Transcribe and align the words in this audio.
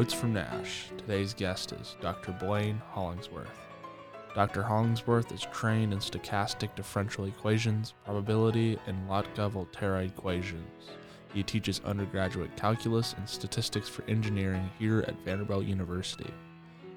Notes 0.00 0.14
from 0.14 0.32
Nash. 0.32 0.86
Today's 0.96 1.34
guest 1.34 1.72
is 1.72 1.94
Dr. 2.00 2.32
Blane 2.32 2.80
Hollingsworth. 2.92 3.50
Dr. 4.34 4.62
Hollingsworth 4.62 5.30
is 5.30 5.46
trained 5.52 5.92
in 5.92 5.98
stochastic 5.98 6.74
differential 6.74 7.26
equations, 7.26 7.92
probability, 8.06 8.78
and 8.86 9.06
Lotka-Volterra 9.10 10.06
equations. 10.06 10.88
He 11.34 11.42
teaches 11.42 11.82
undergraduate 11.84 12.56
calculus 12.56 13.12
and 13.12 13.28
statistics 13.28 13.90
for 13.90 14.02
engineering 14.08 14.70
here 14.78 15.04
at 15.06 15.22
Vanderbilt 15.22 15.66
University. 15.66 16.32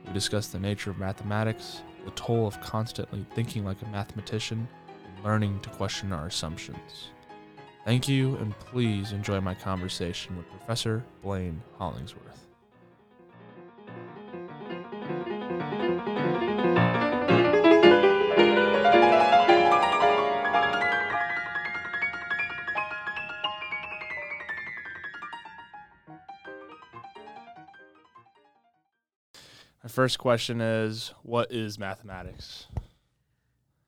We 0.07 0.13
discuss 0.13 0.47
the 0.47 0.59
nature 0.59 0.91
of 0.91 0.97
mathematics, 0.97 1.81
the 2.05 2.11
toll 2.11 2.47
of 2.47 2.61
constantly 2.61 3.25
thinking 3.35 3.65
like 3.65 3.81
a 3.81 3.87
mathematician, 3.87 4.65
and 5.05 5.25
learning 5.25 5.59
to 5.59 5.69
question 5.71 6.13
our 6.13 6.27
assumptions. 6.27 7.09
Thank 7.83 8.07
you, 8.07 8.37
and 8.37 8.57
please 8.59 9.11
enjoy 9.11 9.41
my 9.41 9.55
conversation 9.55 10.37
with 10.37 10.49
Professor 10.51 11.03
Blane 11.21 11.61
Hollingsworth. 11.77 12.42
First 29.93 30.17
question 30.17 30.59
is 30.59 31.13
What 31.21 31.51
is 31.51 31.77
mathematics? 31.77 32.65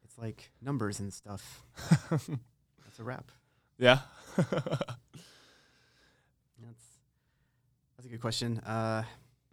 It's 0.04 0.18
like 0.18 0.52
numbers 0.62 1.00
and 1.00 1.12
stuff. 1.12 1.64
That's 2.10 3.00
a 3.00 3.04
wrap. 3.04 3.32
Yeah. 3.78 4.00
That's 4.38 4.96
that's 7.96 8.06
a 8.06 8.10
good 8.10 8.22
question. 8.22 8.60
Uh, 8.60 9.04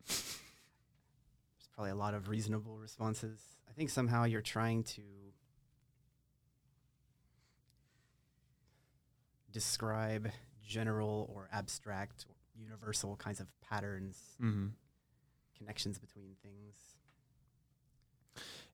there's 0.07 1.69
probably 1.75 1.91
a 1.91 1.97
lot 1.97 2.15
of 2.15 2.29
reasonable 2.29 2.77
responses. 2.79 3.41
I 3.69 3.73
think 3.73 3.91
somehow 3.91 4.25
you're 4.25 4.41
trying 4.41 4.85
to 4.85 5.03
describe 9.51 10.31
general 10.65 11.31
or 11.35 11.49
abstract 11.53 12.27
or 12.29 12.35
universal 12.57 13.17
kinds 13.17 13.41
of 13.41 13.49
patterns, 13.61 14.19
mm-hmm. 14.41 14.69
Connections 15.63 15.99
between 15.99 16.35
things. 16.43 16.77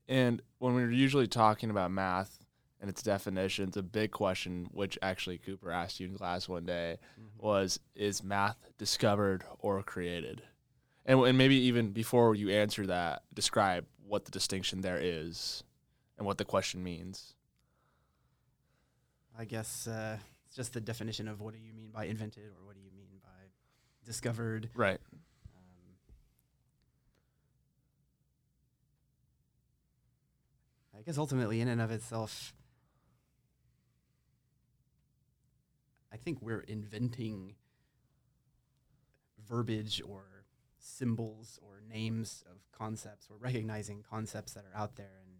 And 0.08 0.41
when 0.58 0.75
we're 0.75 0.91
usually 0.91 1.27
talking 1.27 1.70
about 1.70 1.91
math 1.91 2.45
and 2.80 2.89
its 2.89 3.03
definitions, 3.03 3.77
a 3.77 3.83
big 3.83 4.11
question, 4.11 4.69
which 4.72 4.98
actually 5.03 5.39
Cooper 5.39 5.70
asked 5.70 6.00
you 6.00 6.06
in 6.06 6.17
class 6.17 6.48
one 6.48 6.64
day, 6.64 6.97
was 7.39 7.78
Is 7.95 8.22
math 8.22 8.56
discovered 8.78 9.45
or 9.58 9.83
created? 9.83 10.42
And, 11.05 11.20
and 11.20 11.36
maybe 11.36 11.56
even 11.56 11.91
before 11.91 12.34
you 12.34 12.50
answer 12.50 12.86
that, 12.86 13.23
describe 13.34 13.86
what 14.06 14.25
the 14.25 14.30
distinction 14.30 14.80
there 14.80 14.98
is 15.00 15.62
and 16.17 16.27
what 16.27 16.39
the 16.39 16.45
question 16.45 16.83
means. 16.83 17.34
I 19.39 19.45
guess 19.45 19.86
uh, 19.86 20.17
it's 20.47 20.56
just 20.56 20.73
the 20.73 20.80
definition 20.80 21.28
of 21.28 21.41
what 21.41 21.55
do 21.55 21.61
you 21.61 21.73
mean 21.73 21.91
by 21.91 22.06
invented 22.06 22.45
or 22.45 22.64
what 22.64 22.75
do 22.75 22.80
you 22.80 22.91
mean 22.97 23.20
by 23.23 23.28
discovered. 24.05 24.70
Right. 24.75 24.98
I 30.98 31.02
guess 31.02 31.16
ultimately, 31.18 31.60
in 31.60 31.68
and 31.68 31.80
of 31.80 31.91
itself, 31.92 32.52
I 36.12 36.16
think 36.16 36.42
we're 36.42 36.60
inventing 36.60 37.55
verbiage 39.48 40.02
or 40.06 40.24
symbols 40.78 41.58
or 41.62 41.80
names 41.89 42.42
of 42.50 42.58
concepts. 42.77 43.28
We're 43.30 43.36
recognizing 43.36 44.02
concepts 44.08 44.52
that 44.55 44.64
are 44.64 44.77
out 44.77 44.96
there 44.96 45.20
and 45.24 45.34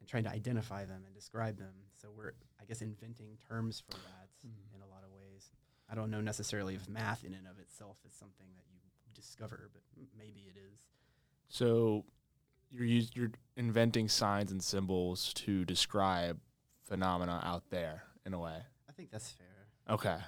and 0.00 0.08
trying 0.08 0.22
to 0.24 0.30
identify 0.30 0.84
them 0.84 1.02
and 1.04 1.12
describe 1.12 1.58
them. 1.58 1.74
So 2.00 2.08
we're, 2.16 2.32
I 2.60 2.64
guess, 2.66 2.80
inventing 2.82 3.36
terms 3.48 3.80
for 3.80 3.90
that 3.98 4.28
Mhm. 4.46 4.74
in 4.76 4.80
a 4.80 4.86
lot 4.86 5.02
of 5.02 5.10
ways. 5.10 5.50
I 5.88 5.96
don't 5.96 6.08
know 6.10 6.20
necessarily 6.20 6.76
if 6.76 6.88
math 6.88 7.24
in 7.24 7.34
and 7.34 7.48
of 7.48 7.58
itself 7.58 7.98
is 8.06 8.14
something 8.14 8.46
that 8.54 8.64
you 8.70 8.78
discover, 9.12 9.68
but 9.72 9.82
m- 9.96 10.08
maybe 10.16 10.42
it 10.42 10.56
is. 10.56 10.78
So 11.48 12.06
you're 12.70 12.86
us- 12.86 13.10
you're 13.14 13.32
inventing 13.56 14.08
signs 14.08 14.50
and 14.52 14.62
symbols 14.62 15.32
to 15.34 15.64
describe 15.64 16.38
phenomena 16.84 17.40
out 17.44 17.70
there 17.70 18.04
in 18.24 18.34
a 18.34 18.38
way. 18.38 18.62
I 18.88 18.92
think 18.92 19.10
that's 19.10 19.30
fair. 19.32 19.94
Okay. 19.94 20.18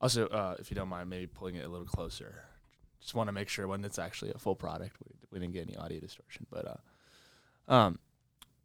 Also, 0.00 0.26
uh, 0.28 0.56
if 0.58 0.70
you 0.70 0.74
don't 0.74 0.88
mind, 0.88 1.08
maybe 1.08 1.26
pulling 1.26 1.56
it 1.56 1.64
a 1.64 1.68
little 1.68 1.86
closer. 1.86 2.44
Just 3.00 3.14
want 3.14 3.28
to 3.28 3.32
make 3.32 3.48
sure 3.48 3.66
when 3.66 3.84
it's 3.84 3.98
actually 3.98 4.32
a 4.34 4.38
full 4.38 4.54
product, 4.54 4.96
we, 5.04 5.12
we 5.30 5.38
didn't 5.38 5.52
get 5.52 5.66
any 5.68 5.76
audio 5.76 6.00
distortion. 6.00 6.46
But 6.50 6.66
uh, 7.68 7.72
um, 7.72 7.98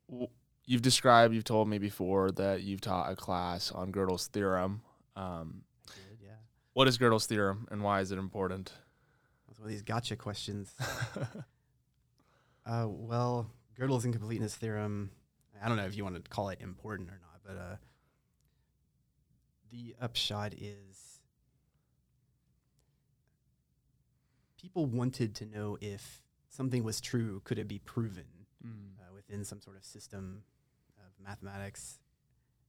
w- 0.09 0.27
you've 0.65 0.81
described, 0.81 1.33
you've 1.33 1.43
told 1.43 1.67
me 1.67 1.77
before 1.77 2.31
that 2.31 2.63
you've 2.63 2.81
taught 2.81 3.11
a 3.11 3.15
class 3.15 3.71
on 3.71 3.91
Gödel's 3.91 4.27
theorem. 4.27 4.81
Um, 5.15 5.63
I 5.87 5.91
did, 6.09 6.19
yeah. 6.25 6.35
what 6.73 6.87
is 6.87 6.97
Gödel's 6.97 7.25
theorem, 7.25 7.67
and 7.71 7.83
why 7.83 8.01
is 8.01 8.11
it 8.11 8.17
important? 8.17 8.71
That's 9.47 9.59
one 9.59 9.67
of 9.67 9.71
these 9.71 9.81
gotcha 9.81 10.15
questions. 10.15 10.73
Uh, 12.69 12.85
well, 12.87 13.49
Gödel's 13.79 14.05
incompleteness 14.05 14.55
theorem. 14.55 15.09
I 15.61 15.67
don't 15.67 15.77
know 15.77 15.85
if 15.85 15.97
you 15.97 16.03
want 16.03 16.23
to 16.23 16.29
call 16.29 16.49
it 16.49 16.59
important 16.61 17.09
or 17.09 17.19
not, 17.19 17.39
but 17.43 17.57
uh, 17.57 17.75
the 19.71 19.95
upshot 19.99 20.53
is 20.53 21.19
people 24.61 24.85
wanted 24.85 25.33
to 25.35 25.45
know 25.47 25.79
if 25.81 26.21
something 26.49 26.83
was 26.83 27.01
true, 27.01 27.41
could 27.43 27.57
it 27.57 27.67
be 27.67 27.79
proven 27.79 28.25
Mm. 28.63 28.99
uh, 28.99 29.13
within 29.13 29.45
some 29.45 29.61
sort 29.61 29.77
of 29.77 29.85
system 29.85 30.43
of 30.97 31.13
mathematics, 31.17 31.97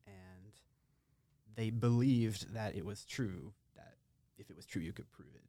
and 0.06 0.52
they 1.56 1.70
believed 1.70 2.54
that 2.54 2.76
it 2.76 2.84
was 2.84 3.04
true. 3.04 3.52
That 3.74 3.96
if 4.38 4.48
it 4.50 4.56
was 4.56 4.66
true, 4.66 4.80
you 4.80 4.92
could 4.92 5.10
prove 5.10 5.34
it. 5.34 5.42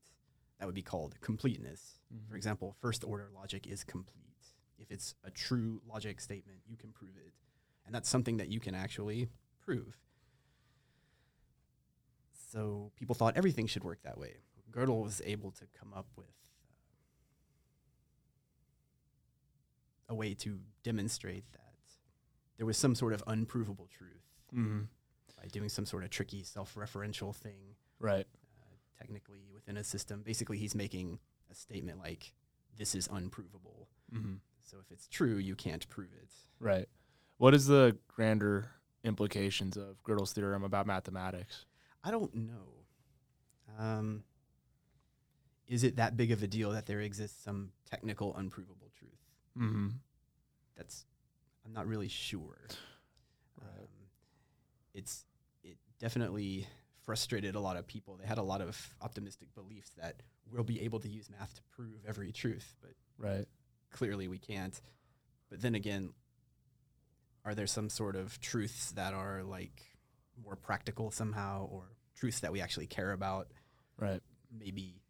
That 0.57 0.65
would 0.65 0.73
be 0.73 0.81
called 0.81 1.21
completeness. 1.21 1.99
For 2.27 2.33
Mhm. 2.33 2.37
example, 2.37 2.75
first 2.81 3.03
order 3.03 3.29
logic 3.29 3.67
is 3.67 3.83
complete. 3.83 4.30
If 4.81 4.91
it's 4.91 5.13
a 5.23 5.29
true 5.31 5.79
logic 5.87 6.19
statement, 6.19 6.59
you 6.67 6.75
can 6.75 6.91
prove 6.91 7.15
it. 7.15 7.33
And 7.85 7.93
that's 7.93 8.09
something 8.09 8.37
that 8.37 8.49
you 8.49 8.59
can 8.59 8.73
actually 8.75 9.29
prove. 9.61 9.95
So 12.51 12.91
people 12.95 13.13
thought 13.15 13.37
everything 13.37 13.67
should 13.67 13.83
work 13.83 14.01
that 14.03 14.17
way. 14.17 14.37
Gödel 14.71 15.03
was 15.03 15.21
able 15.25 15.51
to 15.51 15.65
come 15.79 15.93
up 15.93 16.07
with 16.15 16.25
uh, 20.09 20.13
a 20.13 20.15
way 20.15 20.33
to 20.35 20.59
demonstrate 20.83 21.43
that 21.53 21.59
there 22.57 22.65
was 22.65 22.77
some 22.77 22.95
sort 22.95 23.13
of 23.13 23.23
unprovable 23.27 23.87
truth 23.87 24.23
Mhm. 24.53 24.87
by 25.35 25.47
doing 25.47 25.69
some 25.69 25.85
sort 25.85 26.03
of 26.03 26.09
tricky 26.09 26.43
self 26.43 26.75
referential 26.75 27.35
thing 27.35 27.75
Right. 27.99 28.27
uh, 28.59 28.75
technically 28.97 29.49
within 29.51 29.77
a 29.77 29.83
system. 29.83 30.23
Basically, 30.23 30.57
he's 30.57 30.75
making 30.75 31.19
a 31.49 31.55
statement 31.55 31.99
like, 31.99 32.33
this 32.75 32.95
is 32.95 33.07
unprovable. 33.11 33.87
hmm 34.09 34.35
So 34.63 34.77
if 34.79 34.91
it's 34.91 35.07
true, 35.07 35.37
you 35.37 35.55
can't 35.55 35.87
prove 35.89 36.09
it. 36.21 36.29
Right. 36.59 36.87
What 37.37 37.53
is 37.53 37.65
the 37.67 37.97
grander 38.07 38.69
implications 39.03 39.77
of 39.77 40.01
Gödel's 40.03 40.33
theorem 40.33 40.63
about 40.63 40.85
mathematics? 40.85 41.65
I 42.03 42.11
don't 42.11 42.33
know. 42.35 42.85
Um, 43.79 44.23
is 45.67 45.83
it 45.83 45.95
that 45.95 46.17
big 46.17 46.31
of 46.31 46.43
a 46.43 46.47
deal 46.47 46.71
that 46.71 46.85
there 46.85 47.01
exists 47.01 47.43
some 47.43 47.71
technical 47.89 48.35
unprovable 48.35 48.91
truth? 48.97 49.11
Mm-hmm. 49.57 49.87
That's, 50.77 51.05
I'm 51.65 51.73
not 51.73 51.87
really 51.87 52.09
sure. 52.09 52.67
Right. 53.59 53.79
Um, 53.79 53.87
it's, 54.93 55.25
it 55.63 55.77
definitely 55.99 56.67
frustrated 57.05 57.55
a 57.55 57.59
lot 57.59 57.77
of 57.77 57.87
people. 57.87 58.17
They 58.17 58.27
had 58.27 58.37
a 58.37 58.43
lot 58.43 58.61
of 58.61 58.95
optimistic 59.01 59.53
beliefs 59.55 59.91
that 59.97 60.21
we'll 60.51 60.63
be 60.63 60.81
able 60.81 60.99
to 60.99 61.09
use 61.09 61.29
math 61.29 61.55
to 61.55 61.61
prove 61.71 62.05
every 62.07 62.31
truth, 62.31 62.75
but 62.81 62.91
Right. 63.17 63.45
Clearly 63.91 64.27
we 64.27 64.37
can't. 64.37 64.79
But 65.49 65.61
then 65.61 65.75
again, 65.75 66.13
are 67.45 67.55
there 67.55 67.67
some 67.67 67.89
sort 67.89 68.15
of 68.15 68.39
truths 68.39 68.91
that 68.91 69.13
are 69.13 69.43
like 69.43 69.83
more 70.43 70.55
practical 70.55 71.11
somehow, 71.11 71.67
or 71.71 71.83
truths 72.15 72.39
that 72.41 72.51
we 72.51 72.61
actually 72.61 72.87
care 72.87 73.11
about? 73.11 73.47
Right. 73.97 74.21
Maybe 74.57 75.01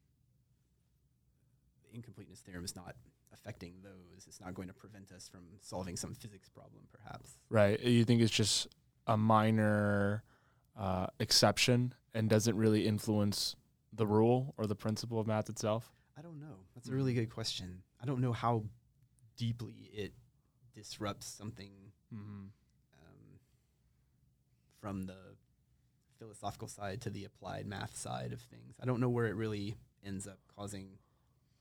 the 1.83 1.95
incompleteness 1.95 2.39
theorem 2.39 2.65
is 2.65 2.75
not 2.75 2.95
affecting 3.33 3.75
those. 3.83 4.25
It's 4.27 4.41
not 4.41 4.53
going 4.53 4.67
to 4.67 4.73
prevent 4.73 5.11
us 5.11 5.27
from 5.27 5.41
solving 5.61 5.95
some 5.95 6.13
physics 6.13 6.49
problem, 6.49 6.83
perhaps. 6.91 7.37
Right. 7.49 7.79
You 7.79 8.03
think 8.03 8.21
it's 8.21 8.31
just 8.31 8.67
a 9.07 9.17
minor 9.17 10.23
uh, 10.77 11.07
exception 11.19 11.93
and 12.13 12.29
doesn't 12.29 12.55
really 12.55 12.87
influence 12.87 13.55
the 13.93 14.05
rule 14.05 14.53
or 14.57 14.67
the 14.67 14.75
principle 14.75 15.19
of 15.19 15.27
math 15.27 15.49
itself? 15.49 15.91
I 16.21 16.23
don't 16.23 16.39
know. 16.39 16.65
That's 16.75 16.87
a 16.87 16.93
really 16.93 17.15
good 17.15 17.31
question. 17.33 17.81
I 17.99 18.05
don't 18.05 18.21
know 18.21 18.31
how 18.31 18.65
deeply 19.37 19.89
it 19.91 20.13
disrupts 20.75 21.25
something 21.25 21.71
Mm-hmm. 22.13 22.47
um, 22.99 23.39
from 24.81 25.03
the 25.05 25.15
philosophical 26.19 26.67
side 26.67 26.99
to 27.01 27.09
the 27.09 27.23
applied 27.25 27.65
math 27.65 27.95
side 27.97 28.33
of 28.33 28.41
things. 28.41 28.75
I 28.81 28.85
don't 28.85 28.99
know 28.99 29.09
where 29.09 29.25
it 29.27 29.35
really 29.35 29.77
ends 30.05 30.27
up 30.27 30.37
causing 30.55 30.97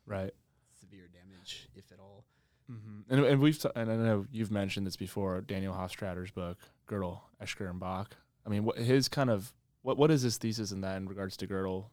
Right. 0.06 0.32
severe 0.80 1.08
damage, 1.08 1.68
if 1.76 1.90
at 1.92 2.00
all. 2.00 2.24
hmm 2.68 3.02
And, 3.08 3.24
and 3.24 3.40
we've 3.40 3.58
t- 3.62 3.68
and 3.76 3.90
I 3.90 3.96
know 3.96 4.26
you've 4.32 4.50
mentioned 4.50 4.86
this 4.86 4.96
before. 4.96 5.40
Daniel 5.40 5.72
Hofstadter's 5.72 6.32
book, 6.32 6.58
Gödel, 6.88 7.20
Escher, 7.40 7.70
and 7.70 7.78
Bach. 7.80 8.16
I 8.44 8.48
mean, 8.50 8.64
what 8.64 8.76
his 8.76 9.08
kind 9.08 9.30
of 9.30 9.52
what 9.82 9.96
what 9.96 10.10
is 10.10 10.20
his 10.22 10.36
thesis 10.36 10.70
in 10.72 10.80
that 10.82 10.96
in 10.98 11.08
regards 11.08 11.36
to 11.38 11.46
Gödel, 11.46 11.86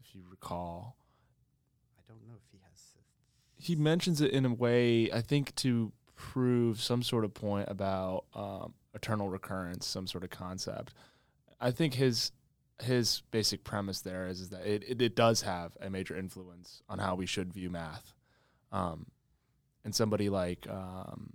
if 0.00 0.14
you 0.16 0.24
recall? 0.28 0.96
I 1.98 2.02
don't 2.08 2.26
know 2.26 2.34
if 2.42 2.50
he 2.50 2.58
has. 2.70 2.94
a- 2.96 2.98
He 3.58 3.76
mentions 3.76 4.20
it 4.20 4.30
in 4.30 4.44
a 4.46 4.54
way 4.54 5.10
I 5.12 5.20
think 5.20 5.54
to 5.56 5.92
prove 6.14 6.80
some 6.80 7.02
sort 7.02 7.24
of 7.24 7.34
point 7.34 7.68
about 7.68 8.24
um, 8.34 8.74
eternal 8.94 9.28
recurrence, 9.28 9.86
some 9.86 10.06
sort 10.06 10.24
of 10.24 10.30
concept. 10.30 10.94
I 11.60 11.70
think 11.70 11.94
his 11.94 12.32
his 12.80 13.22
basic 13.32 13.64
premise 13.64 14.02
there 14.02 14.28
is, 14.28 14.40
is 14.40 14.50
that 14.50 14.64
it, 14.64 14.84
it, 14.86 15.02
it 15.02 15.16
does 15.16 15.42
have 15.42 15.76
a 15.80 15.90
major 15.90 16.16
influence 16.16 16.80
on 16.88 17.00
how 17.00 17.16
we 17.16 17.26
should 17.26 17.52
view 17.52 17.70
math. 17.70 18.14
Um, 18.70 19.06
and 19.84 19.92
somebody 19.92 20.28
like 20.28 20.66
um, 20.68 21.32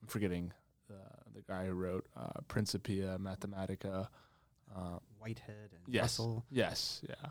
I'm 0.00 0.08
forgetting 0.08 0.52
the 0.88 0.94
the 1.34 1.42
guy 1.42 1.66
who 1.66 1.72
wrote 1.72 2.06
uh, 2.16 2.40
Principia 2.48 3.18
Mathematica. 3.20 4.08
Uh, 4.74 4.98
Whitehead 5.18 5.70
and 5.72 5.94
yes, 5.94 6.02
Russell. 6.02 6.44
yes, 6.50 7.02
yeah. 7.08 7.30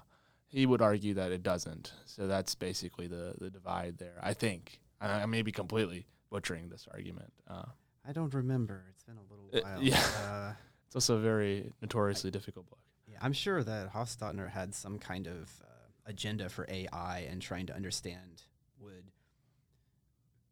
He 0.56 0.66
would 0.66 0.82
argue 0.82 1.14
that 1.16 1.32
it 1.32 1.44
doesn't. 1.44 1.92
So 2.06 2.28
that's 2.28 2.56
basically 2.56 3.08
the 3.08 3.36
the 3.40 3.50
divide 3.50 3.98
there. 3.98 4.20
I 4.22 4.34
think. 4.34 4.80
I, 5.02 5.24
I 5.24 5.26
may 5.26 5.42
be 5.42 5.52
completely 5.52 6.06
butchering 6.30 6.70
this 6.70 6.88
argument. 6.92 7.32
Uh, 7.48 7.66
I 8.08 8.14
don't 8.14 8.34
remember. 8.34 8.86
It's 8.92 9.04
been 9.04 9.18
a 9.18 9.28
little 9.32 9.50
Uh, 9.54 9.60
while. 9.62 9.84
yeah. 9.84 10.00
Uh, 10.24 10.54
it's 10.88 10.96
also 10.96 11.16
a 11.18 11.20
very 11.20 11.72
notoriously 11.82 12.32
difficult 12.32 12.70
book. 12.70 12.80
yeah, 13.12 13.18
I'm 13.22 13.34
sure 13.34 13.64
that 13.64 13.94
Hofstadter 13.94 14.50
had 14.50 14.74
some 14.74 14.98
kind 15.00 15.28
of 15.28 15.52
uh, 15.64 15.68
agenda 16.06 16.48
for 16.50 16.66
AI 16.70 17.28
and 17.30 17.42
trying 17.42 17.66
to 17.68 17.76
understand 17.76 18.44
would 18.80 19.12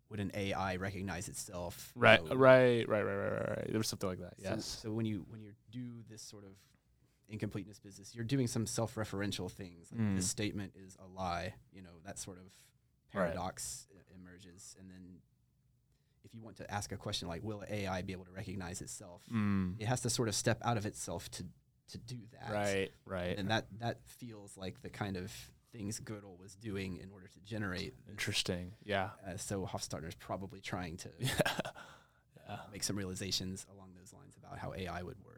would 0.10 0.20
an 0.20 0.32
AI 0.36 0.76
recognize 0.76 1.28
itself? 1.30 1.92
you 1.96 2.02
Right, 2.02 2.24
know, 2.26 2.36
right, 2.36 2.88
right, 2.90 3.04
right, 3.04 3.16
right, 3.16 3.32
right, 3.40 3.50
right. 3.58 3.68
There 3.70 3.78
was 3.80 3.88
something 3.88 4.10
like 4.10 4.20
that. 4.20 4.34
So, 4.42 4.50
Yes. 4.50 4.66
So 4.84 4.92
when 4.92 5.06
you 5.06 5.26
when 5.30 5.42
you 5.42 5.54
do 5.72 6.04
this 6.10 6.22
sort 6.22 6.44
of 6.44 6.52
incompleteness 7.34 7.80
business, 7.80 8.16
you're 8.16 8.24
doing 8.36 8.48
some 8.48 8.66
self-referential 8.66 9.52
things. 9.52 9.92
Like 9.92 10.02
Mm. 10.02 10.16
This 10.16 10.30
statement 10.30 10.72
is 10.76 10.96
a 11.04 11.08
lie. 11.08 11.56
You 11.74 11.82
know 11.82 11.96
that 12.06 12.18
sort 12.20 12.38
of 12.38 12.52
paradox 13.12 13.88
e- 13.92 13.98
emerges, 14.16 14.76
and 14.80 14.90
then 14.90 15.04
if 16.24 16.34
you 16.34 16.42
want 16.42 16.58
to 16.58 16.72
ask 16.72 16.92
a 16.92 16.98
question 16.98 17.28
like, 17.28 17.44
"Will 17.44 17.64
AI 17.70 18.02
be 18.02 18.14
able 18.14 18.26
to 18.26 18.32
recognize 18.32 18.82
itself?" 18.82 19.22
Mm. 19.32 19.76
It 19.80 19.86
has 19.88 20.02
to 20.02 20.10
sort 20.10 20.30
of 20.30 20.36
step 20.36 20.60
out 20.64 20.78
of 20.78 20.86
itself 20.86 21.30
to 21.32 21.46
to 21.90 21.98
do 21.98 22.20
that. 22.32 22.52
Right, 22.52 22.92
right. 23.06 23.38
And 23.38 23.50
that 23.50 23.66
that 23.80 23.98
feels 24.06 24.56
like 24.58 24.82
the 24.82 24.90
kind 24.90 25.18
of 25.18 25.32
things 25.72 26.00
Gödel 26.00 26.38
was 26.40 26.56
doing 26.56 26.98
in 26.98 27.10
order 27.12 27.28
to 27.28 27.40
generate. 27.42 27.94
this. 28.06 28.12
Interesting. 28.12 28.74
Yeah. 28.84 29.10
Uh, 29.28 29.38
so 29.38 29.66
Hofstadter 29.66 30.08
is 30.08 30.16
probably 30.16 30.62
trying 30.62 30.98
to 30.98 31.10
Yeah. 31.20 31.30
yeah. 32.48 32.58
make 32.72 32.84
some 32.84 32.96
realizations 32.96 33.66
along 33.74 33.90
those 34.00 34.14
lines 34.14 34.36
about 34.38 34.60
how 34.60 34.74
AI 34.76 35.02
would 35.02 35.18
work. 35.26 35.33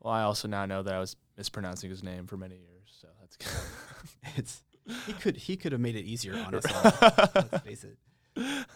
Well, 0.00 0.12
I 0.12 0.22
also 0.22 0.48
now 0.48 0.66
know 0.66 0.82
that 0.82 0.94
I 0.94 0.98
was 0.98 1.16
mispronouncing 1.36 1.90
his 1.90 2.02
name 2.02 2.26
for 2.26 2.36
many 2.36 2.56
years, 2.56 2.96
so 3.00 3.08
that's 3.20 3.36
good. 3.36 3.52
It's 4.36 4.62
he 5.06 5.12
could 5.12 5.36
he 5.36 5.56
could 5.56 5.72
have 5.72 5.80
made 5.80 5.96
it 5.96 6.04
easier 6.04 6.34
on 6.34 6.54
us 6.54 6.64
all. 6.66 7.10
Let's 7.34 7.58
face 7.64 7.84
it. 7.84 7.98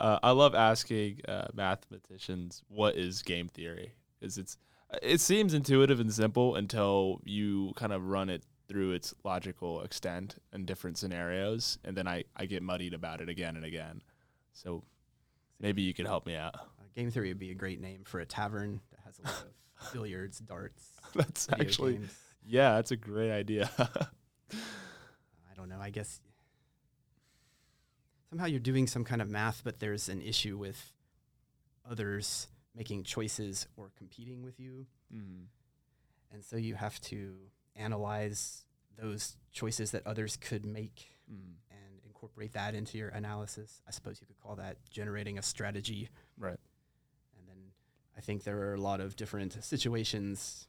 uh, 0.00 0.18
I 0.22 0.30
love 0.30 0.54
asking 0.54 1.20
uh, 1.26 1.48
mathematicians 1.54 2.62
what 2.68 2.96
is 2.96 3.22
game 3.22 3.48
theory 3.48 3.92
because 4.18 4.38
it's 4.38 4.58
it 5.02 5.20
seems 5.20 5.52
intuitive 5.54 6.00
and 6.00 6.12
simple 6.12 6.54
until 6.54 7.20
you 7.24 7.72
kind 7.76 7.92
of 7.92 8.08
run 8.08 8.30
it 8.30 8.42
through 8.68 8.92
its 8.92 9.14
logical 9.24 9.82
extent 9.82 10.36
in 10.52 10.64
different 10.64 10.98
scenarios, 10.98 11.78
and 11.84 11.96
then 11.96 12.08
I 12.08 12.24
I 12.36 12.46
get 12.46 12.62
muddied 12.62 12.94
about 12.94 13.20
it 13.20 13.28
again 13.28 13.56
and 13.56 13.64
again. 13.64 14.02
So 14.52 14.82
maybe 15.60 15.82
you 15.82 15.94
could 15.94 16.06
help 16.06 16.26
me 16.26 16.36
out. 16.36 16.54
Uh, 16.54 16.84
game 16.94 17.10
theory 17.10 17.28
would 17.28 17.38
be 17.38 17.50
a 17.50 17.54
great 17.54 17.80
name 17.80 18.02
for 18.04 18.20
a 18.20 18.26
tavern 18.26 18.80
that 18.90 19.00
has 19.04 19.18
a 19.18 19.22
lot 19.22 19.42
of 19.42 19.52
billiards, 19.92 20.38
darts, 20.38 20.90
That's 21.14 21.48
actually 21.52 21.94
games. 21.94 22.14
yeah, 22.46 22.74
that's 22.76 22.90
a 22.90 22.96
great 22.96 23.30
idea. 23.32 23.70
I 23.78 25.54
don't 25.56 25.68
know. 25.68 25.78
I 25.80 25.90
guess 25.90 26.20
somehow 28.30 28.46
you're 28.46 28.60
doing 28.60 28.86
some 28.86 29.04
kind 29.04 29.22
of 29.22 29.28
math, 29.28 29.62
but 29.64 29.80
there's 29.80 30.08
an 30.08 30.20
issue 30.22 30.56
with 30.58 30.92
others 31.88 32.48
making 32.74 33.02
choices 33.04 33.66
or 33.76 33.90
competing 33.96 34.42
with 34.42 34.60
you. 34.60 34.86
mm. 35.14 35.44
And 36.30 36.44
so 36.44 36.56
you 36.56 36.74
have 36.74 37.00
to 37.02 37.34
analyze 37.74 38.64
those 39.00 39.36
choices 39.52 39.92
that 39.92 40.06
others 40.06 40.36
could 40.36 40.64
make 40.66 41.14
Mm. 41.30 41.56
and 41.70 42.00
incorporate 42.06 42.54
that 42.54 42.74
into 42.74 42.96
your 42.96 43.10
analysis. 43.10 43.82
I 43.86 43.90
suppose 43.90 44.18
you 44.18 44.26
could 44.26 44.38
call 44.40 44.56
that 44.56 44.78
generating 44.90 45.36
a 45.36 45.42
strategy. 45.42 46.08
Right. 46.38 46.56
I 48.18 48.20
think 48.20 48.42
there 48.42 48.58
are 48.58 48.74
a 48.74 48.80
lot 48.80 49.00
of 49.00 49.14
different 49.14 49.62
situations. 49.62 50.66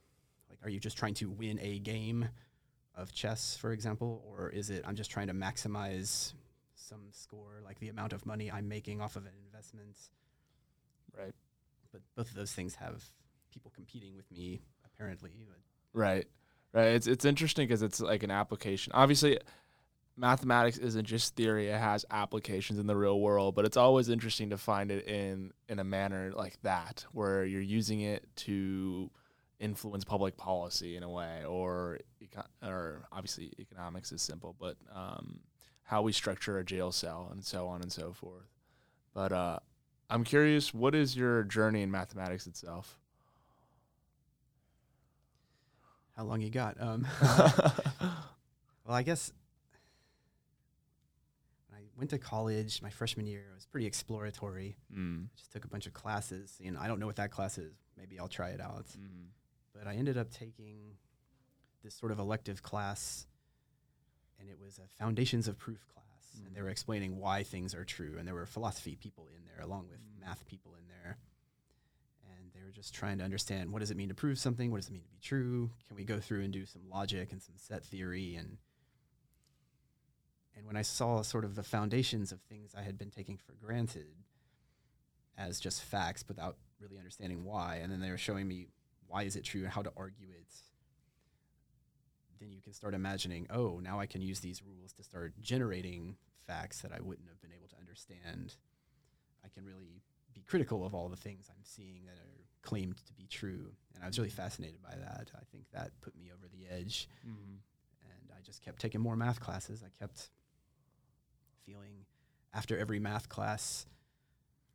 Like, 0.50 0.60
are 0.64 0.70
you 0.70 0.80
just 0.80 0.98
trying 0.98 1.16
to 1.16 1.30
win 1.30 1.60
a 1.62 1.80
game 1.80 2.30
of 2.96 3.12
chess, 3.12 3.58
for 3.58 3.72
example? 3.72 4.24
Or 4.28 4.50
is 4.50 4.70
it, 4.70 4.84
I'm 4.88 4.96
just 4.96 5.10
trying 5.10 5.28
to 5.28 5.34
maximize 5.34 6.34
some 6.76 7.02
score, 7.12 7.62
like 7.66 7.80
the 7.80 7.90
amount 7.90 8.14
of 8.14 8.26
money 8.26 8.52
I'm 8.52 8.68
making 8.68 9.02
off 9.02 9.16
of 9.16 9.26
an 9.26 9.34
investment? 9.46 9.98
Right. 11.18 11.34
But 11.92 12.02
both 12.16 12.30
of 12.30 12.36
those 12.36 12.54
things 12.54 12.76
have 12.76 13.04
people 13.52 13.72
competing 13.74 14.16
with 14.16 14.30
me, 14.32 14.62
apparently. 14.86 15.32
But 15.48 15.58
Right. 16.00 16.28
Right. 16.72 16.90
It's 16.90 17.08
it's 17.08 17.26
interesting 17.26 17.68
because 17.68 17.82
it's 17.82 18.00
like 18.00 18.22
an 18.22 18.30
application. 18.30 18.94
Obviously, 18.94 19.40
mathematics 20.20 20.78
isn't 20.78 21.06
just 21.06 21.36
theory; 21.36 21.70
it 21.70 21.80
has 21.80 22.06
applications 22.12 22.80
in 22.80 22.88
the 22.88 22.96
real 22.96 23.20
world. 23.20 23.56
But 23.56 23.66
it's 23.66 23.78
always 23.78 24.10
interesting 24.10 24.50
to 24.52 24.58
find 24.58 24.92
it 24.92 25.08
in 25.08 25.52
in 25.68 25.80
a 25.80 25.84
manner 25.84 26.32
like 26.36 26.62
that, 26.64 27.06
where 27.12 27.46
you're 27.46 27.62
using 27.62 28.02
it 28.02 28.28
to 28.38 29.10
influence 29.60 30.04
public 30.04 30.38
policy 30.38 30.96
in 30.96 31.04
a 31.04 31.10
way, 31.10 31.44
or 31.46 32.00
or 32.64 33.08
obviously 33.12 33.52
economics 33.60 34.12
is 34.12 34.22
simple, 34.22 34.56
but 34.60 34.76
um, 34.94 35.40
how 35.84 36.02
we 36.02 36.12
structure 36.12 36.60
a 36.60 36.64
jail 36.64 36.92
cell 36.92 37.30
and 37.32 37.44
so 37.44 37.68
on 37.68 37.82
and 37.82 37.92
so 37.92 38.14
forth. 38.14 38.50
But 39.14 39.32
uh, 39.32 39.60
I'm 40.10 40.24
curious, 40.24 40.74
what 40.74 40.94
is 40.94 41.16
your 41.16 41.44
journey 41.44 41.82
in 41.82 41.90
mathematics 41.90 42.46
itself? 42.46 43.00
how 46.20 46.26
long 46.26 46.42
you 46.42 46.50
got? 46.50 46.76
Um, 46.82 47.08
well, 47.22 48.18
I 48.90 49.04
guess 49.04 49.32
went 52.00 52.10
to 52.12 52.18
college 52.18 52.82
my 52.82 52.90
freshman 52.90 53.28
year, 53.28 53.46
it 53.52 53.56
was 53.56 53.66
pretty 53.66 53.86
exploratory. 53.86 54.78
mm. 54.94 55.28
Just 55.38 55.52
took 55.52 55.66
a 55.66 55.68
bunch 55.68 55.86
of 55.86 55.94
classes, 55.94 56.58
and 56.64 56.78
I 56.78 56.88
don't 56.88 57.00
know 57.00 57.06
what 57.08 57.18
that 57.18 57.30
class 57.32 57.58
is. 57.58 57.74
Maybe 57.98 58.18
I'll 58.20 58.28
try 58.28 58.50
it 58.50 58.62
out. 58.62 58.88
Mm. 58.98 59.28
But 59.74 59.86
I 59.88 59.94
ended 59.96 60.18
up 60.18 60.32
taking 60.32 60.98
this 61.84 61.94
sort 61.96 62.12
of 62.12 62.20
elective 62.20 62.62
class, 62.64 63.28
and 64.40 64.50
it 64.50 64.58
was 64.60 64.80
a 64.80 64.88
Foundations 64.98 65.48
of 65.48 65.58
Proof 65.58 65.86
class. 65.88 66.06
And 66.46 66.56
they 66.56 66.60
Mm. 66.62 66.64
were 66.64 66.70
explaining 66.70 67.18
why 67.18 67.44
things 67.44 67.74
are 67.76 67.84
true, 67.86 68.18
and 68.18 68.28
there 68.28 68.36
were 68.36 68.46
philosophy 68.46 68.96
people 68.96 69.28
in 69.36 69.44
there, 69.46 69.60
along 69.62 69.88
with 69.90 70.00
Mm. 70.00 70.20
math 70.22 70.46
people 70.46 70.76
in 70.76 70.88
there. 70.88 71.18
And 72.24 72.52
they 72.54 72.64
were 72.64 72.72
just 72.72 72.94
trying 72.94 73.18
to 73.18 73.24
understand 73.24 73.72
what 73.74 73.80
does 73.80 73.92
it 73.92 73.98
mean 73.98 74.10
to 74.10 74.16
prove 74.16 74.40
something? 74.40 74.72
What 74.72 74.78
does 74.78 74.88
it 74.90 74.94
mean 74.94 75.02
to 75.04 75.10
be 75.10 75.20
true? 75.20 75.72
Can 75.88 75.96
we 75.98 76.06
go 76.06 76.20
through 76.20 76.44
and 76.44 76.54
do 76.54 76.66
some 76.66 76.88
logic 76.90 77.32
and 77.34 77.42
some 77.42 77.58
set 77.58 77.84
theory? 77.84 78.36
And 78.36 78.58
and 80.60 80.68
when 80.68 80.76
I 80.76 80.82
saw 80.84 81.22
sort 81.24 81.46
of 81.46 81.56
the 81.56 81.64
foundations 81.64 82.32
of 82.32 82.42
things 82.42 82.76
I 82.78 82.82
had 82.84 82.98
been 82.98 83.10
taking 83.10 83.38
for 83.38 83.54
granted 83.54 84.14
as 85.38 85.60
just 85.60 85.82
facts 85.82 86.24
without 86.28 86.58
really 86.82 86.98
understanding 86.98 87.46
why, 87.46 87.78
and 87.82 87.90
then 87.92 88.02
they 88.02 88.12
were 88.12 88.18
showing 88.18 88.46
me 88.48 88.68
why 89.08 89.24
is 89.24 89.36
it 89.38 89.44
true 89.46 89.62
and 89.64 89.72
how 89.72 89.82
to 89.82 89.92
argue 89.98 90.28
it 90.30 90.54
then 92.40 92.52
you 92.54 92.62
can 92.62 92.72
start 92.74 92.94
imagining 92.94 93.46
oh 93.50 93.80
now 93.84 94.00
i 94.00 94.06
can 94.06 94.22
use 94.22 94.40
these 94.40 94.62
rules 94.64 94.94
to 94.94 95.04
start 95.04 95.34
generating 95.42 96.16
facts 96.48 96.82
that 96.82 96.92
i 96.94 97.00
wouldn't 97.02 97.28
have 97.28 97.42
been 97.42 97.52
able 97.52 97.68
to 97.68 97.76
understand 97.78 98.56
i 99.44 99.50
can 99.50 99.66
really 99.66 100.02
be 100.34 100.42
critical 100.42 100.86
of 100.86 100.94
all 100.96 101.10
the 101.10 101.18
things 101.18 101.48
i'm 101.50 101.64
seeing 101.64 102.06
that 102.06 102.16
are 102.18 102.46
claimed 102.62 102.96
to 103.06 103.14
be 103.14 103.26
true 103.28 103.72
and 103.96 104.04
i 104.04 104.08
was 104.08 104.18
really 104.18 104.30
fascinated 104.30 104.82
by 104.82 104.96
that 104.96 105.30
i 105.36 105.44
think 105.52 105.66
that 105.74 105.92
put 106.02 106.16
me 106.16 106.30
over 106.34 106.48
the 106.48 106.66
edge 106.74 107.10
Mm. 107.28 107.58
and 108.06 108.30
I 108.38 108.42
just 108.42 108.62
kept 108.64 108.80
taking 108.80 109.02
more 109.02 109.18
math 109.18 109.40
classes. 109.42 109.84
I 109.86 109.90
kept 110.00 110.30
feeling 111.66 112.06
after 112.54 112.78
every 112.78 113.00
math 113.00 113.30
class, 113.30 113.86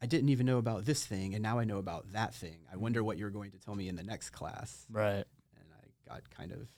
I 0.03 0.07
didn't 0.07 0.29
even 0.29 0.47
know 0.47 0.59
about 0.59 0.85
this 0.85 1.05
thing, 1.07 1.35
and 1.35 1.43
now 1.43 1.59
I 1.59 1.65
know 1.65 1.79
about 1.79 2.13
that 2.13 2.35
thing. 2.35 2.59
I 2.73 2.77
wonder 2.77 3.03
what 3.03 3.17
you're 3.19 3.31
going 3.31 3.51
to 3.53 3.59
tell 3.59 3.75
me 3.75 3.89
in 3.89 3.97
the 3.97 4.03
next 4.03 4.31
class. 4.31 4.87
Right. 4.91 5.25
And 5.57 5.67
I 5.81 6.11
got 6.13 6.29
kind 6.31 6.53
of, 6.53 6.69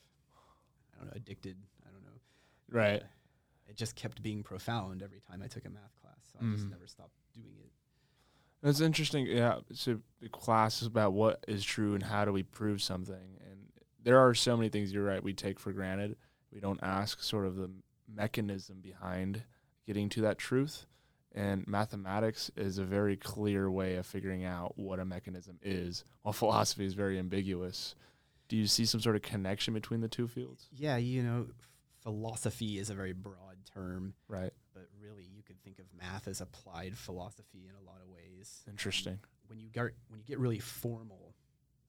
I 0.94 0.98
don't 0.98 1.06
know, 1.06 1.12
addicted. 1.16 1.56
I 1.86 1.90
don't 1.90 2.04
know. 2.04 2.20
Right. 2.70 3.02
Uh, 3.02 3.06
it 3.68 3.76
just 3.76 3.96
kept 3.96 4.22
being 4.22 4.42
profound 4.42 5.02
every 5.02 5.20
time 5.20 5.42
I 5.42 5.48
took 5.48 5.64
a 5.64 5.70
math 5.70 5.94
class. 6.00 6.16
So 6.32 6.38
I 6.40 6.50
just 6.52 6.66
Mhm. 6.66 6.70
never 6.70 6.86
stopped 6.86 7.14
doing 7.34 7.56
it. 7.58 7.72
That's 8.62 8.80
interesting. 8.80 9.26
Yeah. 9.26 9.60
So 9.74 10.00
the 10.20 10.28
class 10.28 10.80
is 10.82 10.86
about 10.88 11.12
what 11.12 11.44
is 11.48 11.64
true 11.64 11.94
and 11.94 12.02
how 12.02 12.24
do 12.24 12.32
we 12.32 12.42
prove 12.42 12.80
something. 12.80 13.38
And 13.44 13.72
there 14.02 14.18
are 14.18 14.34
so 14.34 14.56
many 14.56 14.68
things 14.68 14.92
you're 14.92 15.04
right 15.04 15.22
we 15.22 15.34
take 15.34 15.58
for 15.58 15.72
granted. 15.72 16.16
We 16.52 16.60
don't 16.60 16.80
ask 16.82 17.22
sort 17.22 17.44
of 17.46 17.56
the 17.56 17.70
mechanism 18.08 18.80
behind 18.80 19.42
getting 19.86 20.08
to 20.10 20.20
that 20.22 20.38
truth. 20.38 20.86
And 21.34 21.66
mathematics 21.66 22.50
is 22.56 22.78
a 22.78 22.84
very 22.84 23.16
clear 23.16 23.70
way 23.70 23.96
of 23.96 24.06
figuring 24.06 24.44
out 24.44 24.72
what 24.78 24.98
a 24.98 25.04
mechanism 25.04 25.58
is, 25.62 26.02
while 26.22 26.32
philosophy 26.32 26.86
is 26.86 26.94
very 26.94 27.18
ambiguous. 27.18 27.94
Do 28.48 28.56
you 28.56 28.66
see 28.66 28.86
some 28.86 29.00
sort 29.00 29.16
of 29.16 29.22
connection 29.22 29.74
between 29.74 30.00
the 30.00 30.08
two 30.08 30.28
fields? 30.28 30.68
Yeah, 30.72 30.96
you 30.96 31.22
know, 31.22 31.48
philosophy 32.02 32.78
is 32.78 32.88
a 32.90 32.94
very 32.94 33.12
broad 33.12 33.56
term, 33.74 34.14
Right. 34.28 34.52
but 34.72 34.88
really 35.02 35.24
you 35.24 35.42
could 35.42 35.60
think 35.62 35.78
of 35.78 35.84
math 35.92 36.26
as 36.28 36.40
applied 36.40 36.96
philosophy 36.96 37.66
in 37.68 37.74
a 37.74 37.80
lot 37.90 38.00
of 38.00 38.08
ways. 38.08 38.62
Interesting. 38.68 39.18
When 39.48 39.58
you 39.60 39.68
get 39.68 39.84
when 40.08 40.20
you 40.20 40.24
get 40.26 40.38
really 40.38 40.58
formal 40.58 41.34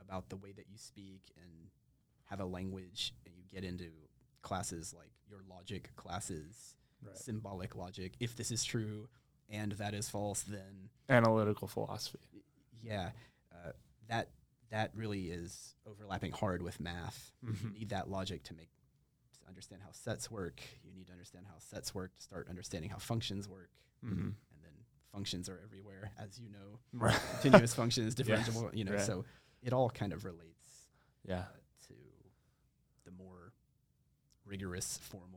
about 0.02 0.30
the 0.30 0.36
way 0.38 0.52
that 0.52 0.66
you 0.70 0.78
speak 0.78 1.22
and 1.42 1.70
have 2.26 2.40
a 2.40 2.46
language 2.46 3.14
and 3.26 3.36
you 3.38 3.44
get 3.50 3.64
into 3.64 3.90
classes 4.42 4.94
like 4.94 5.12
your 5.30 5.40
logic 5.50 5.92
classes, 5.96 6.76
Right. 7.02 7.18
symbolic 7.18 7.76
logic, 7.76 8.14
if 8.20 8.36
this 8.36 8.52
is 8.52 8.64
true 8.64 9.08
and 9.50 9.72
that 9.74 9.94
is 9.94 10.10
false, 10.10 10.42
then 10.44 10.90
Analytical 11.10 11.68
philosophy. 11.68 12.20
yeah, 12.82 13.12
uh, 13.52 13.72
that 14.08 14.30
that 14.70 14.92
really 14.96 15.32
is 15.32 15.76
overlapping 15.86 16.32
hard 16.34 16.62
with 16.62 16.80
math. 16.82 17.32
You 17.42 17.54
Mhm. 17.54 17.74
need 17.74 17.90
that 17.90 18.10
logic 18.10 18.44
to 18.44 18.54
make 18.54 18.70
to 19.34 19.48
understand 19.48 19.82
how 19.84 19.92
sets 19.92 20.30
work. 20.30 20.62
You 20.84 20.92
need 20.92 21.08
to 21.08 21.14
understand 21.14 21.46
how 21.48 21.58
sets 21.60 21.96
work 21.96 22.14
to 22.18 22.22
start 22.22 22.50
understanding 22.50 22.90
how 22.90 22.98
functions 22.98 23.48
work, 23.48 23.70
Mm-hmm. 24.04 24.20
and 24.52 24.64
then 24.64 24.74
functions 25.14 25.48
are 25.48 25.60
everywhere, 25.64 26.12
as 26.18 26.38
you 26.40 26.50
know. 26.50 26.80
Right. 26.92 27.18
Continuous 27.32 27.74
functions, 27.82 28.16
Yes, 28.18 28.28
differentiable, 28.50 28.76
you 28.76 28.84
know. 28.84 28.94
right. 28.94 29.02
So 29.06 29.24
it 29.62 29.72
all 29.72 29.90
kind 29.90 30.12
of 30.12 30.26
relates 30.26 30.88
Yeah. 31.24 31.42
uh, 31.42 31.58
to 31.88 31.94
the 33.06 33.12
more 33.12 33.54
rigorous, 34.46 34.98
formal 34.98 35.37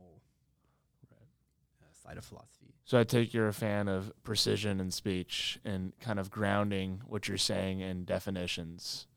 Side 2.01 2.17
of 2.17 2.25
philosophy. 2.25 2.73
So 2.85 2.99
I 2.99 3.03
take 3.03 3.33
you're 3.33 3.47
a 3.47 3.53
fan 3.53 3.87
of 3.87 4.11
precision 4.23 4.79
in 4.79 4.91
speech 4.91 5.59
and 5.63 5.93
kind 5.99 6.19
of 6.19 6.29
grounding 6.31 7.01
what 7.05 7.27
you're 7.27 7.37
saying 7.37 7.79
in 7.79 8.05
definitions. 8.05 9.07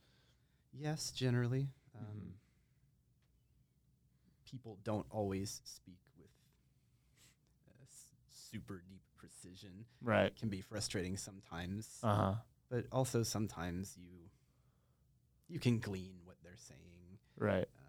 Yes, 0.72 1.10
generally. 1.10 1.68
Um, 1.94 2.04
Mhm. 2.04 2.32
people 4.44 4.78
don't 4.84 5.06
always 5.10 5.60
speak 5.64 5.98
with 6.18 6.30
uh, 7.68 7.82
s- 7.82 8.12
super 8.30 8.82
deep 8.88 9.02
precision. 9.16 9.86
Right. 10.02 10.26
It 10.26 10.36
can 10.36 10.48
be 10.48 10.60
frustrating 10.60 11.16
sometimes, 11.16 11.98
Uh 12.02 12.14
huh. 12.14 12.34
but 12.68 12.86
also 12.92 13.22
sometimes 13.22 13.96
you 13.96 14.30
you 15.48 15.58
can 15.60 15.78
glean 15.78 16.16
what 16.24 16.36
they're 16.42 16.56
saying. 16.56 17.18
Right. 17.36 17.68
Uh, 17.78 17.83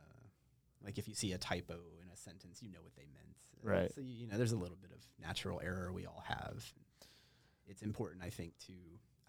like 0.86 0.98
if 0.98 1.08
you 1.08 1.16
see 1.16 1.34
a 1.34 1.38
typo 1.38 1.74
in 2.02 2.10
a 2.14 2.16
sentence, 2.16 2.62
you 2.62 2.70
know 2.72 2.80
what 2.82 2.96
they 2.96 3.08
meant. 3.14 3.36
Uh, 3.58 3.82
Right. 3.82 3.94
So 3.96 4.02
you, 4.02 4.14
you 4.14 4.28
know, 4.28 4.38
there's 4.38 4.52
a 4.52 4.58
little 4.58 4.78
bit 4.80 4.92
of 4.92 5.00
natural 5.20 5.60
error 5.64 5.92
we 5.92 6.06
all 6.06 6.24
have. 6.28 6.64
It's 7.68 7.82
important, 7.82 8.24
I 8.24 8.30
think, 8.30 8.54
to 8.68 8.74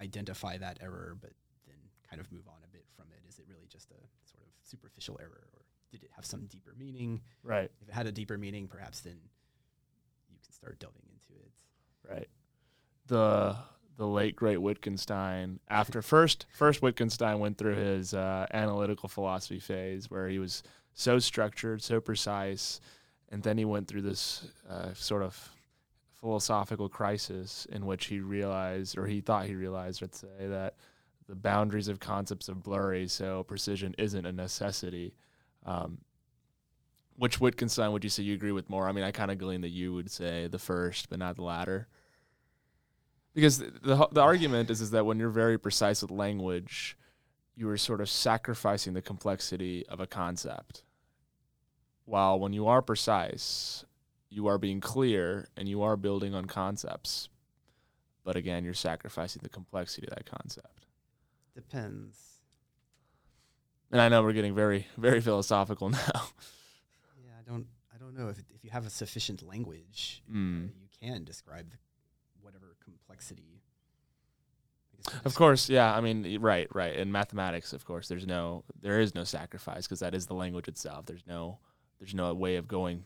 identify 0.01 0.59
that 0.59 0.79
error, 0.83 1.17
but 1.19 1.31
then 1.67 1.77
kind 2.09 2.21
of 2.21 2.31
move 2.31 2.47
on 2.47 2.59
a 2.63 2.69
bit 2.69 2.85
from 2.95 3.07
it. 3.13 3.27
Is 3.29 3.39
it 3.39 3.47
really 3.49 3.67
just 3.69 3.91
a 3.91 4.01
sort 4.31 4.43
of 4.43 4.51
superficial 4.63 5.19
error, 5.21 5.49
or 5.55 5.63
did 5.91 6.03
it 6.03 6.11
have 6.15 6.27
some 6.27 6.45
deeper 6.47 6.75
meaning? 6.79 7.23
Right. 7.43 7.71
If 7.81 7.89
it 7.89 7.95
had 7.95 8.07
a 8.07 8.13
deeper 8.13 8.37
meaning, 8.37 8.69
perhaps 8.69 9.01
then 9.01 9.19
you 10.29 10.37
can 10.45 10.53
start 10.53 10.79
delving 10.79 11.05
into 11.11 11.41
it. 11.41 11.53
Right. 12.09 12.29
The 13.07 13.57
the 13.97 14.07
late 14.07 14.37
great 14.37 14.59
Wittgenstein 14.59 15.59
after 15.69 16.03
first 16.03 16.45
first 16.53 16.83
Wittgenstein 16.83 17.39
went 17.39 17.57
through 17.57 17.77
his 17.77 18.13
uh, 18.13 18.47
analytical 18.53 19.09
philosophy 19.09 19.59
phase 19.61 20.11
where 20.11 20.29
he 20.29 20.39
was 20.39 20.63
so 20.97 21.19
structured, 21.19 21.83
so 21.83 22.00
precise, 22.00 22.81
and 23.29 23.43
then 23.43 23.59
he 23.59 23.67
went 23.67 23.87
through 23.87 24.00
this 24.00 24.49
uh, 24.69 24.95
sort 24.95 25.23
of 25.23 25.50
philosophical 26.15 26.88
crisis 26.88 27.67
in 27.71 27.85
which 27.85 28.07
he 28.07 28.19
realized, 28.19 28.97
or 28.97 29.07
he 29.07 29.21
thought 29.21 29.45
he 29.45 29.55
realized, 29.55 30.00
let's 30.00 30.19
say, 30.19 30.47
that 30.49 30.75
the 31.29 31.35
boundaries 31.35 31.88
of 31.88 32.00
concepts 32.00 32.49
are 32.49 32.55
blurry, 32.55 33.07
so 33.07 33.45
precision 33.45 33.95
isn't 33.99 34.25
a 34.25 34.33
necessity. 34.33 35.12
Um, 35.67 35.99
which 37.17 37.41
Wittgenstein 37.41 37.93
would 37.93 38.03
you 38.03 38.11
say 38.11 38.23
you 38.23 38.35
agree 38.35 38.53
with 38.53 38.71
more? 38.71 38.88
I 38.88 38.93
mean, 38.93 39.05
I 39.05 39.11
kind 39.11 39.31
of 39.31 39.37
glean 39.37 39.61
that 39.61 39.71
you 39.71 39.93
would 39.93 40.11
say 40.11 40.47
the 40.47 40.59
first, 40.59 41.11
but 41.11 41.19
not 41.19 41.37
the 41.37 41.43
latter. 41.43 41.88
Because 43.35 43.59
the, 43.59 43.71
the 43.83 44.09
the 44.12 44.23
argument 44.23 44.71
is 44.71 44.81
is 44.81 44.93
that 44.93 45.05
when 45.05 45.19
you're 45.19 45.29
very 45.29 45.59
precise 45.59 46.00
with 46.00 46.11
language, 46.11 46.97
you 47.55 47.69
are 47.69 47.76
sort 47.76 48.00
of 48.00 48.09
sacrificing 48.09 48.95
the 48.95 49.03
complexity 49.03 49.85
of 49.88 50.00
a 50.00 50.07
concept. 50.07 50.85
While 52.07 52.39
when 52.41 52.53
you 52.55 52.67
are 52.67 52.81
precise, 52.83 53.85
you 54.31 54.47
are 54.47 54.59
being 54.59 54.81
clear 54.81 55.49
and 55.57 55.69
you 55.69 55.83
are 55.83 55.97
building 55.97 56.35
on 56.35 56.47
concepts. 56.47 57.29
But 58.25 58.37
again, 58.37 58.65
you're 58.65 58.75
sacrificing 58.75 59.41
the 59.43 59.49
complexity 59.49 60.07
of 60.09 60.15
that 60.15 60.25
concept. 60.27 60.87
Depends. 61.55 62.17
And 63.93 64.01
I 64.01 64.09
know 64.09 64.23
we're 64.23 64.33
getting 64.33 64.55
very, 64.55 64.87
very 64.97 65.21
philosophical 65.21 65.91
now. 65.91 65.99
Yeah, 67.23 67.33
I 67.39 67.43
don't. 67.49 67.67
I 67.95 67.99
don't 67.99 68.17
know 68.17 68.29
if 68.29 68.39
if 68.55 68.63
you 68.65 68.71
have 68.71 68.87
a 68.87 68.91
sufficient 68.91 69.43
language, 69.43 70.23
Mm. 70.33 70.69
uh, 70.69 70.73
you 70.81 70.89
can 71.01 71.25
describe 71.25 71.73
whatever 72.41 72.77
complexity. 72.85 73.63
I 74.93 74.97
guess 74.97 75.15
we 75.15 75.27
Of 75.27 75.35
course, 75.35 75.69
yeah. 75.69 75.95
I 75.97 76.01
mean, 76.01 76.39
right, 76.41 76.69
right. 76.75 76.95
In 76.95 77.11
mathematics, 77.11 77.73
of 77.73 77.85
course, 77.85 78.07
there's 78.09 78.27
no, 78.27 78.65
there 78.81 79.01
is 79.01 79.15
no 79.15 79.25
sacrifice 79.25 79.87
because 79.87 80.01
that 80.01 80.15
is 80.15 80.27
the 80.27 80.35
language 80.35 80.69
itself. 80.69 81.07
There's 81.07 81.27
no, 81.27 81.59
there's 81.99 82.15
no 82.15 82.33
way 82.35 82.57
of 82.57 82.69
going 82.69 83.05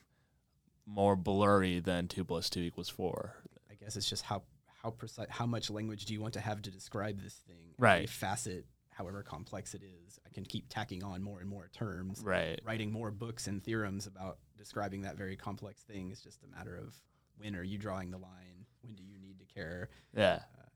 more 0.86 1.16
blurry 1.16 1.80
than 1.80 2.08
two 2.08 2.24
plus 2.24 2.50
two 2.50 2.60
equals 2.60 2.88
four. 2.88 3.36
I 3.70 3.74
guess 3.74 3.96
it's 3.96 4.08
just 4.08 4.24
how 4.24 4.42
how 4.82 4.90
precise, 4.90 5.26
how 5.28 5.46
much 5.46 5.70
language 5.70 6.06
do 6.06 6.14
you 6.14 6.20
want 6.20 6.34
to 6.34 6.40
have 6.40 6.62
to 6.62 6.70
describe 6.70 7.20
this 7.20 7.34
thing? 7.46 7.74
Right. 7.78 7.96
Every 7.96 8.06
facet, 8.06 8.64
however 8.90 9.22
complex 9.22 9.74
it 9.74 9.82
is, 9.82 10.18
I 10.26 10.30
can 10.30 10.44
keep 10.44 10.68
tacking 10.68 11.02
on 11.04 11.22
more 11.22 11.40
and 11.40 11.48
more 11.48 11.68
terms. 11.72 12.22
Right. 12.24 12.60
Writing 12.64 12.90
more 12.90 13.10
books 13.10 13.46
and 13.46 13.62
theorems 13.62 14.06
about 14.06 14.38
describing 14.56 15.02
that 15.02 15.16
very 15.16 15.36
complex 15.36 15.82
thing 15.82 16.10
is 16.10 16.20
just 16.20 16.42
a 16.44 16.56
matter 16.56 16.76
of 16.76 16.94
when 17.36 17.54
are 17.56 17.62
you 17.62 17.78
drawing 17.78 18.10
the 18.10 18.18
line? 18.18 18.66
When 18.82 18.94
do 18.94 19.02
you 19.02 19.18
need 19.18 19.38
to 19.38 19.44
care? 19.54 19.90
Yeah. 20.16 20.40
Uh, 20.58 20.66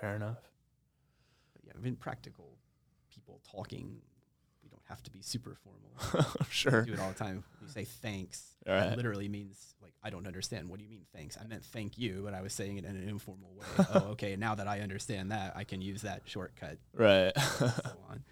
Fair 0.00 0.16
enough. 0.16 0.38
But 1.52 1.62
yeah, 1.64 1.88
in 1.88 1.96
practical 1.96 2.58
people 3.08 3.40
talking, 3.48 3.86
we 3.86 4.00
don't 4.00 4.11
have 4.92 5.02
to 5.04 5.10
be 5.10 5.22
super 5.22 5.56
formal. 5.64 5.78
Oh, 6.14 6.46
sure. 6.50 6.82
do 6.82 6.94
it 6.94 6.98
all 6.98 7.08
the 7.08 7.14
time. 7.14 7.44
You 7.60 7.68
say 7.68 7.84
thanks, 7.84 8.56
it 8.66 8.70
right. 8.70 8.96
literally 8.96 9.28
means 9.28 9.74
like 9.80 9.92
I 10.02 10.10
don't 10.10 10.26
understand. 10.26 10.68
What 10.68 10.78
do 10.78 10.84
you 10.84 10.90
mean 10.90 11.06
thanks? 11.14 11.38
I 11.40 11.46
meant 11.46 11.64
thank 11.64 11.96
you, 11.96 12.22
but 12.24 12.34
I 12.34 12.42
was 12.42 12.52
saying 12.52 12.76
it 12.78 12.84
in 12.84 12.96
an 12.96 13.08
informal 13.08 13.54
way. 13.54 13.86
oh, 13.94 13.98
okay. 14.12 14.36
Now 14.36 14.54
that 14.56 14.66
I 14.66 14.80
understand 14.80 15.30
that, 15.30 15.52
I 15.54 15.64
can 15.64 15.80
use 15.80 16.02
that 16.02 16.22
shortcut. 16.24 16.78
Right. 16.92 17.32
So 17.38 17.66
on. 18.10 18.24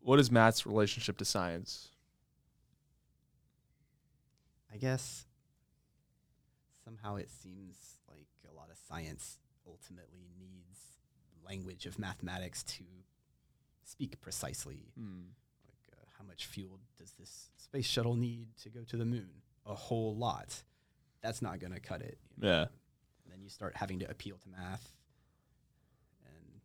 what 0.00 0.18
is 0.20 0.30
Matt's 0.30 0.66
relationship 0.66 1.18
to 1.18 1.24
science? 1.24 1.88
I 4.72 4.76
guess 4.76 5.26
somehow 6.84 7.16
it 7.16 7.30
seems 7.30 7.76
like 8.08 8.28
a 8.50 8.54
lot 8.54 8.68
of 8.70 8.78
science 8.88 9.38
ultimately 9.66 10.28
needs 10.38 10.78
language 11.46 11.86
of 11.86 11.98
mathematics 11.98 12.62
to 12.62 12.84
speak 13.86 14.20
precisely. 14.20 14.92
Hmm. 14.98 15.30
Like, 15.64 15.88
uh, 15.92 16.04
how 16.18 16.24
much 16.24 16.46
fuel 16.46 16.80
does 16.98 17.12
this 17.12 17.50
space 17.56 17.86
shuttle 17.86 18.14
need 18.16 18.48
to 18.62 18.68
go 18.68 18.82
to 18.84 18.96
the 18.96 19.04
moon? 19.04 19.28
A 19.64 19.74
whole 19.74 20.14
lot. 20.14 20.62
That's 21.22 21.40
not 21.42 21.58
going 21.58 21.72
to 21.72 21.80
cut 21.80 22.02
it. 22.02 22.18
you 22.36 22.42
know? 22.48 22.54
Yeah. 22.54 22.60
And 22.62 23.32
then 23.32 23.40
you 23.42 23.48
start 23.48 23.76
having 23.76 23.98
to 24.00 24.10
appeal 24.10 24.36
to 24.36 24.48
math 24.48 24.92
and 26.24 26.60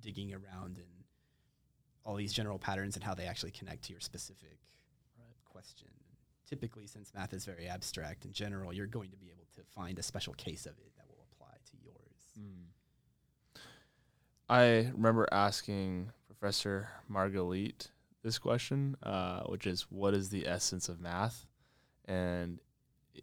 digging 0.00 0.32
around 0.32 0.78
in 0.78 0.84
all 2.04 2.14
these 2.14 2.32
general 2.32 2.58
patterns 2.58 2.94
and 2.94 3.04
how 3.04 3.14
they 3.14 3.26
actually 3.26 3.50
connect 3.50 3.84
to 3.84 3.92
your 3.92 4.00
specific 4.00 4.58
question. 5.44 5.88
Typically, 6.46 6.86
since 6.86 7.12
math 7.14 7.32
is 7.34 7.44
very 7.44 7.66
abstract 7.66 8.24
in 8.24 8.32
general, 8.32 8.72
you're 8.72 8.86
going 8.86 9.10
to 9.10 9.16
be 9.16 9.26
able 9.30 9.46
to 9.54 9.62
find 9.74 9.98
a 9.98 10.02
special 10.02 10.32
case 10.34 10.64
of 10.66 10.72
it 10.78 10.92
that 10.96 11.04
will 11.08 11.26
apply 11.32 11.54
to 11.70 11.76
yours. 11.84 12.32
Hmm. 12.38 13.60
I 14.48 14.90
remember 14.94 15.28
asking 15.30 16.10
Professor 16.38 16.88
Margalit 17.10 17.88
this 18.22 18.38
question, 18.38 18.96
uh, 19.02 19.42
which 19.44 19.66
is, 19.66 19.82
"What 19.90 20.14
is 20.14 20.28
the 20.28 20.46
essence 20.46 20.88
of 20.88 21.00
math?" 21.00 21.46
And 22.04 22.60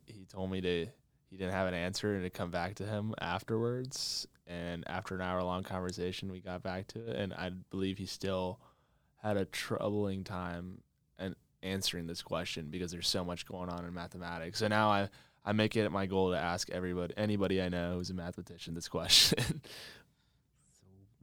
he 0.06 0.26
told 0.26 0.52
me 0.52 0.62
to 0.62 0.88
he 1.30 1.38
didn't 1.38 1.54
have 1.54 1.68
an 1.68 1.74
answer 1.74 2.16
and 2.16 2.24
to 2.24 2.30
come 2.30 2.52
back 2.52 2.76
to 2.76 2.86
him 2.86 3.14
afterwards. 3.20 4.28
And 4.48 4.88
after 4.88 5.16
an 5.16 5.22
hour 5.22 5.44
long 5.44 5.64
conversation, 5.64 6.32
we 6.32 6.40
got 6.40 6.62
back 6.62 6.88
to 6.90 7.10
it, 7.10 7.16
and 7.16 7.34
I 7.34 7.50
believe 7.50 7.98
he 7.98 8.06
still 8.06 8.60
had 9.18 9.38
a 9.38 9.46
troubling 9.46 10.24
time 10.24 10.82
and 11.18 11.36
answering 11.64 12.06
this 12.08 12.22
question 12.22 12.68
because 12.70 12.92
there's 12.92 13.08
so 13.08 13.26
much 13.26 13.46
going 13.48 13.70
on 13.70 13.86
in 13.86 13.94
mathematics. 13.94 14.60
So 14.60 14.68
now 14.68 14.90
I 14.90 15.10
I 15.44 15.52
make 15.54 15.76
it 15.76 15.90
my 15.92 16.06
goal 16.06 16.32
to 16.32 16.38
ask 16.38 16.70
everybody, 16.70 17.14
anybody 17.18 17.62
I 17.62 17.70
know 17.70 17.96
who's 17.96 18.10
a 18.10 18.14
mathematician, 18.14 18.74
this 18.74 18.88
question. 18.88 19.62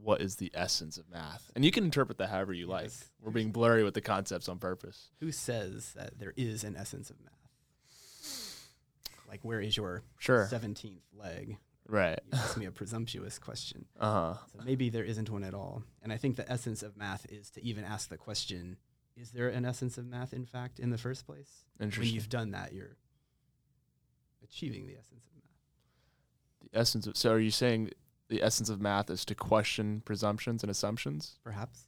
What 0.03 0.21
is 0.21 0.35
the 0.35 0.51
essence 0.53 0.97
of 0.97 1.09
math? 1.09 1.49
And 1.55 1.63
you 1.63 1.71
can 1.71 1.85
interpret 1.85 2.17
that 2.17 2.29
however 2.29 2.51
you 2.53 2.67
like. 2.67 2.91
We're 3.21 3.31
being 3.31 3.51
blurry 3.51 3.83
with 3.85 3.93
the 3.93 4.01
concepts 4.01 4.49
on 4.49 4.59
purpose. 4.59 5.09
Who 5.21 5.31
says 5.31 5.93
that 5.95 6.19
there 6.19 6.33
is 6.35 6.63
an 6.65 6.75
essence 6.75 7.09
of 7.09 7.15
math? 7.21 7.31
Like, 9.29 9.39
where 9.43 9.61
is 9.61 9.77
your 9.77 10.03
Sure. 10.19 10.47
17th 10.51 10.99
leg? 11.17 11.57
Right. 11.87 12.19
You 12.31 12.37
asked 12.37 12.57
me 12.57 12.65
a 12.65 12.71
presumptuous 12.71 13.39
question. 13.39 13.85
Uh 13.99 14.11
huh. 14.11 14.33
So 14.57 14.63
maybe 14.65 14.89
there 14.89 15.03
isn't 15.03 15.29
one 15.29 15.43
at 15.43 15.53
all. 15.53 15.83
And 16.01 16.11
I 16.13 16.17
think 16.17 16.35
the 16.35 16.49
essence 16.51 16.83
of 16.83 16.97
math 16.97 17.25
is 17.31 17.49
to 17.51 17.63
even 17.63 17.83
ask 17.83 18.09
the 18.09 18.17
question 18.17 18.77
is 19.15 19.31
there 19.31 19.47
an 19.49 19.63
essence 19.63 19.97
of 19.99 20.05
math, 20.07 20.33
in 20.33 20.45
fact, 20.45 20.79
in 20.79 20.89
the 20.89 20.97
first 20.97 21.25
place? 21.25 21.65
Interesting. 21.79 22.09
When 22.09 22.15
you've 22.15 22.29
done 22.29 22.51
that, 22.51 22.73
you're 22.73 22.97
achieving 24.43 24.87
the 24.87 24.93
essence 24.93 25.23
of 25.27 25.35
math. 25.35 26.71
The 26.71 26.79
essence 26.79 27.07
of, 27.07 27.15
so 27.15 27.31
are 27.31 27.39
you 27.39 27.51
saying 27.51 27.91
the 28.33 28.41
essence 28.43 28.69
of 28.69 28.81
math 28.81 29.11
is 29.11 29.23
to 29.25 29.35
question 29.35 30.01
presumptions 30.05 30.63
and 30.63 30.71
assumptions? 30.71 31.37
Perhaps 31.43 31.81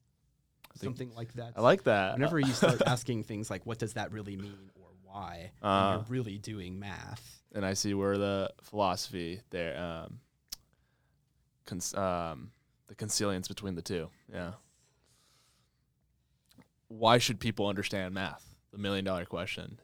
something 0.75 1.11
like 1.15 1.33
that. 1.33 1.53
I 1.55 1.61
like 1.61 1.83
that. 1.85 2.13
Whenever 2.13 2.39
you 2.39 2.53
start 2.53 2.81
asking 2.85 3.23
things 3.23 3.49
like, 3.49 3.65
what 3.65 3.79
does 3.79 3.93
that 3.93 4.11
really 4.11 4.35
mean 4.37 4.69
or 4.75 4.89
why, 5.03 5.51
Uh. 5.63 5.95
you're 5.97 6.05
really 6.07 6.37
doing 6.37 6.77
math. 6.79 7.41
and 7.55 7.65
I 7.65 7.73
see 7.73 7.93
where 7.93 8.17
the 8.17 8.51
philosophy 8.61 9.39
there, 9.49 9.79
um, 9.81 10.19
cons- 11.65 11.93
um, 11.95 12.51
the 12.87 12.95
consilience 12.95 13.47
between 13.47 13.75
the 13.75 13.81
two. 13.81 14.09
Yeah. 14.31 14.53
Why 16.89 17.17
should 17.17 17.39
people 17.39 17.67
understand 17.67 18.13
math? 18.13 18.45
The 18.71 18.77
million 18.77 19.05
dollar 19.05 19.25
question. 19.25 19.79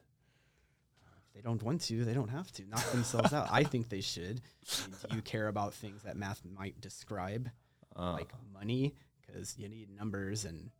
If 1.34 1.42
they 1.42 1.48
don't 1.48 1.62
want 1.62 1.80
to, 1.82 2.04
they 2.04 2.12
don't 2.12 2.28
have 2.28 2.52
to. 2.52 2.66
Knock 2.68 2.84
themselves 2.92 3.32
out. 3.32 3.48
I 3.50 3.64
think 3.64 3.88
they 3.88 4.02
should. 4.02 4.42
I 4.70 4.86
mean, 4.88 4.96
do 5.10 5.16
you 5.16 5.22
care 5.22 5.48
about 5.48 5.72
things 5.72 6.02
that 6.02 6.16
math 6.16 6.42
might 6.44 6.78
describe? 6.80 7.48
Uh, 7.96 8.12
like 8.12 8.32
money 8.52 8.94
because 9.26 9.56
you 9.58 9.68
need 9.68 9.88
numbers 9.96 10.44
and 10.44 10.70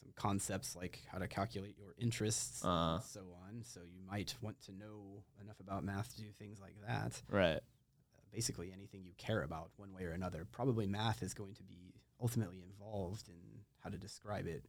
some 0.00 0.10
concepts 0.16 0.74
like 0.74 1.00
how 1.10 1.18
to 1.18 1.28
calculate 1.28 1.76
your 1.78 1.94
interests 1.98 2.64
Uh. 2.64 2.94
and 2.94 3.02
so 3.04 3.20
on. 3.46 3.62
So 3.64 3.80
you 3.80 4.00
might 4.08 4.34
want 4.40 4.60
to 4.66 4.72
know 4.72 5.22
enough 5.40 5.60
about 5.60 5.84
math 5.84 6.14
to 6.16 6.22
do 6.22 6.28
things 6.38 6.60
like 6.60 6.74
that. 6.86 7.20
right. 7.28 7.56
Uh, 7.56 8.20
basically, 8.32 8.72
anything 8.72 9.02
you 9.04 9.12
care 9.18 9.42
about 9.42 9.70
one 9.76 9.92
way 9.92 10.04
or 10.04 10.12
another, 10.12 10.46
probably 10.50 10.86
math 10.86 11.22
is 11.22 11.34
going 11.34 11.54
to 11.54 11.62
be 11.64 11.94
ultimately 12.20 12.62
involved 12.62 13.28
in 13.28 13.60
how 13.82 13.90
to 13.90 13.96
describe 13.98 14.46
it 14.46 14.64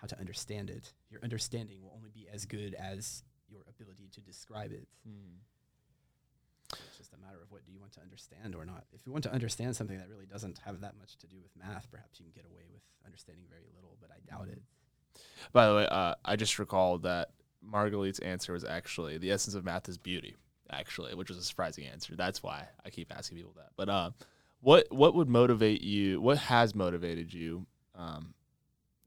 how 0.00 0.06
to 0.08 0.18
understand 0.18 0.68
it. 0.68 0.92
Your 1.10 1.22
understanding 1.22 1.80
will 1.80 1.92
only 1.96 2.10
be 2.10 2.26
as 2.32 2.44
good 2.44 2.74
as 2.74 3.22
your 3.52 3.62
ability 3.68 4.08
to 4.12 4.20
describe 4.20 4.72
it. 4.72 4.88
It's 6.72 6.96
just 6.96 7.12
a 7.12 7.18
matter 7.18 7.36
of 7.42 7.52
what 7.52 7.64
do 7.66 7.72
you 7.72 7.78
want 7.78 7.92
to 7.92 8.00
understand 8.00 8.54
or 8.54 8.64
not. 8.64 8.84
If 8.92 9.04
you 9.04 9.12
want 9.12 9.24
to 9.24 9.32
understand 9.32 9.76
something 9.76 9.98
that 9.98 10.08
really 10.08 10.26
doesn't 10.26 10.58
have 10.64 10.80
that 10.80 10.94
much 10.98 11.18
to 11.18 11.26
do 11.26 11.36
with 11.42 11.52
math, 11.56 11.90
perhaps 11.90 12.18
you 12.18 12.24
can 12.24 12.32
get 12.34 12.50
away 12.50 12.64
with 12.72 12.80
understanding 13.04 13.44
very 13.50 13.68
little, 13.76 13.96
but 14.00 14.10
I 14.10 14.18
doubt 14.30 14.48
it. 14.48 14.62
By 15.52 15.68
the 15.68 15.74
way, 15.74 15.86
uh, 15.86 16.14
I 16.24 16.36
just 16.36 16.58
recalled 16.58 17.02
that 17.02 17.30
Margalit's 17.60 18.18
answer 18.20 18.54
was 18.54 18.64
actually 18.64 19.18
the 19.18 19.30
essence 19.30 19.54
of 19.54 19.64
math 19.64 19.88
is 19.88 19.98
beauty. 19.98 20.36
Actually, 20.70 21.14
which 21.14 21.28
was 21.28 21.36
a 21.36 21.42
surprising 21.42 21.84
answer. 21.84 22.16
That's 22.16 22.42
why 22.42 22.66
I 22.82 22.88
keep 22.88 23.14
asking 23.14 23.36
people 23.36 23.52
that. 23.56 23.72
But 23.76 23.90
uh, 23.90 24.10
what 24.60 24.86
what 24.90 25.14
would 25.14 25.28
motivate 25.28 25.82
you? 25.82 26.18
What 26.18 26.38
has 26.38 26.74
motivated 26.74 27.34
you 27.34 27.66
um, 27.94 28.32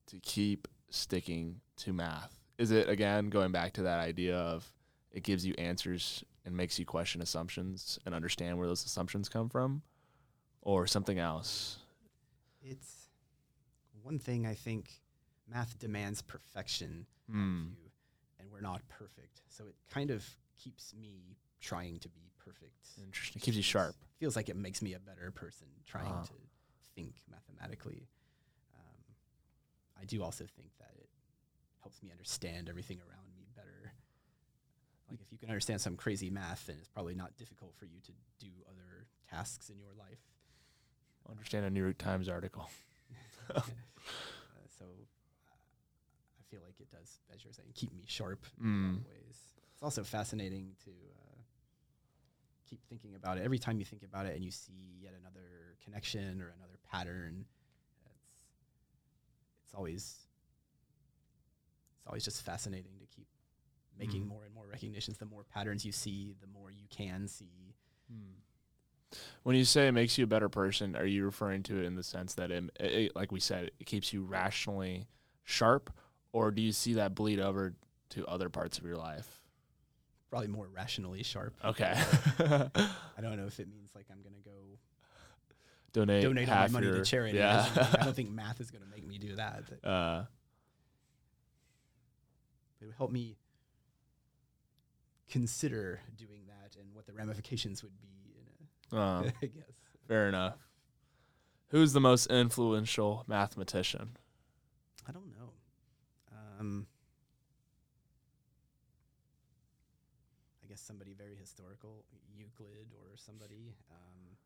to 0.07 0.19
keep 0.19 0.67
sticking 0.91 1.61
to 1.77 1.91
math? 1.91 2.44
Is 2.57 2.71
it 2.71 2.87
again 2.89 3.29
going 3.29 3.51
back 3.51 3.73
to 3.73 3.83
that 3.83 3.99
idea 3.99 4.37
of 4.37 4.71
it 5.11 5.23
gives 5.23 5.45
you 5.45 5.53
answers 5.57 6.23
and 6.45 6.55
makes 6.55 6.77
you 6.79 6.85
question 6.85 7.21
assumptions 7.21 7.99
and 8.05 8.13
understand 8.15 8.57
where 8.57 8.67
those 8.67 8.85
assumptions 8.85 9.27
come 9.29 9.49
from, 9.49 9.81
or 10.61 10.87
something 10.87 11.19
else? 11.19 11.77
It's 12.61 13.09
one 14.03 14.19
thing 14.19 14.45
I 14.45 14.53
think 14.53 14.89
math 15.47 15.77
demands 15.79 16.21
perfection 16.21 17.05
of 17.29 17.35
you, 17.35 17.89
and 18.39 18.49
we're 18.51 18.61
not 18.61 18.87
perfect. 18.87 19.41
So 19.49 19.65
it 19.67 19.75
kind 19.89 20.11
of 20.11 20.23
keeps 20.55 20.93
me 20.93 21.37
trying 21.59 21.99
to 21.99 22.09
be 22.09 22.31
perfect. 22.37 22.87
Interesting. 23.03 23.41
Keeps 23.41 23.57
you 23.57 23.63
sharp. 23.63 23.95
Feels 24.19 24.35
like 24.35 24.47
it 24.49 24.55
makes 24.55 24.81
me 24.81 24.93
a 24.93 24.99
better 24.99 25.31
person 25.31 25.67
trying 25.85 26.11
Ah. 26.11 26.23
to 26.23 26.33
think 26.95 27.15
mathematically. 27.29 28.07
Um, 28.75 29.15
I 29.99 30.05
do 30.05 30.23
also 30.23 30.45
think 30.45 30.69
that 30.77 30.91
it 30.97 31.09
helps 31.85 32.01
me 32.01 32.09
understand 32.09 32.67
everything 32.67 32.97
around 33.07 33.27
me 33.37 33.45
better. 33.55 33.93
Like 35.07 35.21
if 35.21 35.31
you 35.31 35.37
can 35.37 35.49
understand 35.49 35.79
some 35.79 35.95
crazy 35.95 36.31
math, 36.31 36.65
then 36.65 36.77
it's 36.79 36.87
probably 36.87 37.13
not 37.13 37.37
difficult 37.37 37.75
for 37.77 37.85
you 37.85 37.99
to 38.05 38.11
do 38.39 38.47
other 38.67 39.05
tasks 39.29 39.69
in 39.69 39.77
your 39.77 39.93
life. 39.95 40.17
Understand 41.29 41.63
a 41.65 41.69
New 41.69 41.83
York 41.83 41.99
Times 41.99 42.27
article. 42.27 42.67
uh, 43.55 43.61
so 44.79 44.85
uh, 44.85 45.53
I 46.39 46.43
feel 46.49 46.61
like 46.65 46.79
it 46.79 46.89
does, 46.89 47.19
as 47.31 47.43
you're 47.43 47.53
saying, 47.53 47.69
keep 47.75 47.93
me 47.93 48.03
sharp 48.07 48.43
in 48.59 48.65
a 48.65 48.69
lot 48.69 48.75
Mm. 48.93 48.97
of 48.97 49.05
ways. 49.05 49.37
It's 49.73 49.83
also 49.83 50.03
fascinating 50.03 50.71
to 50.85 50.89
uh, 50.89 51.37
keep 52.67 52.79
thinking 52.89 53.13
about 53.15 53.37
it. 53.37 53.43
Every 53.43 53.59
time 53.59 53.77
you 53.77 53.85
think 53.85 54.01
about 54.01 54.25
it 54.25 54.35
and 54.35 54.43
you 54.43 54.49
see 54.49 54.97
yet 54.99 55.13
another 55.19 55.77
connection 55.83 56.41
or 56.41 56.51
another 56.57 56.79
pattern, 56.91 57.45
it's 58.07 58.25
it's 59.65 59.73
always 59.75 60.17
it's 62.05 62.09
always 62.11 62.23
just 62.23 62.43
fascinating 62.43 62.99
to 62.99 63.05
keep 63.07 63.25
making 63.97 64.23
Mm. 64.25 64.27
more 64.27 64.45
and 64.45 64.53
more 64.53 64.67
recognitions. 64.67 65.17
The 65.17 65.25
more 65.25 65.43
patterns 65.43 65.85
you 65.85 65.91
see, 65.91 66.35
the 66.39 66.47
more 66.47 66.69
you 66.69 66.85
can 66.89 67.27
see. 67.27 67.73
When 69.43 69.55
you 69.55 69.63
say 69.65 69.87
it 69.87 69.91
makes 69.93 70.17
you 70.17 70.25
a 70.25 70.27
better 70.27 70.49
person, 70.49 70.95
are 70.95 71.05
you 71.05 71.25
referring 71.25 71.63
to 71.63 71.79
it 71.81 71.85
in 71.85 71.95
the 71.95 72.03
sense 72.03 72.33
that, 72.35 72.51
it, 72.51 72.65
it, 72.79 73.15
like 73.15 73.31
we 73.31 73.39
said, 73.39 73.71
it 73.79 73.85
keeps 73.85 74.11
you 74.11 74.23
rationally 74.23 75.07
sharp, 75.43 75.89
or 76.33 76.51
do 76.51 76.61
you 76.61 76.71
see 76.73 76.93
that 76.95 77.15
bleed 77.15 77.39
over 77.39 77.73
to 78.09 78.25
other 78.27 78.49
parts 78.49 78.77
of 78.77 78.85
your 78.85 78.97
life? 78.97 79.41
Probably 80.29 80.47
more 80.49 80.67
rationally 80.67 81.23
sharp. 81.23 81.55
Okay. 81.63 81.93
I 82.39 83.21
don't 83.21 83.37
know 83.37 83.45
if 83.47 83.59
it 83.59 83.69
means 83.69 83.89
like 83.95 84.05
I'm 84.11 84.21
gonna 84.21 84.35
go 84.43 84.51
donate 85.93 86.23
donate 86.23 86.49
all 86.49 86.55
my 86.55 86.67
money 86.67 86.87
your, 86.87 86.97
to 86.97 87.05
charity. 87.05 87.37
Yeah. 87.37 87.65
I 87.99 88.03
don't 88.03 88.13
think 88.15 88.31
math 88.31 88.59
is 88.59 88.69
going 88.69 88.83
to 88.83 88.89
make 88.89 89.07
me 89.07 89.17
do 89.17 89.35
that. 89.37 89.63
But 89.81 89.87
uh, 89.89 90.23
it 92.85 92.89
would 92.89 92.95
help 92.97 93.11
me 93.11 93.35
consider 95.27 96.01
doing 96.15 96.43
that 96.47 96.75
and 96.79 96.93
what 96.93 97.05
the 97.07 97.13
ramifications 97.13 97.81
would 97.83 97.99
be. 97.99 98.35
In 98.91 98.97
uh, 98.97 99.01
a, 99.23 99.25
I 99.41 99.45
guess. 99.47 99.63
fair 100.07 100.27
enough. 100.29 100.57
Who's 101.69 101.93
the 101.93 101.99
most 101.99 102.27
influential 102.27 103.23
mathematician? 103.27 104.17
I 105.07 105.11
don't 105.11 105.31
know. 105.31 105.49
Um, 106.59 106.85
I 110.63 110.67
guess 110.67 110.79
somebody 110.81 111.13
very 111.13 111.35
historical, 111.35 112.05
Euclid 112.35 112.93
or 113.01 113.17
somebody. 113.17 113.75
Um, 113.91 114.37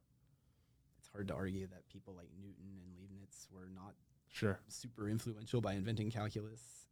it's 0.98 1.10
hard 1.12 1.28
to 1.28 1.34
argue 1.34 1.68
that 1.68 1.88
people 1.90 2.14
like 2.16 2.30
Newton 2.40 2.80
and 2.84 2.98
Leibniz 2.98 3.48
were 3.52 3.70
not 3.76 3.94
Sure. 4.32 4.60
super 4.70 5.10
influential 5.10 5.60
by 5.60 5.74
inventing 5.74 6.10
calculus. 6.12 6.88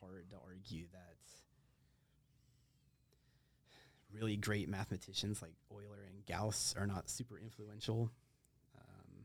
Hard 0.00 0.30
to 0.30 0.36
argue 0.46 0.86
that 0.92 1.16
really 4.12 4.36
great 4.36 4.68
mathematicians 4.68 5.42
like 5.42 5.52
Euler 5.72 6.04
and 6.08 6.24
Gauss 6.26 6.74
are 6.78 6.86
not 6.86 7.10
super 7.10 7.38
influential. 7.38 8.10
Um, 8.76 9.24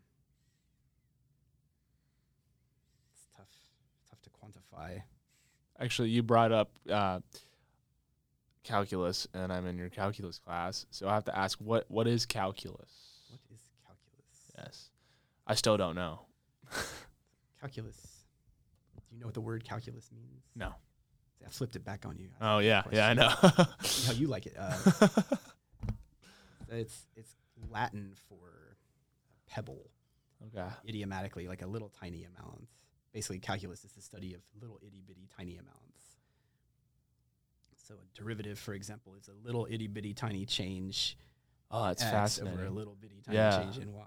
it's 3.13 3.27
tough, 3.35 3.47
tough 4.09 4.21
to 4.21 4.29
quantify. 4.29 5.03
Actually, 5.79 6.09
you 6.09 6.23
brought 6.23 6.51
up 6.51 6.71
uh, 6.89 7.19
calculus, 8.63 9.27
and 9.33 9.51
I'm 9.51 9.65
in 9.65 9.77
your 9.77 9.89
calculus 9.89 10.39
class, 10.39 10.85
so 10.91 11.07
I 11.07 11.13
have 11.13 11.25
to 11.25 11.37
ask 11.37 11.59
what 11.59 11.85
what 11.89 12.07
is 12.07 12.25
calculus? 12.25 12.91
What 13.29 13.39
is 13.53 13.61
calculus? 13.85 14.51
Yes, 14.57 14.89
I 15.47 15.55
still 15.55 15.77
don't 15.77 15.95
know. 15.95 16.21
Calculus. 17.61 18.12
Know 19.23 19.27
what 19.27 19.33
the 19.35 19.39
word 19.41 19.63
calculus 19.63 20.11
means? 20.13 20.43
No. 20.53 20.73
I 21.45 21.49
flipped 21.49 21.77
it 21.77 21.85
back 21.85 22.05
on 22.05 22.17
you. 22.19 22.27
Oh 22.41 22.57
yeah, 22.59 22.83
yeah, 22.91 23.07
I 23.07 23.13
know. 23.13 23.29
How 23.29 24.11
you 24.13 24.27
like 24.27 24.45
it. 24.47 24.53
Uh, 24.59 24.77
it's 26.69 27.05
it's 27.15 27.35
Latin 27.69 28.13
for 28.27 28.75
pebble. 29.47 29.89
okay. 30.53 30.67
idiomatically 30.87 31.47
like 31.47 31.61
a 31.61 31.67
little 31.67 31.87
tiny 31.89 32.25
amount. 32.25 32.67
Basically, 33.13 33.39
calculus 33.39 33.85
is 33.85 33.93
the 33.93 34.01
study 34.01 34.33
of 34.33 34.41
little 34.61 34.77
itty 34.85 35.01
bitty 35.07 35.27
tiny 35.37 35.53
amounts. 35.57 35.79
So 37.87 37.93
a 37.95 38.17
derivative, 38.17 38.59
for 38.59 38.73
example, 38.73 39.13
is 39.15 39.29
a 39.29 39.45
little 39.47 39.65
itty 39.69 39.87
bitty 39.87 40.13
tiny 40.13 40.45
change 40.45 41.17
Oh, 41.71 41.85
that's 41.87 42.03
x 42.03 42.11
fascinating. 42.11 42.59
over 42.59 42.67
a 42.67 42.71
little 42.71 42.95
bitty 42.99 43.21
tiny 43.25 43.37
Yeah. 43.37 43.57
change 43.63 43.77
in 43.77 43.93
y. 43.93 44.05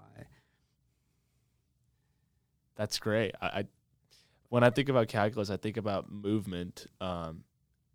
That's 2.75 2.99
great. 2.99 3.33
I, 3.41 3.47
I 3.47 3.65
when 4.49 4.63
I 4.63 4.69
think 4.69 4.89
about 4.89 5.07
calculus, 5.07 5.49
I 5.49 5.57
think 5.57 5.77
about 5.77 6.11
movement. 6.11 6.87
Um, 7.01 7.43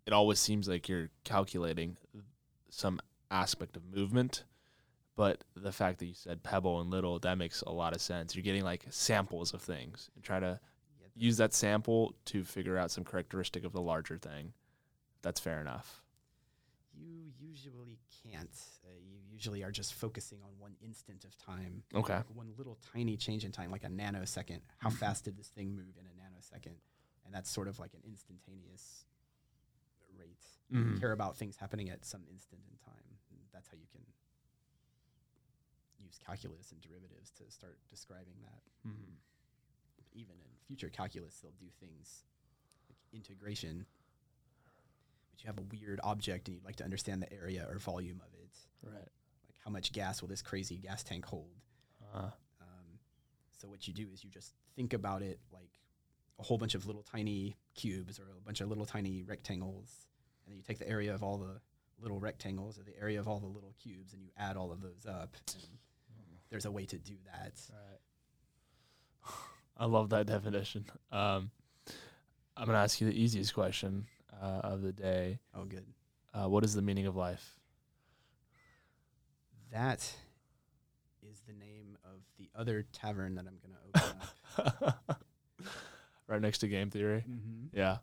it 0.05 0.13
always 0.13 0.39
seems 0.39 0.67
like 0.67 0.87
you're 0.89 1.09
calculating 1.23 1.97
some 2.69 2.99
aspect 3.31 3.75
of 3.77 3.83
movement, 3.85 4.43
But 5.15 5.43
the 5.55 5.71
fact 5.71 5.99
that 5.99 6.05
you 6.07 6.13
said 6.15 6.41
pebble 6.43 6.81
and 6.81 6.89
little, 6.89 7.19
that 7.19 7.37
makes 7.37 7.61
a 7.61 7.69
lot 7.71 7.93
of 7.93 8.01
sense. 8.01 8.35
You're 8.35 8.43
getting 8.43 8.63
like 8.63 8.85
samples 8.89 9.53
of 9.53 9.61
things 9.61 10.09
and 10.15 10.23
try 10.23 10.39
to 10.39 10.59
use 11.15 11.37
that 11.37 11.53
sample 11.53 12.15
to 12.25 12.43
figure 12.43 12.77
out 12.77 12.89
some 12.89 13.03
characteristic 13.03 13.63
of 13.63 13.73
the 13.73 13.81
larger 13.81 14.17
thing. 14.17 14.53
That's 15.21 15.39
fair 15.39 15.61
enough. 15.61 16.01
You 16.95 17.31
usually 17.39 17.99
can't. 18.23 18.49
Uh, 18.83 18.89
you 18.99 19.19
usually 19.31 19.63
are 19.63 19.71
just 19.71 19.93
focusing 19.93 20.39
on 20.43 20.49
one 20.57 20.73
instant 20.83 21.25
of 21.25 21.37
time. 21.37 21.83
Okay. 21.93 22.15
Like 22.15 22.25
one 22.33 22.51
little 22.57 22.77
tiny 22.93 23.15
change 23.15 23.45
in 23.45 23.51
time, 23.51 23.69
like 23.71 23.83
a 23.83 23.89
nanosecond. 23.89 24.61
How 24.79 24.89
fast 24.89 25.25
did 25.25 25.37
this 25.37 25.47
thing 25.49 25.75
move 25.75 25.95
in 25.99 26.05
a 26.05 26.09
nanosecond? 26.09 26.32
And 27.25 27.33
that's 27.33 27.49
sort 27.49 27.67
of 27.67 27.79
like 27.79 27.93
an 27.93 28.01
instantaneous 28.03 29.05
rate. 30.17 30.45
You 30.69 30.79
Mhm. 30.83 30.99
care 30.99 31.11
about 31.11 31.37
things 31.37 31.55
happening 31.57 31.89
at 31.89 32.05
some 32.05 32.25
instant 32.27 32.61
in 32.69 32.77
time. 32.77 33.19
That's 33.51 33.67
how 33.69 33.77
you 33.77 33.87
can 33.87 34.01
use 35.99 36.17
calculus 36.17 36.71
and 36.71 36.81
derivatives 36.81 37.31
to 37.31 37.49
start 37.51 37.79
describing 37.87 38.41
that. 38.41 38.63
Mhm. 38.85 39.17
Even 40.11 40.39
in 40.41 40.57
future 40.67 40.89
calculus, 40.89 41.39
they'll 41.39 41.51
do 41.53 41.69
things 41.69 42.25
like 42.89 42.97
integration. 43.11 43.85
But 45.31 45.43
you 45.43 45.47
have 45.47 45.57
a 45.57 45.63
weird 45.63 45.99
object 46.03 46.47
and 46.47 46.55
you'd 46.55 46.63
like 46.65 46.75
to 46.77 46.83
understand 46.83 47.21
the 47.21 47.31
area 47.31 47.67
or 47.69 47.79
volume 47.79 48.21
of 48.21 48.33
it. 48.33 48.67
Right. 48.81 49.11
Like 49.47 49.57
how 49.59 49.71
much 49.71 49.91
gas 49.91 50.21
will 50.21 50.29
this 50.29 50.41
crazy 50.41 50.77
gas 50.77 51.03
tank 51.03 51.25
hold? 51.25 51.61
Uh, 52.01 52.31
Um, 52.59 52.99
so 53.51 53.67
what 53.67 53.87
you 53.87 53.93
do 53.93 54.09
is 54.11 54.23
you 54.23 54.29
just 54.29 54.55
think 54.75 54.93
about 54.93 55.21
it 55.21 55.39
like 55.51 55.79
a 56.39 56.43
whole 56.43 56.57
bunch 56.57 56.75
of 56.75 56.85
little 56.85 57.03
tiny 57.03 57.57
cubes 57.75 58.19
or 58.19 58.23
a 58.23 58.41
bunch 58.45 58.61
of 58.61 58.69
little 58.69 58.85
tiny 58.85 59.23
rectangles, 59.23 60.07
and 60.45 60.51
then 60.51 60.57
you 60.57 60.63
take 60.63 60.79
the 60.79 60.89
area 60.89 61.13
of 61.13 61.23
all 61.23 61.37
the 61.37 61.59
little 62.01 62.19
rectangles 62.19 62.77
or 62.77 62.83
the 62.83 62.97
area 62.99 63.19
of 63.19 63.27
all 63.27 63.39
the 63.39 63.47
little 63.47 63.73
cubes, 63.81 64.13
and 64.13 64.23
you 64.23 64.29
add 64.37 64.57
all 64.57 64.71
of 64.71 64.81
those 64.81 65.05
up. 65.07 65.35
And 65.55 66.37
there's 66.49 66.65
a 66.65 66.71
way 66.71 66.85
to 66.85 66.97
do 66.97 67.15
that. 67.25 67.53
right. 67.71 69.33
I 69.77 69.85
love 69.85 70.09
that 70.09 70.27
definition. 70.27 70.85
Um, 71.11 71.49
I'm 72.55 72.65
gonna 72.65 72.77
ask 72.77 73.01
you 73.01 73.07
the 73.07 73.19
easiest 73.19 73.53
question 73.53 74.05
uh, 74.41 74.61
of 74.63 74.81
the 74.81 74.91
day. 74.91 75.39
Oh, 75.55 75.65
good. 75.65 75.85
Uh, 76.33 76.49
what 76.49 76.63
is 76.63 76.73
the 76.73 76.81
meaning 76.81 77.05
of 77.05 77.15
life? 77.15 77.57
That 79.71 80.13
is 81.21 81.41
the 81.47 81.53
name 81.53 81.97
of 82.03 82.21
the 82.37 82.49
other 82.55 82.85
tavern 82.91 83.35
that 83.35 83.45
I'm 83.47 83.57
going 83.59 83.73
to 83.73 84.01
open 84.01 84.93
up. 85.07 85.19
right 86.27 86.41
next 86.41 86.59
to 86.59 86.67
game 86.67 86.89
theory. 86.89 87.23
mm-hmm. 87.29 87.77
Yeah. 87.77 87.97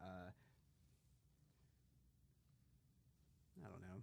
Uh, 0.00 0.30
I 3.58 3.68
don't 3.68 3.80
know. 3.80 4.02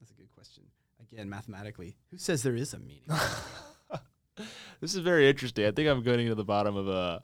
That's 0.00 0.10
a 0.10 0.14
good 0.14 0.30
question. 0.34 0.64
Again, 1.12 1.28
mathematically, 1.28 1.96
who 2.10 2.18
says 2.18 2.42
there 2.42 2.54
is 2.56 2.74
a 2.74 2.78
meaning? 2.78 3.08
this 4.80 4.94
is 4.94 5.00
very 5.00 5.28
interesting. 5.28 5.66
I 5.66 5.70
think 5.72 5.88
I'm 5.88 6.02
going 6.02 6.26
to 6.26 6.34
the 6.34 6.44
bottom 6.44 6.76
of 6.76 6.88
a 6.88 7.22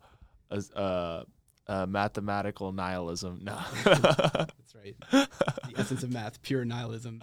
mathematical 1.87 2.73
nihilism. 2.73 3.41
No. 3.43 3.59
That's 3.85 4.75
right. 4.75 4.97
The 5.69 5.81
essence 5.83 6.03
of 6.03 6.11
math, 6.11 6.43
pure 6.43 6.65
nihilism. 6.65 7.23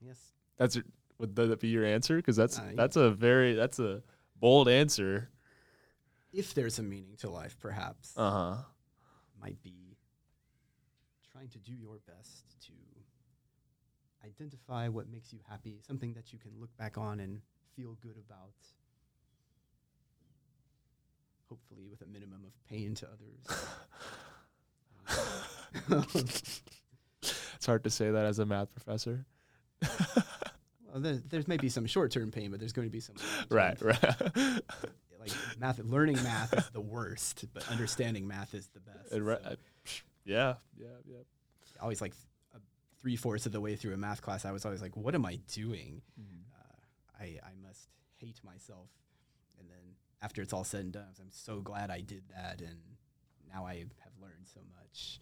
Yes. 0.00 0.32
that's 0.56 0.76
it. 0.76 0.84
Would 1.18 1.34
that 1.36 1.60
be 1.60 1.68
your 1.68 1.84
answer? 1.84 2.16
Because 2.16 2.36
that's 2.36 2.58
Uh, 2.58 2.72
that's 2.74 2.96
a 2.96 3.10
very 3.10 3.54
that's 3.54 3.78
a 3.78 4.02
bold 4.36 4.68
answer. 4.68 5.30
If 6.32 6.54
there's 6.54 6.78
a 6.78 6.82
meaning 6.82 7.16
to 7.18 7.30
life, 7.30 7.56
perhaps 7.58 8.12
Uh 8.16 8.30
huh. 8.30 8.56
might 9.40 9.62
be 9.62 9.96
trying 11.32 11.48
to 11.50 11.58
do 11.58 11.72
your 11.72 11.98
best 12.06 12.44
to 12.66 12.72
identify 14.24 14.88
what 14.88 15.08
makes 15.08 15.32
you 15.32 15.38
happy, 15.48 15.80
something 15.86 16.12
that 16.14 16.32
you 16.32 16.38
can 16.38 16.50
look 16.60 16.76
back 16.76 16.98
on 16.98 17.20
and 17.20 17.40
feel 17.76 17.96
good 18.00 18.16
about. 18.18 18.52
Hopefully, 21.48 21.86
with 21.88 22.02
a 22.02 22.06
minimum 22.06 22.44
of 22.44 22.52
pain 22.68 22.94
to 22.96 23.08
others. 23.08 23.46
It's 27.56 27.66
hard 27.66 27.82
to 27.84 27.90
say 27.90 28.10
that 28.10 28.24
as 28.24 28.38
a 28.38 28.46
math 28.46 28.72
professor. 28.72 29.26
well, 30.90 31.00
there, 31.00 31.20
there's 31.28 31.48
maybe 31.48 31.68
some 31.68 31.86
short-term 31.86 32.30
pain, 32.30 32.50
but 32.50 32.60
there's 32.60 32.72
going 32.72 32.88
to 32.88 32.92
be 32.92 33.00
some 33.00 33.16
right. 33.50 33.80
Right. 33.80 33.98
Like 35.20 35.32
math, 35.58 35.80
learning 35.80 36.14
math 36.22 36.54
is 36.54 36.70
the 36.70 36.80
worst, 36.80 37.44
but 37.52 37.68
understanding 37.68 38.28
math 38.28 38.54
is 38.54 38.68
the 38.68 38.78
best. 38.80 39.10
And 39.10 39.26
right- 39.26 39.42
So 39.42 39.50
I- 39.50 39.56
yeah. 40.24 40.54
Yeah. 40.78 40.86
Yeah. 41.04 41.16
always 41.82 42.00
like 42.00 42.12
th- 42.52 42.62
three 43.02 43.16
fourths 43.16 43.44
of 43.44 43.50
the 43.52 43.60
way 43.60 43.74
through 43.74 43.94
a 43.94 43.96
math 43.96 44.22
class, 44.22 44.44
I 44.44 44.52
was 44.52 44.64
always 44.64 44.80
like, 44.80 44.96
"What 44.96 45.16
am 45.16 45.26
I 45.26 45.40
doing? 45.52 46.02
Uh, 46.54 46.62
I 47.20 47.24
I 47.44 47.52
must 47.60 47.88
hate 48.20 48.40
myself." 48.44 48.88
And 49.58 49.68
then 49.68 49.96
after 50.22 50.40
it's 50.40 50.52
all 50.52 50.62
said 50.64 50.82
and 50.82 50.92
done, 50.92 51.08
I'm 51.20 51.30
so 51.32 51.60
glad 51.60 51.90
I 51.90 52.00
did 52.00 52.22
that, 52.36 52.60
and 52.60 52.78
now 53.52 53.66
I 53.66 53.78
have 54.04 54.12
learned 54.22 54.46
so 54.54 54.60
much. 54.80 55.18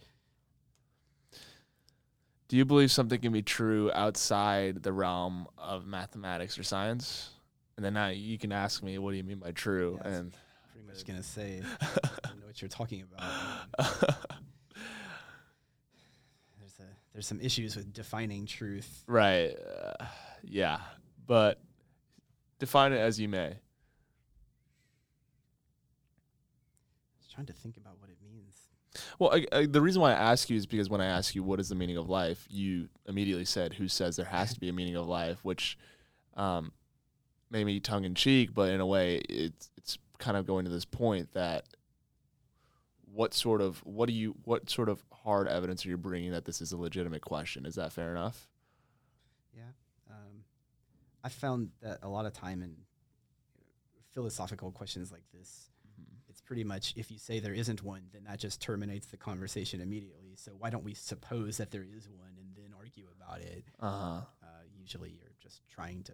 Do 2.48 2.56
you 2.56 2.64
believe 2.64 2.92
something 2.92 3.20
can 3.20 3.32
be 3.32 3.42
true 3.42 3.90
outside 3.92 4.82
the 4.82 4.92
realm 4.92 5.48
of 5.58 5.86
mathematics 5.86 6.58
or 6.58 6.62
science? 6.62 7.30
And 7.76 7.84
then 7.84 7.94
now 7.94 8.08
you 8.08 8.38
can 8.38 8.52
ask 8.52 8.82
me, 8.82 8.98
what 8.98 9.10
do 9.10 9.16
you 9.16 9.24
mean 9.24 9.38
by 9.38 9.50
true? 9.50 9.98
Yes. 10.04 10.16
And 10.16 10.36
Pretty 10.72 10.86
much 10.86 11.04
gonna 11.04 11.22
say, 11.22 11.60
I 11.80 11.86
don't 12.28 12.40
know 12.40 12.46
what 12.46 12.62
you're 12.62 12.68
talking 12.68 13.02
about. 13.02 13.66
There's 16.58 16.78
a 16.80 16.84
there's 17.12 17.26
some 17.26 17.40
issues 17.40 17.74
with 17.76 17.92
defining 17.92 18.46
truth. 18.46 19.02
right. 19.06 19.50
Uh, 19.50 20.04
yeah. 20.42 20.78
But 21.26 21.60
define 22.60 22.92
it 22.92 22.98
as 22.98 23.18
you 23.18 23.28
may. 23.28 23.54
Just 27.18 27.34
trying 27.34 27.46
to 27.46 27.52
think 27.52 27.76
about 27.76 27.94
what 27.98 28.04
it 28.04 28.05
means. 28.05 28.05
Well, 29.18 29.34
I, 29.34 29.46
I, 29.52 29.66
the 29.66 29.80
reason 29.80 30.02
why 30.02 30.12
I 30.12 30.14
ask 30.14 30.50
you 30.50 30.56
is 30.56 30.66
because 30.66 30.88
when 30.88 31.00
I 31.00 31.06
ask 31.06 31.34
you 31.34 31.42
what 31.42 31.60
is 31.60 31.68
the 31.68 31.74
meaning 31.74 31.96
of 31.96 32.08
life, 32.08 32.46
you 32.48 32.88
immediately 33.06 33.44
said, 33.44 33.74
"Who 33.74 33.88
says 33.88 34.16
there 34.16 34.26
has 34.26 34.54
to 34.54 34.60
be 34.60 34.68
a 34.68 34.72
meaning 34.72 34.96
of 34.96 35.06
life?" 35.06 35.44
Which 35.44 35.78
um, 36.36 36.72
made 37.50 37.64
me 37.64 37.80
tongue 37.80 38.04
in 38.04 38.14
cheek, 38.14 38.54
but 38.54 38.70
in 38.70 38.80
a 38.80 38.86
way, 38.86 39.16
it's 39.28 39.70
it's 39.76 39.98
kind 40.18 40.36
of 40.36 40.46
going 40.46 40.64
to 40.64 40.70
this 40.70 40.84
point 40.84 41.32
that 41.34 41.64
what 43.12 43.32
sort 43.32 43.60
of 43.60 43.78
what 43.84 44.08
do 44.08 44.12
you 44.12 44.34
what 44.44 44.68
sort 44.68 44.88
of 44.88 45.02
hard 45.12 45.48
evidence 45.48 45.84
are 45.84 45.88
you 45.88 45.96
bringing 45.96 46.32
that 46.32 46.44
this 46.44 46.60
is 46.60 46.72
a 46.72 46.76
legitimate 46.76 47.22
question? 47.22 47.66
Is 47.66 47.74
that 47.76 47.92
fair 47.92 48.10
enough? 48.10 48.48
Yeah. 49.56 49.62
Um, 50.10 50.44
I 51.24 51.28
found 51.28 51.70
that 51.82 51.98
a 52.02 52.08
lot 52.08 52.26
of 52.26 52.32
time 52.32 52.62
in 52.62 52.76
philosophical 54.12 54.70
questions 54.70 55.10
like 55.10 55.24
this, 55.32 55.70
pretty 56.46 56.64
much 56.64 56.94
if 56.96 57.10
you 57.10 57.18
say 57.18 57.40
there 57.40 57.52
isn't 57.52 57.82
one, 57.82 58.02
then 58.12 58.24
that 58.24 58.38
just 58.38 58.60
terminates 58.62 59.06
the 59.08 59.16
conversation 59.16 59.80
immediately. 59.80 60.34
So 60.36 60.52
why 60.58 60.70
don't 60.70 60.84
we 60.84 60.94
suppose 60.94 61.56
that 61.58 61.70
there 61.70 61.84
is 61.84 62.08
one 62.08 62.30
and 62.38 62.54
then 62.56 62.72
argue 62.78 63.06
about 63.20 63.40
it? 63.40 63.64
Uh 63.80 63.90
huh. 63.90 64.20
Uh, 64.42 64.46
usually 64.80 65.10
you're 65.10 65.34
just 65.42 65.60
trying 65.68 66.02
to 66.04 66.12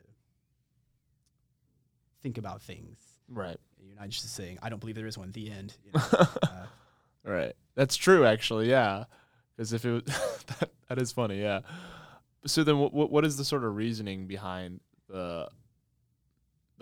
think 2.23 2.39
about 2.39 2.63
things. 2.63 2.97
Right. 3.29 3.57
You're 3.85 3.97
not 3.97 4.09
just 4.09 4.35
saying, 4.35 4.59
I 4.63 4.69
don't 4.69 4.79
believe 4.79 4.95
there 4.95 5.07
is 5.07 5.19
one, 5.19 5.33
the 5.33 5.51
end. 5.51 5.75
You 5.85 5.93
know? 5.95 6.27
uh, 6.43 6.67
Right. 7.25 7.53
That's 7.75 7.97
true, 7.97 8.25
actually. 8.25 8.69
Yeah. 8.69 9.05
Because 9.57 9.73
if 9.73 9.85
it 9.85 9.91
was, 9.93 10.03
that, 10.59 10.71
that 10.89 10.99
is 10.99 11.13
funny. 11.13 11.41
Yeah. 11.41 11.61
So 12.47 12.65
then, 12.65 12.79
what 12.79 13.11
what 13.13 13.25
is 13.25 13.37
the 13.37 13.45
sort 13.45 13.63
of 13.65 13.77
reasoning 13.77 14.27
behind 14.27 14.81
the 15.09 15.49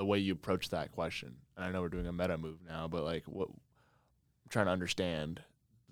the 0.00 0.04
way 0.06 0.18
you 0.18 0.32
approach 0.32 0.70
that 0.70 0.92
question? 0.92 1.34
And 1.56 1.64
I 1.66 1.70
know 1.70 1.82
we're 1.82 1.90
doing 1.90 2.06
a 2.06 2.12
meta 2.12 2.38
move 2.38 2.56
now, 2.66 2.88
but 2.88 3.04
like, 3.04 3.24
what 3.26 3.48
I'm 3.50 4.48
trying 4.48 4.64
to 4.64 4.72
understand 4.72 5.42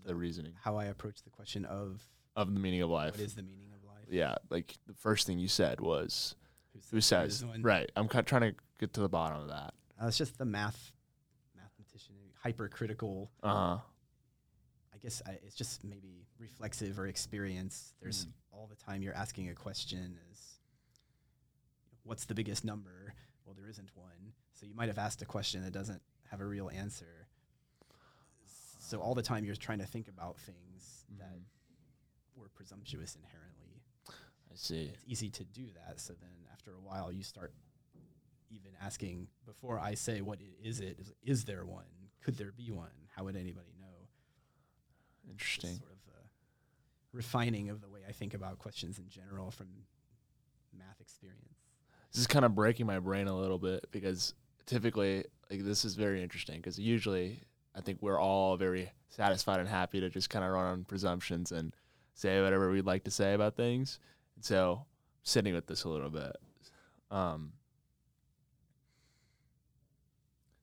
the 0.07 0.15
reasoning 0.15 0.55
how 0.63 0.77
I 0.77 0.87
approach 0.87 1.23
the 1.23 1.29
question 1.31 1.67
of 1.67 2.03
of 2.35 2.55
the 2.55 2.59
meaning 2.61 2.81
of 2.81 2.89
life. 2.89 3.13
what 3.13 3.21
is 3.21 3.35
the 3.35 3.43
meaning 3.43 3.69
of 3.75 3.85
life? 3.87 4.07
yeah. 4.09 4.37
Like 4.49 4.75
the 4.87 4.95
first 4.95 5.27
thing 5.27 5.39
you 5.39 5.49
said 5.49 5.81
was 5.83 6.35
who 6.91 7.03
says 7.03 7.45
right. 7.61 7.91
I'm 7.97 8.09
kind 8.09 8.21
of 8.21 8.27
trying 8.27 8.53
to 8.53 8.55
get 8.81 8.95
to 8.95 9.01
the 9.01 9.09
bottom 9.11 9.43
of 9.43 9.49
that. 9.49 9.75
Uh, 10.03 10.07
it's 10.07 10.17
just 10.17 10.39
the 10.39 10.45
math, 10.47 10.93
mathematician, 11.55 12.15
hypercritical 12.43 13.31
Uh 13.43 13.49
huh. 13.55 13.79
I 14.95 14.99
guess 15.03 15.21
I, 15.27 15.33
it's 15.45 15.55
just 15.55 15.85
maybe 15.85 16.25
reflexive 16.39 16.99
or 16.99 17.07
experience. 17.07 17.93
There's 18.01 18.25
Mm. 18.27 18.31
all 18.53 18.67
the 18.69 18.77
time 18.77 19.03
you're 19.03 19.15
asking 19.15 19.49
a 19.51 19.55
question 19.55 20.19
is, 20.33 20.41
what's 22.05 22.25
the 22.25 22.35
biggest 22.35 22.65
number? 22.65 23.15
Well, 23.49 23.55
there 23.59 23.71
isn't 23.71 23.89
one. 23.97 24.35
So 24.53 24.67
you 24.67 24.75
might 24.75 24.89
have 24.89 24.99
asked 24.99 25.23
a 25.23 25.25
question 25.25 25.63
that 25.65 25.71
doesn't 25.73 26.03
have 26.31 26.43
a 26.43 26.45
real 26.45 26.69
answer. 26.69 27.27
So 28.79 29.01
all 29.01 29.15
the 29.15 29.23
time 29.23 29.43
you're 29.43 29.57
trying 29.57 29.79
to 29.79 29.87
think 29.87 30.07
about 30.09 30.37
things 30.39 31.07
that 31.17 31.39
Mhm. 31.39 31.45
were 32.37 32.51
presumptuous 32.51 33.17
inherently. 33.17 33.81
I 34.51 34.55
see. 34.55 34.89
It's 34.89 35.05
easy 35.07 35.31
to 35.31 35.45
do 35.47 35.71
that. 35.73 35.99
So 35.99 36.13
then 36.13 36.47
after 36.53 36.75
a 36.75 36.81
while 36.81 37.11
you 37.11 37.23
start 37.23 37.55
even 38.51 38.75
asking 38.77 39.29
before 39.47 39.79
I 39.79 39.95
say 39.95 40.21
what 40.21 40.41
i- 40.43 40.57
is 40.61 40.81
it 40.81 40.99
is, 40.99 41.15
is 41.23 41.45
there 41.47 41.65
one? 41.65 42.11
Could 42.21 42.37
there 42.37 42.53
be 42.53 42.71
one? 42.71 43.09
How 43.15 43.25
would 43.25 43.37
anybody 43.37 43.73
know? 43.79 44.09
Just 45.23 45.31
Interesting. 45.31 45.79
sort 45.79 45.93
of 45.93 45.99
refining 47.13 47.71
of 47.71 47.81
the 47.81 47.89
way 47.89 48.05
I 48.05 48.13
think 48.13 48.35
about 48.35 48.59
questions 48.59 48.99
in 48.99 49.09
general 49.09 49.51
from 49.51 49.87
math 50.73 51.01
experience. 51.01 51.58
This 52.13 52.21
is 52.21 52.27
kind 52.27 52.45
of 52.45 52.55
breaking 52.55 52.87
my 52.87 52.99
brain 52.99 53.29
a 53.29 53.37
little 53.37 53.59
bit 53.59 53.87
because 53.91 54.35
typically, 54.67 55.25
like, 55.51 55.65
this 55.65 55.85
is 55.85 55.95
very 55.95 56.23
interesting 56.23 56.57
because 56.57 56.79
usually 56.79 57.41
I 57.75 57.81
think 57.81 57.99
we're 58.01 58.21
all 58.21 58.57
very 58.57 58.91
satisfied 59.09 59.61
and 59.61 59.69
happy 59.69 60.01
to 60.01 60.09
just 60.09 60.31
kind 60.31 60.45
of 60.45 60.51
run 60.53 60.67
on 60.67 60.85
presumptions 60.85 61.53
and 61.53 61.75
say 62.15 62.43
whatever 62.43 62.71
we'd 62.71 62.87
like 62.87 63.05
to 63.05 63.11
say 63.11 63.35
about 63.35 63.57
things. 63.57 64.01
And 64.37 64.45
so, 64.45 64.87
sitting 65.23 65.55
with 65.55 65.67
this 65.67 65.85
a 65.85 65.89
little 65.89 66.11
bit. 66.11 66.37
Um, 67.11 67.53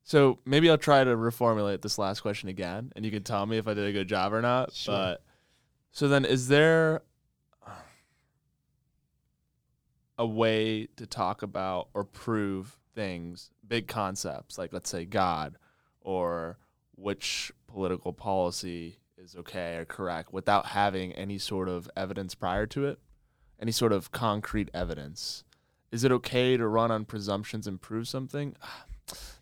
so 0.04 0.38
maybe 0.46 0.70
I'll 0.70 0.78
try 0.78 1.04
to 1.04 1.16
reformulate 1.16 1.82
this 1.82 1.98
last 1.98 2.22
question 2.22 2.48
again, 2.48 2.92
and 2.96 3.04
you 3.04 3.12
can 3.12 3.24
tell 3.24 3.46
me 3.46 3.58
if 3.58 3.68
I 3.68 3.74
did 3.74 3.88
a 3.88 3.92
good 3.92 4.08
job 4.08 4.34
or 4.34 4.42
not. 4.42 4.72
Sure. 4.72 4.94
But 4.94 5.24
so 5.92 6.08
then, 6.08 6.26
is 6.26 6.48
there 6.48 7.02
a 10.18 10.26
way 10.26 10.88
to 10.96 11.06
talk 11.06 11.42
about 11.42 11.90
or 11.94 12.04
prove 12.04 12.78
things, 12.94 13.52
big 13.68 13.88
concepts 13.88 14.58
like 14.58 14.72
let's 14.72 14.90
say 14.90 15.06
God 15.06 15.58
or 16.02 16.58
which 16.96 17.52
political 17.68 18.14
policy 18.14 19.00
is 19.18 19.36
okay 19.36 19.78
or 19.78 19.86
correct 19.86 20.32
without 20.32 20.68
having 20.68 21.12
any 21.14 21.38
sort 21.38 21.68
of 21.68 21.90
evidence 21.98 22.36
prior 22.36 22.66
to 22.68 22.86
it? 22.86 23.00
Any 23.60 23.72
sort 23.72 23.92
of 23.92 24.12
concrete 24.12 24.70
evidence? 24.74 25.44
Is 25.92 26.04
it 26.04 26.12
okay 26.12 26.58
to 26.58 26.68
run 26.68 26.92
on 26.92 27.06
presumptions 27.06 27.68
and 27.68 27.82
prove 27.82 28.08
something? 28.08 28.56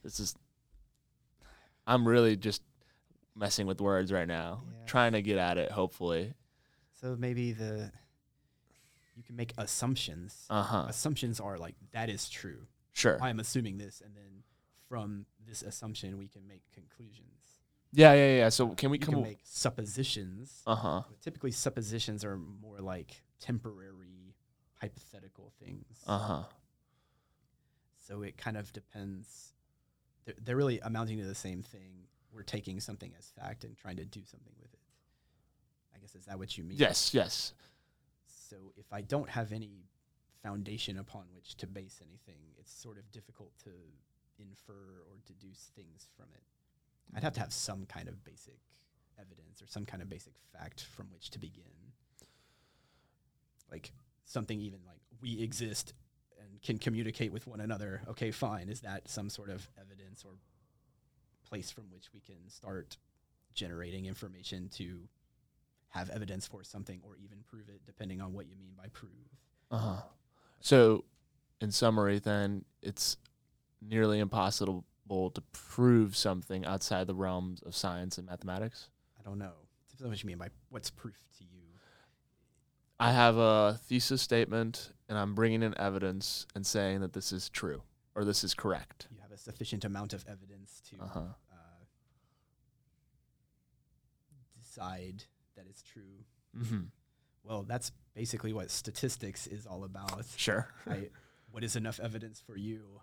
This 0.04 0.20
is 0.20 0.36
I'm 1.88 2.06
really 2.06 2.36
just 2.36 2.62
messing 3.34 3.68
with 3.68 3.80
words 3.80 4.12
right 4.12 4.28
now. 4.28 4.64
Yeah. 4.66 4.86
Trying 4.86 5.14
to 5.14 5.22
get 5.22 5.38
at 5.38 5.58
it 5.58 5.72
hopefully. 5.72 6.34
So 7.00 7.16
maybe 7.18 7.54
the 7.54 7.92
you 9.16 9.24
can 9.24 9.36
make 9.36 9.54
assumptions. 9.58 10.46
Uh-huh. 10.50 10.86
Assumptions 10.90 11.40
are 11.40 11.58
like 11.58 11.76
that 11.92 12.10
is 12.10 12.30
true. 12.30 12.68
Sure. 12.94 13.18
I 13.22 13.30
am 13.30 13.40
assuming 13.40 13.78
this, 13.78 14.02
and 14.04 14.16
then 14.16 14.44
from 14.88 15.26
this 15.48 15.62
assumption 15.62 16.18
we 16.18 16.28
can 16.28 16.48
make 16.48 16.62
conclusions. 16.74 17.30
Yeah, 17.92 18.14
yeah, 18.14 18.38
yeah. 18.38 18.50
So 18.50 18.70
can 18.70 18.90
we 18.90 18.98
you 18.98 19.06
come 19.06 19.16
can 19.16 19.24
make 19.24 19.40
suppositions. 19.44 20.62
Uh-huh. 20.66 21.04
typically, 21.22 21.52
suppositions 21.52 22.26
are 22.26 22.38
more 22.38 22.80
like 22.80 23.22
temporary, 23.40 24.36
hypothetical 24.82 25.52
things. 25.64 25.86
Uh-huh. 26.08 26.44
So 28.08 28.24
it 28.24 28.38
kind 28.38 28.58
of 28.58 28.74
depends. 28.74 29.54
They're, 30.26 30.36
they're 30.44 30.56
really 30.56 30.80
amounting 30.80 31.20
to 31.20 31.26
the 31.26 31.36
same 31.36 31.62
thing. 31.62 32.08
We're 32.34 32.44
taking 32.44 32.80
something 32.80 33.14
as 33.18 33.32
fact 33.40 33.64
and 33.64 33.78
trying 33.78 33.98
to 33.98 34.06
do 34.06 34.22
something 34.26 34.54
with 34.60 34.74
it. 34.74 34.80
I 35.96 36.00
guess 36.00 36.16
is 36.16 36.26
that 36.26 36.40
what 36.40 36.58
you 36.58 36.64
mean? 36.64 36.78
Yes, 36.78 37.14
yes. 37.14 37.54
So 38.50 38.74
if 38.76 38.92
I 38.92 39.02
don't 39.02 39.30
have 39.30 39.52
any 39.52 39.86
foundation 40.42 40.98
upon 40.98 41.24
which 41.34 41.56
to 41.58 41.68
base 41.68 42.02
anything, 42.02 42.42
it's 42.58 42.72
sort 42.72 42.98
of 42.98 43.10
difficult 43.12 43.52
to 43.64 43.72
infer 44.40 45.04
or 45.10 45.18
deduce 45.26 45.72
things 45.76 46.08
from 46.18 46.28
it. 46.34 46.44
I'd 47.16 47.24
have 47.24 47.34
to 47.34 47.40
have 47.40 47.54
some 47.54 47.86
kind 47.86 48.08
of 48.08 48.24
basic 48.24 48.60
evidence 49.20 49.62
or 49.62 49.68
some 49.68 49.86
kind 49.86 50.02
of 50.02 50.10
basic 50.10 50.34
fact 50.52 50.82
from 50.96 51.08
which 51.12 51.30
to 51.32 51.40
begin. 51.40 51.64
Like 53.72 53.92
something 54.26 54.60
even 54.60 54.80
like 54.86 55.00
we 55.22 55.42
exist 55.42 55.94
and 56.40 56.62
can 56.62 56.78
communicate 56.78 57.32
with 57.32 57.48
one 57.48 57.62
another. 57.62 58.02
Okay, 58.10 58.32
fine. 58.32 58.70
Is 58.70 58.82
that 58.82 59.08
some 59.08 59.30
sort 59.30 59.50
of 59.50 59.68
evidence 59.80 60.24
or 60.26 60.32
place 61.48 61.72
from 61.72 61.86
which 61.92 62.14
we 62.14 62.20
can 62.20 62.50
start 62.50 62.98
generating 63.54 64.06
information 64.06 64.70
to 64.70 65.08
have 65.94 66.10
evidence 66.10 66.48
for 66.48 66.64
something 66.64 67.00
or 67.04 67.16
even 67.18 67.38
prove 67.48 67.70
it, 67.70 67.82
depending 67.86 68.20
on 68.22 68.34
what 68.34 68.48
you 68.48 68.56
mean 68.56 68.74
by 68.78 68.88
prove? 68.88 69.12
Uh-huh. 69.72 70.02
So 70.60 71.06
in 71.62 71.72
summary 71.72 72.20
then 72.20 72.66
it's 72.82 73.18
nearly 73.82 74.20
impossible 74.20 74.84
to 75.10 75.42
prove 75.52 76.16
something 76.16 76.66
outside 76.66 77.06
the 77.08 77.14
realms 77.16 77.62
of 77.62 77.76
science 77.76 78.18
and 78.18 78.28
mathematics. 78.28 78.90
I 79.20 79.24
don't 79.24 79.38
know. 79.38 79.52
Depends 79.90 80.04
on 80.04 80.10
what 80.10 80.24
you 80.24 80.28
mean 80.28 80.38
by 80.40 80.50
what's 80.70 80.90
proof 80.90 81.22
to 81.38 81.44
you. 81.44 81.62
I 83.00 83.12
have 83.12 83.38
a 83.38 83.80
thesis 83.86 84.22
statement 84.22 84.94
and 85.10 85.18
I'm 85.18 85.36
bringing 85.36 85.62
in 85.62 85.78
evidence 85.78 86.48
and 86.56 86.66
saying 86.66 87.02
that 87.02 87.14
this 87.14 87.32
is 87.32 87.50
true 87.50 87.84
or 88.16 88.24
this 88.26 88.44
is 88.44 88.54
correct. 88.54 89.08
You 89.12 89.18
have 89.22 89.32
a 89.32 89.38
sufficient 89.38 89.86
amount 89.86 90.14
of 90.14 90.26
evidence 90.28 90.82
to 90.90 90.96
Uh-huh. 91.04 91.20
uh, 91.20 91.56
decide 94.60 95.26
it's 95.74 95.82
true. 95.84 96.24
Mhm. 96.56 96.88
Well, 97.44 97.64
that's 97.64 97.92
basically 98.14 98.54
what 98.54 98.70
statistics 98.72 99.48
is 99.48 99.66
all 99.66 99.84
about. 99.84 100.24
Sure. 100.38 100.68
right? 100.86 101.12
What 101.52 101.64
is 101.64 101.76
enough 101.76 102.00
evidence 102.00 102.40
for 102.40 102.56
you? 102.56 103.02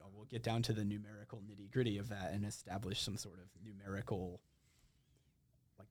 Uh, 0.00 0.04
we'll 0.14 0.26
get 0.26 0.42
down 0.42 0.62
to 0.62 0.72
the 0.72 0.84
numerical 0.84 1.40
nitty 1.40 1.70
gritty 1.72 1.98
of 1.98 2.08
that 2.10 2.32
and 2.32 2.44
establish 2.44 3.00
some 3.00 3.16
sort 3.16 3.38
of 3.40 3.48
numerical. 3.64 4.40
Like, 5.78 5.88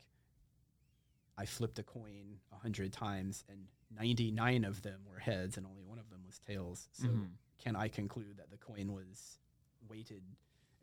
I 1.38 1.46
flipped 1.46 1.80
a 1.80 1.84
coin 1.84 2.40
a 2.52 2.56
hundred 2.58 2.94
times 2.94 3.44
and 3.50 3.68
ninety-nine 3.90 4.64
of 4.64 4.82
them 4.84 5.02
were 5.06 5.20
heads 5.20 5.58
and 5.58 5.66
only 5.66 5.84
one 5.84 6.00
of 6.00 6.10
them 6.10 6.22
was 6.26 6.40
tails. 6.40 6.88
So, 6.94 7.08
Mhm. 7.08 7.32
can 7.60 7.76
I 7.76 7.88
conclude 7.88 8.38
that 8.38 8.50
the 8.52 8.58
coin 8.58 8.94
was 8.94 9.40
weighted 9.88 10.24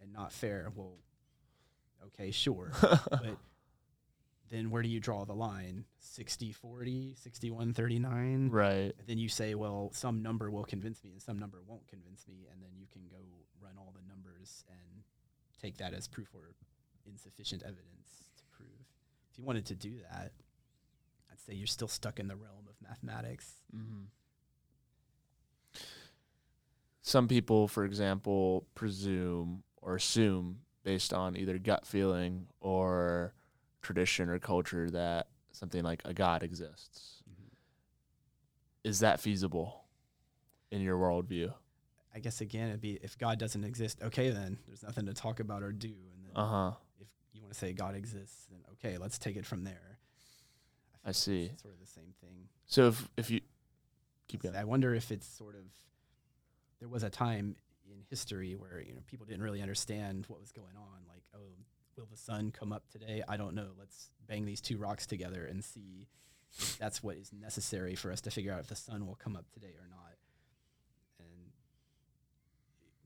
and 0.00 0.12
not 0.12 0.32
fair? 0.32 0.70
Well, 0.74 0.98
okay, 2.06 2.30
sure, 2.30 2.70
but 3.10 3.38
then 4.50 4.70
where 4.70 4.82
do 4.82 4.88
you 4.88 5.00
draw 5.00 5.24
the 5.24 5.34
line? 5.34 5.84
60 6.00 6.52
40, 6.52 7.14
61 7.16 7.74
39? 7.74 8.48
right. 8.50 8.94
And 8.98 9.06
then 9.06 9.18
you 9.18 9.28
say, 9.28 9.54
well, 9.54 9.90
some 9.92 10.22
number 10.22 10.50
will 10.50 10.64
convince 10.64 11.02
me 11.04 11.10
and 11.12 11.22
some 11.22 11.38
number 11.38 11.58
won't 11.66 11.86
convince 11.88 12.26
me. 12.26 12.46
And 12.52 12.62
then 12.62 12.70
you 12.78 12.86
can 12.92 13.02
go 13.10 13.18
run 13.60 13.74
all 13.78 13.92
the 13.94 14.06
numbers 14.08 14.64
and 14.68 15.02
take 15.60 15.78
that 15.78 15.92
as 15.94 16.08
proof 16.08 16.28
or 16.34 16.54
insufficient 17.06 17.62
evidence 17.62 18.24
to 18.36 18.44
prove. 18.56 18.68
If 19.32 19.38
you 19.38 19.44
wanted 19.44 19.66
to 19.66 19.74
do 19.74 19.94
that, 20.10 20.32
I'd 21.30 21.40
say 21.40 21.54
you're 21.54 21.66
still 21.66 21.88
stuck 21.88 22.18
in 22.18 22.28
the 22.28 22.36
realm 22.36 22.66
of 22.68 22.74
mathematics. 22.86 23.62
Mhm. 23.74 24.06
Some 27.02 27.28
people, 27.28 27.68
for 27.68 27.84
example, 27.84 28.66
presume 28.74 29.62
or 29.80 29.96
assume 29.96 30.60
based 30.82 31.12
on 31.14 31.36
either 31.36 31.58
gut 31.58 31.86
feeling 31.86 32.46
or 32.60 33.32
tradition 33.82 34.28
or 34.28 34.38
culture 34.38 34.90
that 34.90 35.28
something 35.52 35.82
like 35.82 36.02
a 36.04 36.12
god 36.14 36.42
exists. 36.42 37.22
Is 38.84 39.00
that 39.00 39.20
feasible 39.20 39.84
in 40.70 40.80
your 40.80 40.96
worldview? 40.96 41.52
I 42.14 42.20
guess 42.20 42.40
again, 42.40 42.68
it'd 42.68 42.80
be 42.80 42.98
if 43.02 43.18
God 43.18 43.38
doesn't 43.38 43.64
exist, 43.64 44.00
okay, 44.02 44.30
then 44.30 44.58
there's 44.66 44.82
nothing 44.82 45.06
to 45.06 45.14
talk 45.14 45.40
about 45.40 45.62
or 45.62 45.72
do. 45.72 45.88
And 45.88 46.24
then 46.24 46.32
Uh 46.36 46.46
huh. 46.46 46.72
if 47.00 47.08
you 47.32 47.42
want 47.42 47.52
to 47.52 47.58
say 47.58 47.72
God 47.72 47.94
exists, 47.94 48.46
then 48.50 48.60
okay, 48.72 48.96
let's 48.98 49.18
take 49.18 49.36
it 49.36 49.44
from 49.44 49.64
there. 49.64 49.98
I 51.04 51.08
like 51.08 51.16
see. 51.16 51.44
It's 51.52 51.62
sort 51.62 51.74
of 51.74 51.80
the 51.80 51.86
same 51.86 52.14
thing. 52.20 52.48
So 52.66 52.88
if 52.88 53.08
if 53.16 53.30
you 53.30 53.40
keep 54.28 54.42
going, 54.42 54.56
I 54.56 54.64
wonder 54.64 54.94
if 54.94 55.10
it's 55.10 55.26
sort 55.26 55.54
of 55.54 55.62
there 56.80 56.88
was 56.88 57.02
a 57.02 57.10
time 57.10 57.56
in 57.90 58.02
history 58.08 58.54
where 58.54 58.80
you 58.80 58.94
know 58.94 59.00
people 59.06 59.26
didn't 59.26 59.42
really 59.42 59.60
understand 59.62 60.24
what 60.28 60.40
was 60.40 60.52
going 60.52 60.76
on. 60.76 61.00
Like, 61.08 61.22
oh, 61.34 61.40
will 61.98 62.06
the 62.10 62.16
sun 62.16 62.52
come 62.52 62.72
up 62.72 62.84
today? 62.90 63.22
I 63.28 63.36
don't 63.36 63.54
know. 63.54 63.68
Let's 63.78 64.10
bang 64.26 64.46
these 64.46 64.60
two 64.60 64.78
rocks 64.78 65.06
together 65.06 65.44
and 65.44 65.64
see 65.64 66.06
if 66.58 66.78
that's 66.78 67.02
what 67.02 67.16
is 67.16 67.32
necessary 67.32 67.94
for 67.94 68.12
us 68.12 68.20
to 68.22 68.30
figure 68.30 68.52
out 68.52 68.60
if 68.60 68.68
the 68.68 68.76
sun 68.76 69.06
will 69.06 69.16
come 69.16 69.36
up 69.36 69.50
today 69.52 69.74
or 69.78 69.88
not. 69.88 70.16
And 71.18 71.50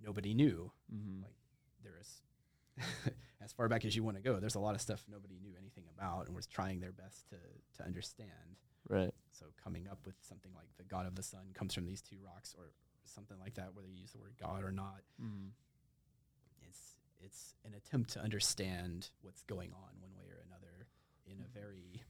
nobody 0.04 0.34
knew. 0.34 0.70
mm-hmm. 0.94 1.22
Like, 1.22 1.34
there 1.82 1.94
is 2.00 2.22
as 3.42 3.52
far 3.52 3.68
back 3.68 3.84
as 3.84 3.96
you 3.96 4.04
want 4.04 4.16
to 4.16 4.22
go. 4.22 4.38
There's 4.38 4.54
a 4.54 4.60
lot 4.60 4.74
of 4.74 4.80
stuff 4.80 5.04
nobody 5.10 5.38
knew 5.42 5.54
anything 5.58 5.84
about 5.96 6.26
and 6.26 6.36
was 6.36 6.46
trying 6.46 6.80
their 6.80 6.92
best 6.92 7.28
to 7.30 7.36
to 7.78 7.84
understand. 7.84 8.56
right, 8.88 9.12
So 9.30 9.46
coming 9.62 9.88
up 9.90 9.98
with 10.06 10.14
something 10.20 10.52
like 10.54 10.68
the 10.76 10.84
god 10.84 11.06
of 11.06 11.16
the 11.16 11.22
sun 11.22 11.46
comes 11.54 11.74
from 11.74 11.86
these 11.86 12.02
two 12.02 12.16
rocks, 12.24 12.54
or 12.56 12.72
something 13.04 13.36
like 13.38 13.54
that, 13.54 13.74
whether 13.74 13.88
you 13.88 14.00
use 14.00 14.12
the 14.12 14.18
word 14.18 14.34
God 14.40 14.64
or 14.64 14.72
not, 14.72 15.00
mm. 15.20 15.50
it's 16.68 16.96
it's 17.24 17.54
an 17.64 17.74
attempt 17.74 18.10
to 18.14 18.20
understand 18.20 19.08
what's 19.22 19.42
going 19.42 19.70
on 19.72 19.90
one 20.00 20.10
way 20.18 20.26
or 20.30 20.42
another 20.46 20.86
in 21.26 21.38
a 21.44 21.48
very 21.58 22.02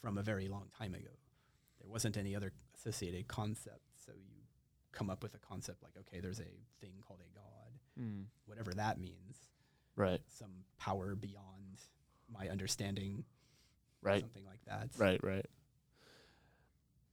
from 0.00 0.18
a 0.18 0.22
very 0.22 0.48
long 0.48 0.66
time 0.78 0.94
ago. 0.94 1.10
There 1.80 1.88
wasn't 1.88 2.16
any 2.16 2.34
other 2.36 2.52
associated 2.76 3.26
concept, 3.28 3.82
so 4.04 4.12
you 4.12 4.42
come 4.92 5.10
up 5.10 5.22
with 5.22 5.34
a 5.34 5.38
concept 5.38 5.82
like, 5.82 5.92
okay, 5.98 6.20
there's 6.20 6.40
a 6.40 6.44
thing 6.80 6.92
called 7.06 7.20
a 7.20 7.34
god, 7.34 7.44
Mm. 8.00 8.26
whatever 8.46 8.72
that 8.74 8.98
means, 9.00 9.36
right, 9.96 10.20
some 10.28 10.52
power 10.78 11.16
beyond 11.16 11.80
my 12.32 12.48
understanding, 12.48 13.24
right. 14.02 14.20
something 14.20 14.44
like 14.44 14.60
that. 14.66 14.90
Right, 14.96 15.22
right. 15.24 15.44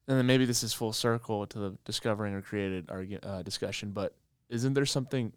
And 0.08 0.18
then 0.20 0.28
maybe 0.28 0.46
this 0.46 0.62
is 0.62 0.74
full 0.74 0.94
circle 0.94 1.48
to 1.48 1.58
the 1.58 1.78
discovering 1.86 2.36
or 2.36 2.42
created 2.44 2.86
argu- 2.88 3.26
uh, 3.26 3.42
discussion, 3.42 3.92
but 3.92 4.16
isn't 4.50 4.74
there 4.74 4.86
something 4.86 5.34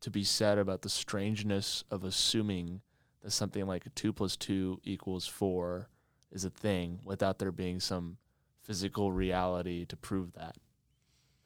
to 0.00 0.10
be 0.10 0.24
said 0.24 0.58
about 0.58 0.82
the 0.82 0.88
strangeness 0.88 1.84
of 1.90 2.04
assuming 2.04 2.80
that 3.22 3.30
something 3.30 3.66
like 3.66 3.86
two 3.94 4.12
plus 4.12 4.36
two 4.36 4.80
equals 4.84 5.26
four 5.26 5.88
is 6.30 6.44
a 6.44 6.50
thing 6.50 7.00
without 7.04 7.38
there 7.38 7.52
being 7.52 7.80
some 7.80 8.18
physical 8.62 9.12
reality 9.12 9.84
to 9.86 9.96
prove 9.96 10.32
that. 10.34 10.56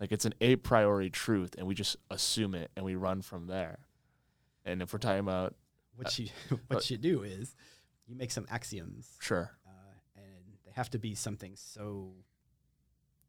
Like 0.01 0.13
it's 0.13 0.25
an 0.25 0.35
a 0.41 0.57
priori 0.57 1.11
truth, 1.11 1.55
and 1.59 1.67
we 1.67 1.75
just 1.75 1.97
assume 2.11 2.55
it 2.55 2.71
and 2.77 2.85
we 2.85 2.95
run 2.95 3.23
from 3.23 3.47
there. 3.47 3.79
And 4.65 4.83
if 4.83 4.93
we're 4.93 4.99
talking 4.99 5.21
about 5.21 5.55
What 5.97 6.19
you 6.19 6.29
what 6.69 6.91
you 6.91 6.97
do 6.97 7.23
is 7.23 7.55
you 8.07 8.15
make 8.15 8.31
some 8.31 8.47
axioms, 8.49 9.09
sure, 9.21 9.51
uh, 9.67 9.71
and 10.17 10.59
they 10.65 10.73
have 10.73 10.91
to 10.91 10.99
be 10.99 11.15
something 11.15 11.53
so 11.57 12.13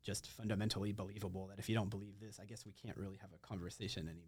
just 0.03 0.27
fundamentally 0.27 0.91
believable 0.91 1.47
that 1.47 1.59
if 1.59 1.69
you 1.69 1.75
don't 1.75 1.89
believe 1.89 2.19
this, 2.19 2.39
I 2.41 2.45
guess 2.45 2.65
we 2.65 2.71
can't 2.71 2.97
really 2.97 3.17
have 3.17 3.31
a 3.33 3.47
conversation 3.47 4.07
anymore. 4.07 4.25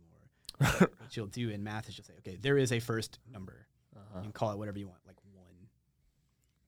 But 0.80 0.92
what 1.00 1.18
you'll 1.18 1.28
do 1.28 1.50
in 1.50 1.64
math 1.64 1.90
is 1.90 1.98
you'll 1.98 2.06
say, 2.06 2.14
okay, 2.20 2.38
there 2.40 2.58
is 2.58 2.72
a 2.72 2.80
first 2.80 3.20
number. 3.32 3.68
uh-huh. 3.96 4.18
You 4.18 4.24
can 4.24 4.32
call 4.32 4.52
it 4.52 4.58
whatever 4.58 4.78
you 4.78 4.88
want, 4.88 5.00
like 5.08 5.16
one. 5.34 5.46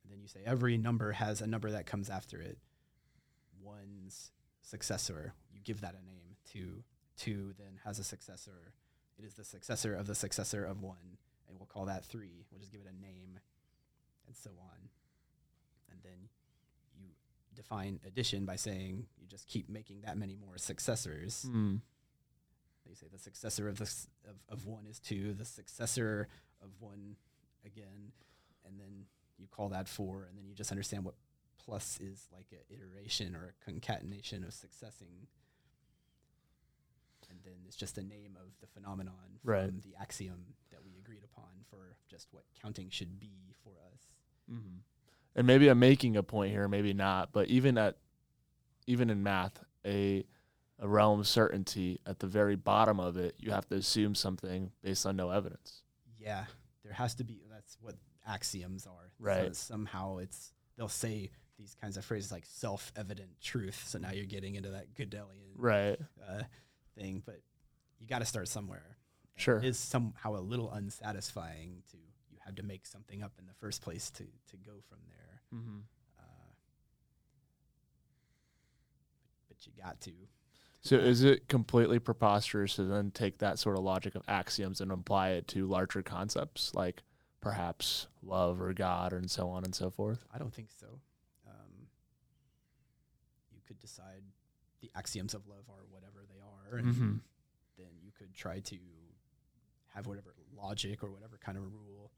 And 0.03 0.11
then 0.11 0.19
you 0.21 0.27
say 0.27 0.39
every 0.45 0.77
number 0.77 1.11
has 1.11 1.41
a 1.41 1.47
number 1.47 1.69
that 1.71 1.85
comes 1.85 2.09
after 2.09 2.41
it. 2.41 2.57
One's 3.61 4.31
successor, 4.61 5.33
you 5.53 5.59
give 5.63 5.81
that 5.81 5.95
a 6.01 6.05
name. 6.05 6.35
Two, 6.45 6.83
two 7.17 7.53
then 7.59 7.79
has 7.85 7.99
a 7.99 8.03
successor. 8.03 8.73
It 9.19 9.25
is 9.25 9.33
the 9.35 9.43
successor 9.43 9.93
of 9.93 10.07
the 10.07 10.15
successor 10.15 10.65
of 10.65 10.81
one, 10.81 11.17
and 11.47 11.57
we'll 11.59 11.67
call 11.67 11.85
that 11.85 12.05
three. 12.05 12.45
We'll 12.51 12.59
just 12.59 12.71
give 12.71 12.81
it 12.81 12.87
a 12.87 13.01
name, 13.01 13.39
and 14.27 14.35
so 14.35 14.49
on. 14.59 14.89
And 15.91 15.99
then 16.03 16.29
you 16.99 17.09
define 17.55 17.99
addition 18.05 18.45
by 18.45 18.55
saying 18.55 19.05
you 19.19 19.27
just 19.27 19.47
keep 19.47 19.69
making 19.69 20.01
that 20.01 20.17
many 20.17 20.35
more 20.35 20.57
successors. 20.57 21.43
Hmm. 21.49 21.75
They 22.87 22.93
say 22.95 23.07
the 23.11 23.17
successor 23.19 23.67
of 23.69 23.77
this 23.79 24.07
of, 24.27 24.35
of 24.49 24.65
one 24.65 24.85
is 24.85 24.99
two, 24.99 25.33
the 25.33 25.45
successor 25.45 26.27
of 26.61 26.69
one 26.79 27.15
again, 27.65 28.11
and 28.65 28.79
then 28.79 29.05
you 29.37 29.47
call 29.47 29.69
that 29.69 29.87
four, 29.87 30.25
and 30.29 30.37
then 30.37 30.45
you 30.45 30.53
just 30.53 30.71
understand 30.71 31.05
what 31.05 31.15
plus 31.65 31.97
is 32.01 32.27
like 32.33 32.47
an 32.51 32.59
iteration 32.69 33.35
or 33.35 33.53
a 33.61 33.65
concatenation 33.65 34.43
of 34.43 34.53
successing. 34.53 35.27
And 37.29 37.39
then 37.43 37.53
it's 37.65 37.75
just 37.77 37.97
a 37.97 38.03
name 38.03 38.37
of 38.39 38.51
the 38.61 38.67
phenomenon 38.67 39.39
Right. 39.43 39.65
from 39.69 39.79
the 39.79 39.95
axiom 39.99 40.45
that 40.71 40.83
we 40.83 40.91
agreed 40.99 41.23
upon 41.23 41.49
for 41.69 41.95
just 42.09 42.27
what 42.31 42.43
counting 42.61 42.89
should 42.89 43.19
be 43.19 43.55
for 43.63 43.71
us. 43.93 44.01
hmm 44.49 44.79
And 45.35 45.47
maybe 45.47 45.67
I'm 45.67 45.79
making 45.79 46.15
a 46.15 46.23
point 46.23 46.51
here, 46.51 46.67
maybe 46.67 46.93
not, 46.93 47.31
but 47.31 47.47
even 47.47 47.77
at 47.77 47.97
even 48.85 49.09
in 49.09 49.23
math, 49.23 49.59
a 49.85 50.25
a 50.79 50.87
realm 50.87 51.19
of 51.21 51.27
certainty 51.27 51.99
at 52.05 52.19
the 52.19 52.27
very 52.27 52.55
bottom 52.55 52.99
of 52.99 53.15
it, 53.17 53.35
you 53.39 53.51
have 53.51 53.67
to 53.69 53.75
assume 53.75 54.15
something 54.15 54.71
based 54.81 55.05
on 55.05 55.15
no 55.15 55.29
evidence. 55.29 55.83
Yeah, 56.19 56.45
there 56.83 56.93
has 56.93 57.15
to 57.15 57.23
be. 57.23 57.41
That's 57.49 57.77
what 57.81 57.95
axioms 58.27 58.85
are. 58.85 59.11
So 59.17 59.23
Right. 59.25 59.55
somehow 59.55 60.17
it's 60.17 60.53
they'll 60.75 60.87
say 60.89 61.31
these 61.57 61.75
kinds 61.79 61.97
of 61.97 62.03
phrases 62.03 62.31
like 62.31 62.45
self-evident 62.45 63.39
truth. 63.41 63.83
So 63.87 63.99
now 63.99 64.11
you're 64.11 64.25
getting 64.25 64.55
into 64.55 64.71
that 64.71 64.93
Gödelian 64.95 65.53
Right. 65.55 65.99
uh, 66.27 66.43
thing, 66.97 67.21
but 67.25 67.39
you 67.99 68.07
got 68.07 68.19
to 68.19 68.25
start 68.25 68.47
somewhere. 68.47 68.97
And 69.35 69.41
Sure. 69.41 69.57
it 69.59 69.65
is 69.65 69.77
somehow 69.79 70.35
a 70.35 70.41
little 70.41 70.69
unsatisfying 70.71 71.83
to 71.91 71.97
you 72.29 72.37
have 72.45 72.55
to 72.55 72.63
make 72.63 72.85
something 72.85 73.21
up 73.23 73.33
in 73.39 73.45
the 73.45 73.53
first 73.53 73.81
place 73.81 74.09
to 74.11 74.23
to 74.51 74.57
go 74.57 74.81
from 74.89 74.99
there. 75.07 75.22
Mm-hmm. 75.53 75.79
Uh, 76.19 76.23
but 79.47 79.57
you 79.65 79.71
got 79.81 79.99
to. 80.01 80.11
So 80.81 80.97
is 80.97 81.23
it 81.23 81.47
completely 81.47 81.99
preposterous 81.99 82.75
to 82.75 82.83
then 82.83 83.11
take 83.11 83.37
that 83.37 83.57
sort 83.57 83.77
of 83.77 83.83
logic 83.83 84.15
of 84.15 84.23
axioms 84.27 84.81
and 84.81 84.91
apply 84.91 85.29
it 85.31 85.47
to 85.49 85.65
larger 85.65 86.01
concepts 86.01 86.73
like 86.75 87.03
perhaps 87.39 88.07
love 88.21 88.61
or 88.61 88.73
God 88.73 89.13
and 89.13 89.31
so 89.31 89.47
on 89.49 89.63
and 89.63 89.73
so 89.73 89.89
forth? 89.89 90.25
I 90.33 90.37
don't 90.37 90.53
think 90.53 90.71
so. 90.77 90.87
Um, 91.47 91.87
you 93.53 93.61
could 93.65 93.79
decide 93.79 94.23
the 94.81 94.91
axioms 94.95 95.33
of 95.33 95.47
love 95.47 95.63
are 95.69 95.85
whatever 95.89 96.25
they 96.27 96.41
are, 96.41 96.77
and 96.79 96.87
Mm-hmm. 96.87 97.13
then 97.77 97.87
you 98.03 98.11
could 98.17 98.33
try 98.33 98.59
to 98.59 98.75
have 99.95 100.05
whatever 100.07 100.33
logic 100.53 101.01
or 101.03 101.11
whatever 101.11 101.37
kind 101.41 101.57
of 101.57 101.63
rule 101.63 102.11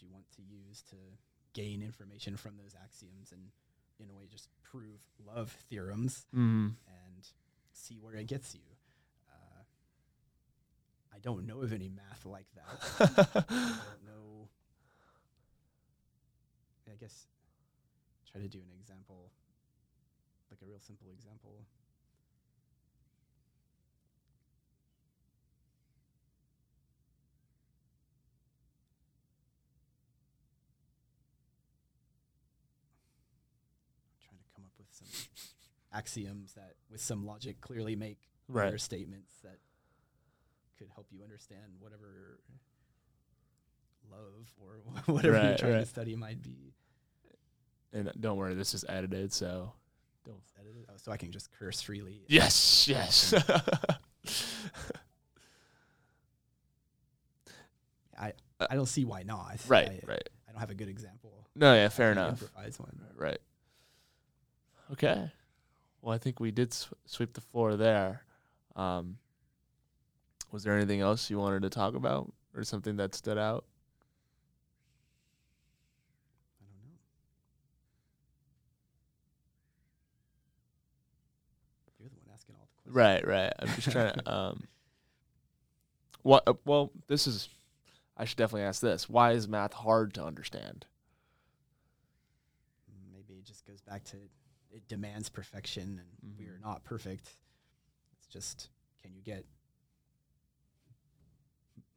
you 0.00 0.08
want 0.10 0.24
to 0.32 0.42
use 0.42 0.82
to 0.90 0.96
gain 1.54 1.80
information 1.82 2.36
from 2.36 2.56
those 2.58 2.74
axioms 2.82 3.32
and 3.32 3.48
in 3.98 4.10
a 4.10 4.14
way 4.14 4.26
just 4.30 4.48
prove 4.62 5.00
love 5.24 5.50
theorems 5.70 6.26
Mm-hmm. 6.34 6.68
and 6.86 7.28
see 7.72 7.96
where 8.00 8.14
it 8.16 8.26
gets 8.26 8.54
you. 8.54 8.60
Uh, 9.30 9.62
I 11.14 11.18
don't 11.20 11.46
know 11.46 11.62
of 11.62 11.72
any 11.72 11.88
math 11.88 12.26
like 12.26 12.46
that. 12.54 12.82
I 13.48 13.78
don't 13.88 14.04
know. 14.06 14.48
I 16.90 16.96
guess 16.96 17.26
try 18.30 18.40
to 18.40 18.48
do 18.48 18.58
an 18.58 18.70
example, 18.78 19.30
like 20.50 20.60
a 20.62 20.66
real 20.66 20.78
simple 20.80 21.08
example. 21.12 21.64
trying 34.22 34.38
to 34.38 34.48
come 34.54 34.64
up 34.64 34.72
with 34.78 34.83
some 34.94 35.06
axioms 35.92 36.54
that, 36.54 36.74
with 36.90 37.00
some 37.00 37.24
logic, 37.26 37.60
clearly 37.60 37.96
make 37.96 38.18
right. 38.48 38.78
statements 38.80 39.32
that 39.42 39.58
could 40.78 40.88
help 40.94 41.06
you 41.10 41.22
understand 41.22 41.74
whatever 41.78 42.40
love 44.10 44.50
or 44.60 44.80
whatever 45.14 45.34
you're 45.36 45.42
Right, 45.50 45.58
trying 45.58 45.72
right. 45.74 45.80
to 45.80 45.86
study 45.86 46.16
might 46.16 46.42
be 46.42 46.74
And 47.92 48.10
don't 48.20 48.36
worry, 48.36 48.54
this 48.54 48.74
is 48.74 48.84
edited, 48.88 49.32
so 49.32 49.72
don't. 50.24 50.40
edited. 50.58 50.86
Oh, 50.88 50.94
so 50.96 51.12
I 51.12 51.16
can 51.16 51.30
just 51.32 51.50
curse 51.58 51.80
freely. 51.80 52.22
Yes, 52.28 52.88
yes. 52.88 53.32
I 58.18 58.32
I 58.60 58.74
don't 58.76 58.86
see 58.86 59.04
why 59.04 59.22
not. 59.22 59.60
right, 59.68 59.88
I, 59.88 60.00
right. 60.06 60.28
I 60.48 60.52
don't 60.52 60.60
have 60.60 60.70
a 60.70 60.74
good 60.74 60.88
example. 60.88 61.46
No, 61.56 61.74
yeah, 61.74 61.88
fair 61.88 62.12
enough. 62.12 62.42
Improvise 62.42 62.78
one. 62.78 62.98
Right. 63.16 63.38
Okay. 64.92 65.30
Well, 66.02 66.14
I 66.14 66.18
think 66.18 66.40
we 66.40 66.50
did 66.50 66.72
sw- 66.72 66.92
sweep 67.06 67.32
the 67.32 67.40
floor 67.40 67.76
there. 67.76 68.22
Um, 68.76 69.16
was 70.52 70.62
there 70.62 70.74
anything 70.76 71.00
else 71.00 71.30
you 71.30 71.38
wanted 71.38 71.62
to 71.62 71.70
talk 71.70 71.94
about 71.94 72.32
or 72.54 72.62
something 72.64 72.96
that 72.96 73.14
stood 73.14 73.38
out? 73.38 73.64
I 76.60 76.64
don't 76.66 76.90
know. 76.90 76.98
You're 81.98 82.08
the 82.10 82.16
one 82.16 82.34
asking 82.34 82.54
all 82.56 82.66
the 82.66 82.90
questions. 82.92 82.94
Right, 82.94 83.26
right. 83.26 83.52
I'm 83.58 83.68
just 83.74 83.90
trying 83.90 84.12
to. 84.24 84.32
Um, 84.32 84.64
what? 86.22 86.42
Uh, 86.46 86.54
well, 86.64 86.90
this 87.06 87.26
is. 87.26 87.48
I 88.16 88.26
should 88.26 88.36
definitely 88.38 88.62
ask 88.62 88.80
this. 88.80 89.08
Why 89.08 89.32
is 89.32 89.48
math 89.48 89.72
hard 89.72 90.14
to 90.14 90.24
understand? 90.24 90.86
Maybe 93.12 93.34
it 93.40 93.44
just 93.44 93.66
goes 93.66 93.80
back 93.80 94.04
to 94.04 94.16
it 94.74 94.86
demands 94.88 95.28
perfection, 95.28 96.00
and 96.22 96.34
we 96.38 96.46
are 96.46 96.58
not 96.62 96.84
perfect. 96.84 97.30
It's 98.18 98.26
just 98.26 98.68
can 99.02 99.14
you 99.14 99.22
get 99.22 99.44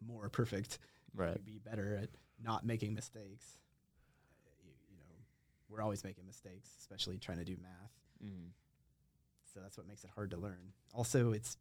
more 0.05 0.29
perfect? 0.29 0.79
Can 1.11 1.19
Right. 1.19 1.37
you 1.37 1.43
be 1.43 1.59
better 1.59 1.95
at 1.95 2.09
not 2.39 2.65
making 2.65 2.93
mistakes? 2.93 3.57
Uh, 4.45 4.49
You, 4.63 4.71
you 4.91 4.97
know, 4.97 5.15
we're 5.69 5.81
always 5.81 6.03
making 6.03 6.25
mistakes, 6.25 6.69
especially 6.79 7.17
trying 7.17 7.37
to 7.39 7.45
do 7.45 7.57
math. 7.61 7.91
Mm. 8.23 8.51
So 9.53 9.59
that's 9.61 9.77
what 9.77 9.87
makes 9.87 10.03
it 10.03 10.11
hard 10.13 10.31
to 10.31 10.37
learn. 10.37 10.73
Also, 10.93 11.31
it's 11.31 11.57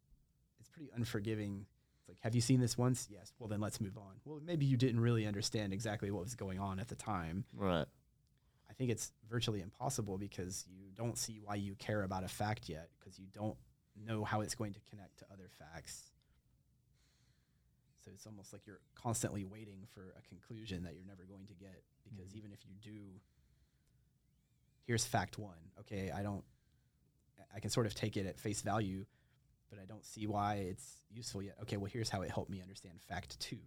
it's 0.59 0.69
pretty 0.69 0.89
unforgiving. 0.95 1.65
It's 1.99 2.07
like, 2.09 2.19
have 2.21 2.35
you 2.35 2.41
seen 2.41 2.59
this 2.59 2.77
once? 2.77 3.07
Yes. 3.11 3.33
Well, 3.39 3.47
then 3.49 3.59
let's 3.59 3.81
move 3.81 3.97
on. 3.97 4.19
Well, 4.25 4.39
maybe 4.43 4.65
you 4.65 4.77
didn't 4.77 4.99
really 4.99 5.25
understand 5.25 5.73
exactly 5.73 6.11
what 6.11 6.23
was 6.23 6.35
going 6.35 6.59
on 6.59 6.79
at 6.79 6.87
the 6.89 6.95
time. 6.95 7.45
Right. 7.53 7.87
I 8.77 8.79
think 8.79 8.91
it's 8.91 9.11
virtually 9.27 9.61
impossible 9.61 10.19
because 10.19 10.63
you 10.69 10.91
don't 10.93 11.17
see 11.17 11.39
why 11.43 11.55
you 11.55 11.73
care 11.75 12.03
about 12.03 12.23
a 12.23 12.27
fact 12.27 12.69
yet 12.69 12.89
because 12.99 13.17
you 13.17 13.25
don't 13.33 13.57
know 14.05 14.23
how 14.23 14.41
it's 14.41 14.53
going 14.53 14.73
to 14.73 14.79
connect 14.87 15.17
to 15.17 15.25
other 15.33 15.49
facts. 15.57 16.11
So 18.05 18.11
it's 18.13 18.27
almost 18.27 18.53
like 18.53 18.67
you're 18.67 18.81
constantly 18.93 19.45
waiting 19.45 19.87
for 19.95 20.13
a 20.15 20.21
conclusion 20.21 20.83
that 20.83 20.93
you're 20.93 21.07
never 21.07 21.23
going 21.23 21.47
to 21.47 21.55
get 21.55 21.83
because 22.03 22.33
Mhm. 22.33 22.37
even 22.37 22.53
if 22.53 22.65
you 22.67 22.75
do 22.75 23.19
here's 24.85 25.05
fact 25.05 25.39
1. 25.39 25.71
Okay, 25.79 26.11
I 26.11 26.21
don't 26.21 26.45
I 27.51 27.59
can 27.59 27.71
sort 27.71 27.87
of 27.87 27.95
take 27.95 28.15
it 28.15 28.25
at 28.27 28.37
face 28.39 28.61
value, 28.61 29.07
but 29.69 29.79
I 29.79 29.85
don't 29.85 30.05
see 30.05 30.27
why 30.27 30.55
it's 30.57 31.01
useful 31.09 31.41
yet. 31.41 31.57
Okay, 31.63 31.77
well 31.77 31.89
here's 31.89 32.09
how 32.09 32.21
it 32.21 32.29
helped 32.29 32.51
me 32.51 32.61
understand 32.61 33.01
fact 33.01 33.39
2. 33.39 33.59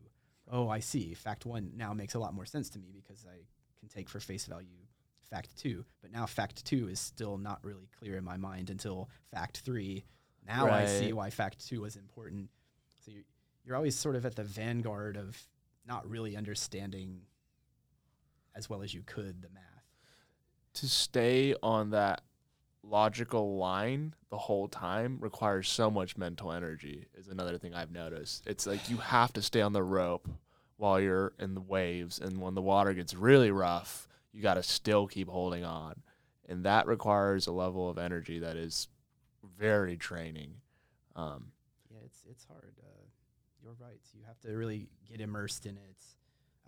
Oh, 0.47 0.69
I 0.69 0.79
see. 0.79 1.15
Fact 1.15 1.47
1 1.47 1.77
now 1.77 1.93
makes 1.95 2.15
a 2.15 2.21
lot 2.21 2.33
more 2.33 2.47
sense 2.47 2.71
to 2.71 2.79
me 2.79 2.93
because 2.93 3.27
I 3.27 3.47
can 3.81 3.89
take 3.89 4.09
for 4.09 4.21
face 4.21 4.47
value 4.47 4.87
fact 5.31 5.57
two, 5.57 5.85
but 6.03 6.11
now 6.13 6.27
fact 6.27 6.65
two 6.65 6.89
is 6.89 6.99
still 7.01 7.39
not 7.39 7.59
really 7.63 7.89
clear 7.99 8.17
in 8.17 8.25
my 8.25 8.37
mind 8.37 8.71
until 8.71 9.09
fact 9.33 9.59
three. 9.59 10.05
Now 10.47 10.69
I 10.69 10.87
see 10.87 11.13
why 11.13 11.31
fact 11.31 11.67
two 11.67 11.83
was 11.83 11.97
important. 11.97 12.51
So 13.05 13.13
you're, 13.13 13.25
you're 13.65 13.77
always 13.77 13.95
sort 13.95 14.17
of 14.17 14.27
at 14.27 14.37
the 14.37 14.45
vanguard 14.45 15.17
of 15.17 15.41
not 15.87 16.09
really 16.09 16.37
understanding 16.37 17.21
as 18.55 18.69
well 18.69 18.83
as 18.83 18.93
you 18.93 19.03
could 19.07 19.43
the 19.43 19.49
math. 19.51 19.63
to 20.75 20.89
stay 20.89 21.55
on 21.63 21.91
that 21.91 22.23
logical 22.83 23.57
line 23.59 24.15
the 24.31 24.39
whole 24.39 24.67
time 24.67 25.19
requires 25.21 25.69
so 25.69 25.91
much 25.91 26.17
mental 26.17 26.51
energy 26.53 27.07
is 27.15 27.29
another 27.29 27.59
thing 27.59 27.75
I've 27.75 27.93
noticed. 27.93 28.47
It's 28.47 28.67
like 28.67 28.89
you 28.89 28.97
have 28.97 29.33
to 29.35 29.43
stay 29.43 29.61
on 29.61 29.73
the 29.73 29.83
rope 29.83 30.29
while 30.77 31.01
you're 31.01 31.33
in 31.39 31.55
the 31.55 31.61
waves 31.61 32.19
and 32.19 32.41
when 32.41 32.55
the 32.55 32.63
water 32.63 32.95
gets 32.95 33.15
really 33.15 33.51
rough, 33.51 34.09
you 34.33 34.43
got 34.43 34.55
to 34.55 34.63
still 34.63 35.07
keep 35.07 35.29
holding 35.29 35.65
on. 35.65 36.03
And 36.49 36.65
that 36.65 36.87
requires 36.87 37.47
a 37.47 37.53
level 37.53 37.89
of 37.89 37.99
energy 37.99 38.39
that 38.41 38.57
is 38.57 38.89
very 39.59 39.97
training. 39.97 40.55
Um, 41.17 41.53
Yeah, 41.91 41.99
it's 42.05 42.25
it's 42.29 42.45
hard. 42.45 42.75
Uh, 42.83 43.05
you're 43.63 43.75
right. 43.79 44.01
You 44.15 44.23
have 44.27 44.41
to 44.41 44.53
really 44.57 44.89
get 45.09 45.21
immersed 45.21 45.67
in 45.67 45.77
it. 45.77 46.03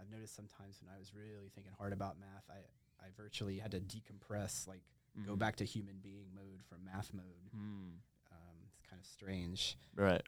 I've 0.00 0.10
noticed 0.10 0.34
sometimes 0.36 0.80
when 0.82 0.92
I 0.94 0.98
was 0.98 1.12
really 1.14 1.48
thinking 1.54 1.72
hard 1.78 1.92
about 1.92 2.18
math, 2.18 2.44
I 2.50 2.58
I 3.04 3.08
virtually 3.16 3.58
had 3.58 3.72
to 3.72 3.80
decompress, 3.80 4.68
like 4.68 4.82
go 5.26 5.34
mhm. 5.34 5.38
back 5.38 5.56
to 5.56 5.64
human 5.64 5.96
being 6.02 6.26
mode 6.34 6.62
from 6.68 6.84
math 6.84 7.12
mode. 7.12 7.50
Mm, 7.54 7.98
Um, 8.30 8.56
it's 8.68 8.82
kind 8.88 9.00
of 9.00 9.06
strange. 9.06 9.76
right. 9.96 10.22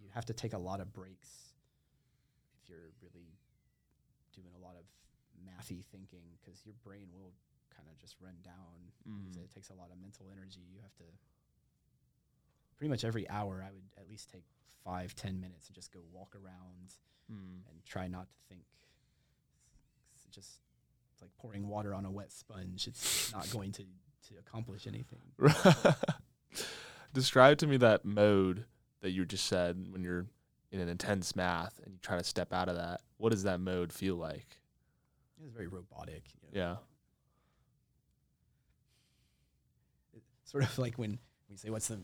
You 0.00 0.08
have 0.14 0.24
to 0.26 0.32
take 0.32 0.52
a 0.54 0.58
lot 0.58 0.80
of 0.80 0.92
breaks 0.92 1.54
if 2.62 2.68
you're 2.70 2.92
really 3.02 3.38
doing 4.32 4.52
a 4.54 4.58
lot 4.58 4.76
of 4.76 4.84
mathy 5.44 5.84
thinking, 5.84 6.24
because 6.40 6.64
your 6.64 6.74
brain 6.84 7.08
will 7.12 7.32
kind 7.76 7.88
of 7.90 7.98
just 7.98 8.16
run 8.20 8.36
down. 8.42 8.92
Mm. 9.08 9.36
It 9.36 9.50
takes 9.54 9.68
a 9.70 9.74
lot 9.74 9.90
of 9.92 10.00
mental 10.00 10.26
energy. 10.32 10.60
You 10.72 10.80
have 10.82 10.94
to 10.96 11.04
pretty 12.76 12.90
much 12.90 13.04
every 13.04 13.28
hour. 13.28 13.64
I 13.66 13.70
would 13.72 13.84
at 13.98 14.08
least 14.08 14.30
take 14.30 14.44
five, 14.84 15.14
ten 15.14 15.40
minutes 15.40 15.68
and 15.68 15.74
just 15.74 15.92
go 15.92 16.00
walk 16.12 16.34
around 16.34 16.94
Mm. 17.32 17.64
and 17.70 17.82
try 17.86 18.06
not 18.06 18.28
to 18.28 18.36
think. 18.50 18.64
It's 20.14 20.24
just 20.34 20.60
it's 21.12 21.22
like 21.22 21.30
pouring 21.38 21.68
water 21.68 21.94
on 21.94 22.04
a 22.04 22.10
wet 22.10 22.30
sponge. 22.32 22.86
It's 22.86 23.32
not 23.32 23.48
going 23.50 23.72
to 23.72 23.82
to 24.28 24.34
accomplish 24.38 24.86
anything. 24.86 25.22
Describe 27.14 27.58
to 27.58 27.66
me 27.66 27.76
that 27.78 28.04
mode 28.04 28.64
that 29.00 29.10
you 29.12 29.24
just 29.24 29.46
said 29.46 29.86
when 29.90 30.02
you're 30.02 30.26
in 30.72 30.80
an 30.80 30.88
intense 30.88 31.36
math 31.36 31.78
and 31.84 31.92
you 31.94 31.98
try 32.02 32.18
to 32.18 32.24
step 32.24 32.52
out 32.52 32.68
of 32.68 32.76
that. 32.76 33.00
What 33.18 33.30
does 33.30 33.44
that 33.44 33.60
mode 33.60 33.92
feel 33.92 34.16
like? 34.16 34.58
It's 35.44 35.52
very 35.52 35.66
robotic. 35.68 36.22
You 36.32 36.48
know? 36.60 36.66
Yeah. 36.66 36.76
It's 40.16 40.50
sort 40.50 40.64
of 40.64 40.78
like 40.78 40.96
when 40.96 41.18
we 41.50 41.56
say, 41.56 41.70
"What's 41.70 41.88
the 41.88 42.00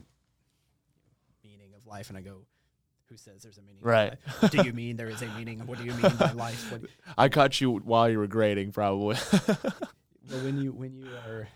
meaning 1.43 1.73
of 1.75 1.85
life?" 1.87 2.09
and 2.09 2.17
I 2.17 2.21
go, 2.21 2.45
"Who 3.07 3.17
says 3.17 3.41
there's 3.43 3.57
a 3.57 3.61
meaning?" 3.61 3.81
of 3.81 3.85
Right. 3.87 4.17
do 4.51 4.63
you 4.63 4.73
mean 4.73 4.95
there 4.97 5.09
is 5.09 5.21
a 5.21 5.27
meaning? 5.37 5.65
What 5.65 5.77
do 5.79 5.85
you 5.85 5.93
mean 5.93 6.15
by 6.17 6.31
life? 6.31 6.71
What, 6.71 6.81
I 7.17 7.29
caught 7.29 7.59
you 7.61 7.77
while 7.77 8.09
you 8.09 8.19
were 8.19 8.27
grading, 8.27 8.71
probably. 8.73 9.17
well, 10.29 10.43
when 10.43 10.57
you 10.61 10.71
when 10.71 10.93
you 10.93 11.07
are 11.25 11.47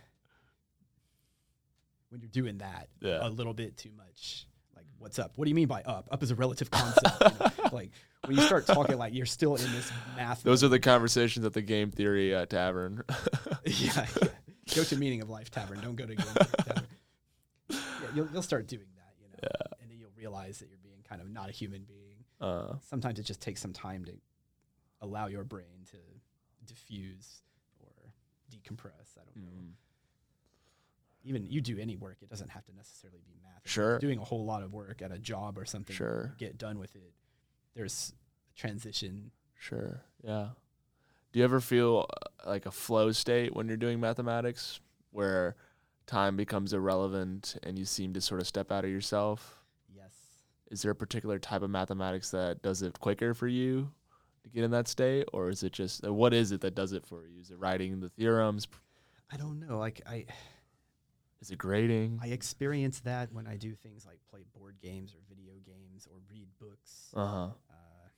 when 2.10 2.22
you're 2.22 2.30
doing 2.30 2.60
that 2.60 2.88
Yeah. 3.02 3.20
a 3.28 3.30
little 3.30 3.54
bit 3.54 3.78
too 3.78 3.92
much, 3.96 4.48
like 4.76 4.86
what's 5.00 5.20
up? 5.20 5.34
What 5.38 5.46
do 5.46 5.50
you 5.50 5.56
mean 5.56 5.68
by 5.68 5.82
up? 5.84 6.08
Up 6.12 6.22
is 6.24 6.32
a 6.32 6.36
relative 6.36 6.70
concept. 6.72 7.22
you 7.22 7.28
know? 7.40 7.52
Like 7.72 7.92
when 8.26 8.38
you 8.38 8.44
start 8.44 8.68
talking 8.68 8.98
like 8.98 9.14
you're 9.14 9.26
still 9.26 9.56
in 9.56 9.70
this 9.74 9.92
math. 10.16 10.44
Those 10.44 10.64
are 10.64 10.68
the 10.70 10.80
conversations 10.80 11.46
at 11.46 11.54
the 11.54 11.62
game 11.62 11.92
theory 11.92 12.34
uh, 12.34 12.46
tavern. 12.46 13.04
yeah, 13.66 14.06
yeah. 14.22 14.28
Go 14.76 14.84
to 14.84 14.96
meaning 14.96 15.22
of 15.22 15.30
life 15.30 15.52
tavern. 15.52 15.82
Don't 15.82 15.96
go 15.96 16.06
to 16.06 16.16
game 16.16 16.26
theory 16.26 16.48
tavern. 16.66 16.84
Yeah, 17.70 17.78
you'll 18.14 18.28
you'll 18.32 18.42
start 18.44 18.68
doing 18.68 18.86
that, 18.96 19.14
you 19.22 19.28
know, 19.30 19.40
Yeah. 19.44 19.74
and 19.82 19.90
then 19.92 19.98
you'll 20.00 20.12
realize 20.18 20.60
that 20.60 20.70
you're 20.70 20.80
being 20.84 21.00
kind 21.10 21.22
of 21.22 21.30
not 21.30 21.50
a 21.50 21.52
human 21.52 21.84
being. 21.84 22.24
uh, 22.40 22.76
Sometimes 22.90 23.20
it 23.20 23.24
just 23.24 23.42
takes 23.42 23.62
some 23.62 23.74
time 23.74 24.06
to 24.06 24.14
allow 25.02 25.28
your 25.28 25.44
brain 25.44 25.86
to 25.92 25.98
diffuse 26.66 27.42
or 27.82 27.92
decompress. 28.52 29.18
I 29.18 29.22
don't 29.34 29.44
know. 29.44 29.52
Even 31.26 31.46
you 31.46 31.60
do 31.60 31.78
any 31.80 31.96
work, 31.98 32.18
it 32.22 32.30
doesn't 32.30 32.50
have 32.50 32.64
to 32.66 32.76
necessarily 32.76 33.20
be 33.26 33.34
math. 33.44 33.62
If 33.66 33.72
Sure. 33.72 33.92
you're 33.92 34.00
doing 34.00 34.20
a 34.20 34.24
whole 34.24 34.46
lot 34.46 34.62
of 34.64 34.72
work 34.74 35.02
at 35.02 35.12
a 35.12 35.18
job 35.18 35.58
or 35.58 35.66
something. 35.66 35.96
Sure. 35.96 36.36
you 36.40 36.48
Get 36.48 36.58
done 36.58 36.78
with 36.80 36.96
it. 36.96 37.14
There's 37.76 38.14
a 38.56 38.60
transition. 38.60 39.32
sure. 39.60 40.02
Yeah. 40.24 40.50
Do 41.32 41.40
you 41.40 41.44
ever 41.44 41.60
feel 41.60 42.06
uh, 42.46 42.50
like 42.50 42.66
a 42.66 42.72
flow 42.72 43.12
state 43.12 43.54
when 43.56 43.68
you're 43.68 43.76
doing 43.76 44.00
mathematics 44.00 44.80
where 45.12 45.56
time 46.06 46.38
becomes 46.38 46.72
irrelevant 46.74 47.58
and 47.64 47.78
you 47.78 47.84
seem 47.86 48.14
to 48.14 48.22
sort 48.22 48.40
of 48.40 48.48
step 48.48 48.72
out 48.72 48.86
of 48.86 48.92
yourself? 48.92 49.58
Yes. 49.94 50.14
is 50.72 50.82
there 50.84 50.92
a 50.92 50.96
particular 50.96 51.40
type 51.40 51.62
of 51.64 51.70
mathematics 51.70 52.30
that 52.32 52.62
does 52.62 52.82
it 52.84 53.00
quicker 53.00 53.34
for 53.34 53.48
you 53.48 53.92
to 54.44 54.50
get 54.50 54.64
in 54.64 54.72
that 54.72 54.88
state 54.88 55.26
or 55.34 55.50
is 55.50 55.64
it 55.64 55.72
just 55.74 56.06
uh, 56.06 56.14
what 56.14 56.34
is 56.34 56.52
it 56.52 56.62
that 56.62 56.76
does 56.76 56.94
it 56.94 57.06
for 57.06 57.26
you 57.28 57.42
is 57.42 57.50
it 57.50 57.58
writing 57.60 58.00
the 58.00 58.10
theorems 58.10 58.68
I 59.32 59.38
don't 59.38 59.60
know. 59.60 59.80
Like 59.80 60.02
I, 60.06 60.26
is 61.42 61.52
it 61.52 61.58
grading 61.58 62.20
I 62.22 62.28
experience 62.28 63.00
that 63.02 63.32
when 63.34 63.46
I 63.48 63.58
do 63.58 63.74
things 63.76 64.06
like 64.06 64.20
play 64.30 64.44
board 64.58 64.76
games 64.82 65.14
or 65.14 65.20
video 65.30 65.54
games 65.66 66.08
or 66.10 66.18
read 66.30 66.48
books. 66.60 67.12
uh-huh 67.14 67.50
Uh, 67.70 68.10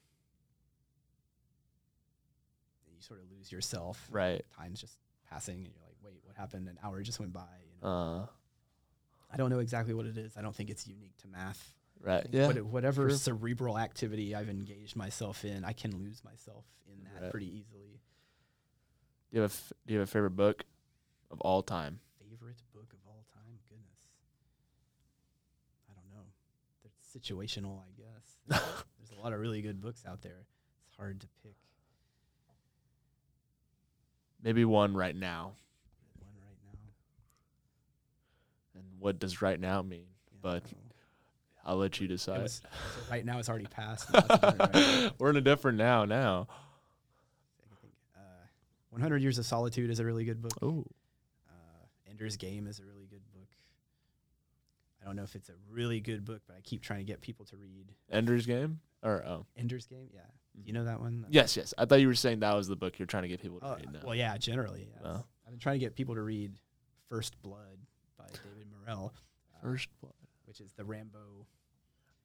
you 2.95 3.01
sort 3.01 3.20
of 3.22 3.32
lose 3.38 3.51
yourself. 3.51 4.07
right 4.11 4.43
Time's 4.55 4.82
just 4.82 4.97
passing, 5.30 5.55
and 5.57 5.68
you're 5.68 5.84
like, 5.86 5.95
"Wait, 6.03 6.20
what 6.24 6.36
happened? 6.36 6.68
An 6.68 6.80
hour 6.84 7.01
just 7.01 7.20
went 7.20 7.34
by." 7.34 7.41
You 7.65 7.82
know? 7.82 7.88
uh 7.88 8.26
I 9.30 9.36
don't 9.36 9.49
know 9.49 9.59
exactly 9.59 9.93
what 9.93 10.05
it 10.05 10.18
is. 10.18 10.38
I 10.38 10.41
don't 10.41 10.55
think 10.55 10.70
it's 10.70 10.88
unique 10.88 11.18
to 11.18 11.28
math. 11.28 11.74
Right 11.99 12.26
yeah 12.32 12.47
what- 12.47 12.63
whatever 12.65 13.07
true. 13.09 13.18
cerebral 13.18 13.78
activity 13.78 14.34
I've 14.36 14.49
engaged 14.49 14.95
myself 14.95 15.43
in, 15.43 15.65
I 15.65 15.74
can 15.74 15.97
lose 15.97 16.24
myself 16.24 16.65
in 16.88 17.03
that 17.03 17.22
Right. 17.24 17.32
pretty 17.32 17.47
easily. 17.57 17.99
do 19.30 19.36
you 19.36 19.41
have 19.41 19.51
a 19.51 19.53
f- 19.53 19.74
do 19.86 19.93
you 19.93 19.99
have 19.99 20.07
a 20.07 20.11
favorite 20.11 20.36
book 20.38 20.63
of 21.32 21.41
all 21.41 21.61
time 21.61 21.99
Favorite 22.20 22.61
book 22.74 22.93
of 22.93 22.99
all 23.05 23.26
time? 23.34 23.59
Goodness, 23.68 23.99
I 25.89 25.93
don't 25.93 26.09
know. 26.09 26.26
It's 26.86 27.07
situational, 27.22 27.80
I 27.82 27.91
guess. 27.97 28.38
There's 28.99 29.11
a 29.18 29.22
lot 29.22 29.34
of 29.34 29.39
really 29.39 29.61
good 29.61 29.82
books 29.82 30.03
out 30.07 30.22
there. 30.22 30.45
It's 30.88 30.97
hard 30.97 31.22
to 31.22 31.28
pick 31.43 31.53
maybe 34.43 34.63
one 34.65 34.95
right 34.95 35.15
now 35.15 35.53
one 36.20 36.36
right 36.47 36.57
now. 36.63 36.80
and 38.76 38.84
what 38.99 39.20
does 39.20 39.41
right 39.41 39.59
now 39.59 39.82
mean 39.82 40.05
Yeah, 40.32 40.38
But 40.41 40.63
i'll 41.65 41.78
let 41.78 41.99
you 41.99 42.07
decide 42.07 42.43
was- 42.43 42.61
so 42.63 42.70
right 43.11 43.26
now 43.26 43.39
it's 43.39 43.49
already 43.49 43.65
passed. 43.65 44.07
Now 44.13 44.20
it's 44.20 44.30
a 44.32 44.38
different 44.51 44.76
right 44.76 45.11
we're 45.20 45.30
in 45.32 45.38
a 45.38 45.41
different 45.41 45.78
now 45.80 46.05
now 46.05 46.47
uh, 48.15 48.20
100 48.91 49.22
Years 49.22 49.38
of 49.38 49.45
Solitude 49.45 49.89
is 49.89 49.99
a 49.99 50.05
really 50.05 50.24
good 50.24 50.41
book. 50.41 50.53
oh 50.61 50.86
Uh, 51.49 51.53
Ender's 52.09 52.38
Game 52.38 52.68
is 52.68 52.80
a 52.80 52.84
really 52.84 52.93
good 52.93 52.95
book. 52.95 52.97
I 52.97 52.97
don't 55.08 55.16
know 55.16 55.24
if 55.24 55.36
it's 55.36 55.49
a 55.49 55.53
really 55.72 55.99
good 55.99 56.26
book, 56.26 56.41
but 56.47 56.55
I 56.58 56.62
keep 56.62 56.82
trying 56.82 56.99
to 56.99 57.05
get 57.05 57.22
people 57.22 57.45
to 57.45 57.58
read 57.58 57.93
ender's 58.12 58.45
game 58.45 58.80
or 59.03 59.24
oh 59.26 59.45
Ender's 59.55 59.86
Game. 59.88 60.10
Yeah, 60.14 60.22
you 60.66 60.74
know 60.74 60.86
that 60.86 60.99
one? 60.99 61.26
yes 61.30 61.55
yes 61.55 61.74
i 61.78 61.86
thought 61.86 61.99
you 62.01 62.08
were 62.08 62.16
saying 62.16 62.39
that 62.39 62.53
was 62.55 62.68
the 62.68 62.76
book 62.76 62.97
you're 62.99 63.05
trying 63.05 63.24
to 63.24 63.30
get 63.30 63.41
people 63.41 63.60
to 63.60 63.66
Oh, 63.68 63.76
read 63.76 63.91
now 63.93 63.99
well, 64.03 64.16
yeah, 64.16 64.38
generally. 64.38 64.89
Yes. 64.93 65.01
Oh. 65.05 65.24
I've 65.45 65.51
been 65.51 65.60
trying 65.60 65.80
to 65.80 65.86
get 65.86 65.95
people 65.95 66.16
to 66.16 66.22
read 66.22 66.53
First 67.10 67.41
Blood 67.41 67.78
by 68.18 68.26
David 68.43 68.68
Morrell, 68.72 69.14
uh, 69.55 69.62
first 69.62 69.89
blood 70.01 70.14
which 70.45 70.60
is 70.62 70.72
the 70.74 70.84
Rambo. 70.86 71.45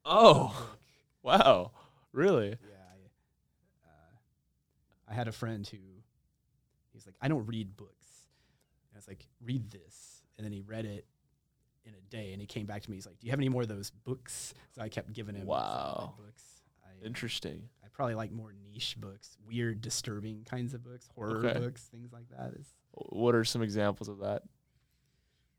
oh 0.05 0.47
book. 0.57 0.79
wow 1.23 1.71
really 2.11 2.49
Yeah, 2.49 2.83
I, 2.91 3.87
uh, 3.87 5.11
I 5.11 5.13
had 5.13 5.27
a 5.27 5.31
friend 5.31 5.65
who 5.67 5.77
he's 6.91 7.05
like, 7.05 7.15
I 7.21 7.27
don't 7.27 7.45
read 7.45 7.75
books. 7.77 8.07
And 8.91 8.97
I 8.97 8.99
was 8.99 9.07
like, 9.07 9.25
read 9.43 9.71
this, 9.71 10.21
and 10.37 10.45
then 10.45 10.51
he 10.51 10.61
read 10.61 10.85
it 10.85 11.05
in 11.85 11.93
a 11.93 12.01
day, 12.09 12.31
and 12.33 12.41
he 12.41 12.47
came 12.47 12.65
back 12.65 12.81
to 12.83 12.89
me. 12.89 12.97
He's 12.97 13.05
like, 13.05 13.19
Do 13.19 13.27
you 13.27 13.31
have 13.31 13.39
any 13.39 13.49
more 13.49 13.61
of 13.63 13.67
those 13.67 13.89
books? 13.91 14.53
So 14.71 14.81
I 14.81 14.89
kept 14.89 15.11
giving 15.13 15.35
him 15.35 15.41
some 15.47 15.49
of 15.51 15.57
my 15.57 15.59
Wow. 15.61 16.13
books. 16.17 16.43
I, 16.83 17.05
Interesting. 17.05 17.69
I 17.83 17.87
probably 17.91 18.15
like 18.15 18.31
more 18.31 18.53
niche 18.71 18.95
books, 18.99 19.37
weird, 19.45 19.81
disturbing 19.81 20.43
kinds 20.49 20.73
of 20.73 20.83
books, 20.83 21.09
horror 21.15 21.45
Okay. 21.45 21.59
books, 21.59 21.83
things 21.91 22.11
like 22.13 22.29
that. 22.29 22.53
Is 22.59 22.67
What 22.91 23.35
are 23.35 23.43
some 23.43 23.61
examples 23.61 24.07
of 24.09 24.19
that? 24.19 24.43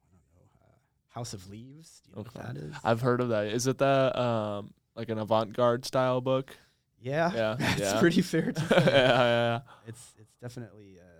I 0.03 0.07
don't 0.11 0.35
know. 0.35 0.49
Uh, 0.63 0.67
House 1.09 1.33
of 1.35 1.49
Leaves. 1.51 2.03
Do 2.05 2.11
you 2.11 2.17
know 2.17 2.21
Okay. 2.23 2.39
what 2.39 2.55
that 2.55 2.57
is? 2.63 2.75
I've 2.85 3.01
heard 3.03 3.21
of 3.21 3.29
that. 3.31 3.47
Is 3.49 3.67
it 3.67 3.79
the 3.79 4.21
um 4.21 4.73
like 4.97 5.09
an 5.11 5.19
avant-garde 5.19 5.85
style 5.85 6.21
book? 6.21 6.57
yeah, 7.01 7.31
Yeah, 7.35 7.57
that's 7.59 7.79
yeah. 7.81 8.01
pretty 8.01 8.23
fair 8.23 8.53
yeah, 8.57 8.69
say. 8.69 8.85
yeah, 8.87 9.61
it's 9.87 10.15
it's 10.19 10.35
definitely 10.41 10.99
uh, 11.01 11.05
it's 11.05 11.14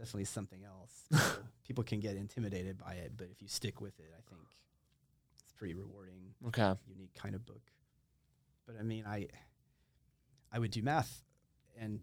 definitely 0.00 0.24
something 0.24 0.60
else. 0.64 1.04
People, 1.10 1.42
people 1.66 1.84
can 1.84 2.00
get 2.00 2.16
intimidated 2.16 2.78
by 2.78 2.94
it, 2.94 3.12
but 3.16 3.28
if 3.30 3.40
you 3.42 3.48
stick 3.48 3.80
with 3.80 3.98
it, 4.00 4.10
I 4.18 4.22
think 4.28 4.40
it's 5.42 5.52
pretty 5.52 5.74
rewarding. 5.74 6.34
Okay. 6.48 6.74
unique 6.88 7.14
kind 7.14 7.34
of 7.34 7.44
book. 7.46 7.62
But 8.66 8.76
I 8.80 8.82
mean, 8.82 9.04
I 9.06 9.28
I 10.52 10.58
would 10.58 10.70
do 10.72 10.82
math, 10.82 11.22
and 11.78 12.00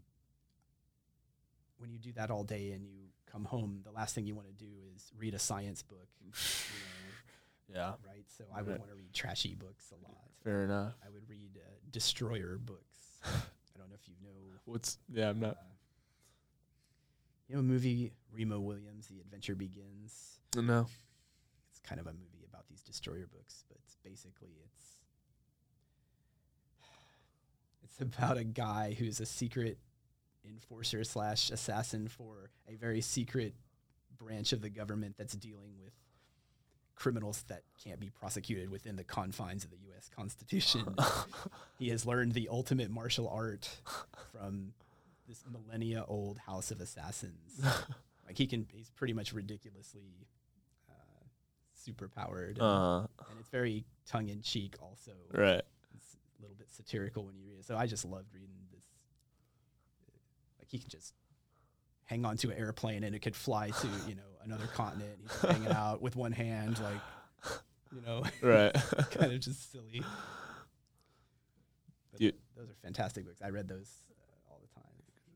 when 1.79 1.91
you 1.91 1.99
do 1.99 2.11
that 2.13 2.29
all 2.31 2.43
day 2.43 2.71
and 2.71 2.85
you 2.87 3.07
come 3.31 3.45
home, 3.45 3.81
the 3.83 3.91
last 3.91 4.15
thing 4.15 4.25
you 4.25 4.35
want 4.35 4.47
to 4.47 4.53
do 4.53 4.71
is 4.95 5.11
read 5.17 5.33
a 5.33 5.39
science 5.39 5.81
book, 5.81 6.07
you 6.23 6.31
Yeah. 7.73 7.93
right? 8.07 8.25
So 8.37 8.45
I 8.55 8.61
would 8.61 8.69
Right. 8.71 8.79
want 8.79 8.91
to 8.91 8.95
read 8.95 9.13
trashy 9.13 9.53
books 9.53 9.91
a 9.91 9.95
lot. 10.07 10.29
Fair 10.43 10.63
enough. 10.63 10.93
I 11.05 11.09
would 11.09 11.27
read 11.29 11.57
uh, 11.57 11.69
destroyer 11.91 12.57
books. 12.57 12.97
I 13.25 13.77
don't 13.77 13.89
know 13.89 13.95
if 14.01 14.07
you 14.07 14.15
know 14.23 14.59
What's 14.65 14.97
yeah, 15.09 15.29
I'm 15.29 15.39
not 15.39 15.55
uh, 15.57 15.63
you 17.47 17.55
know, 17.55 17.59
a 17.59 17.63
movie 17.63 18.11
Remo 18.33 18.59
Williams, 18.59 19.07
The 19.07 19.19
Adventure 19.19 19.55
Begins. 19.55 20.39
No. 20.55 20.87
It's 21.69 21.79
kind 21.79 21.99
of 21.99 22.07
a 22.07 22.13
movie 22.13 22.45
about 22.47 22.67
these 22.69 22.81
destroyer 22.81 23.27
books, 23.31 23.63
but 23.67 23.77
it's 23.83 23.97
basically 24.03 24.49
it's 24.63 24.97
it's 27.83 28.01
about 28.01 28.37
a 28.37 28.43
guy 28.43 28.95
who's 28.97 29.19
a 29.19 29.25
secret 29.25 29.77
enforcer 30.45 31.03
slash 31.03 31.49
assassin 31.51 32.07
for 32.07 32.51
a 32.67 32.75
very 32.75 33.01
secret 33.01 33.53
branch 34.17 34.53
of 34.53 34.61
the 34.61 34.69
government 34.69 35.15
that's 35.17 35.35
dealing 35.35 35.73
with 35.77 35.93
criminals 36.95 37.43
that 37.47 37.61
can't 37.83 37.99
be 37.99 38.09
prosecuted 38.09 38.69
within 38.69 38.95
the 38.95 39.03
confines 39.03 39.63
of 39.63 39.69
the 39.69 39.77
U.S. 39.89 40.09
Constitution. 40.09 40.95
he 41.79 41.89
has 41.89 42.05
learned 42.05 42.33
the 42.33 42.49
ultimate 42.49 42.89
martial 42.89 43.29
art 43.29 43.69
from 44.31 44.73
this 45.27 45.43
millennia 45.51 46.05
old 46.07 46.37
house 46.39 46.71
of 46.71 46.79
assassins. 46.81 47.59
like 48.25 48.37
he 48.37 48.47
can, 48.47 48.67
he's 48.71 48.89
pretty 48.91 49.13
much 49.13 49.33
ridiculously 49.33 50.27
uh, 50.89 50.93
super 51.73 52.07
powered, 52.07 52.57
and, 52.59 53.07
and 53.29 53.39
it's 53.39 53.49
very 53.49 53.85
tongue 54.05 54.29
in 54.29 54.41
cheek. 54.41 54.75
Also, 54.81 55.11
right. 55.33 55.61
it's 55.95 56.15
a 56.37 56.41
little 56.41 56.55
bit 56.57 56.69
satirical 56.71 57.25
when 57.25 57.35
you 57.35 57.43
read 57.45 57.59
it. 57.59 57.65
So 57.65 57.75
I 57.77 57.87
just 57.87 58.05
loved 58.05 58.33
reading 58.33 58.55
this. 58.73 58.83
Like 60.59 60.69
he 60.69 60.79
can 60.79 60.89
just 60.89 61.13
hang 62.05 62.23
onto 62.25 62.49
an 62.49 62.57
airplane 62.57 63.03
and 63.03 63.13
it 63.13 63.19
could 63.21 63.35
fly 63.35 63.69
to 63.69 63.87
you 64.07 64.15
know 64.15 64.21
another 64.43 64.67
continent. 64.67 65.17
He's 65.23 65.41
hanging 65.51 65.71
out 65.71 66.01
with 66.01 66.15
one 66.15 66.31
hand, 66.31 66.79
like 66.79 67.53
you 67.93 68.01
know, 68.05 68.23
Right. 68.41 68.73
kind 69.11 69.31
of 69.33 69.39
just 69.41 69.71
silly. 69.71 70.03
But 72.11 72.21
You- 72.21 72.33
those 72.55 72.69
are 72.69 72.75
fantastic 72.81 73.25
books. 73.25 73.41
I 73.43 73.49
read 73.49 73.67
those 73.67 73.89
uh, 74.09 74.51
all 74.51 74.59
the 74.61 74.73
time. 74.73 74.83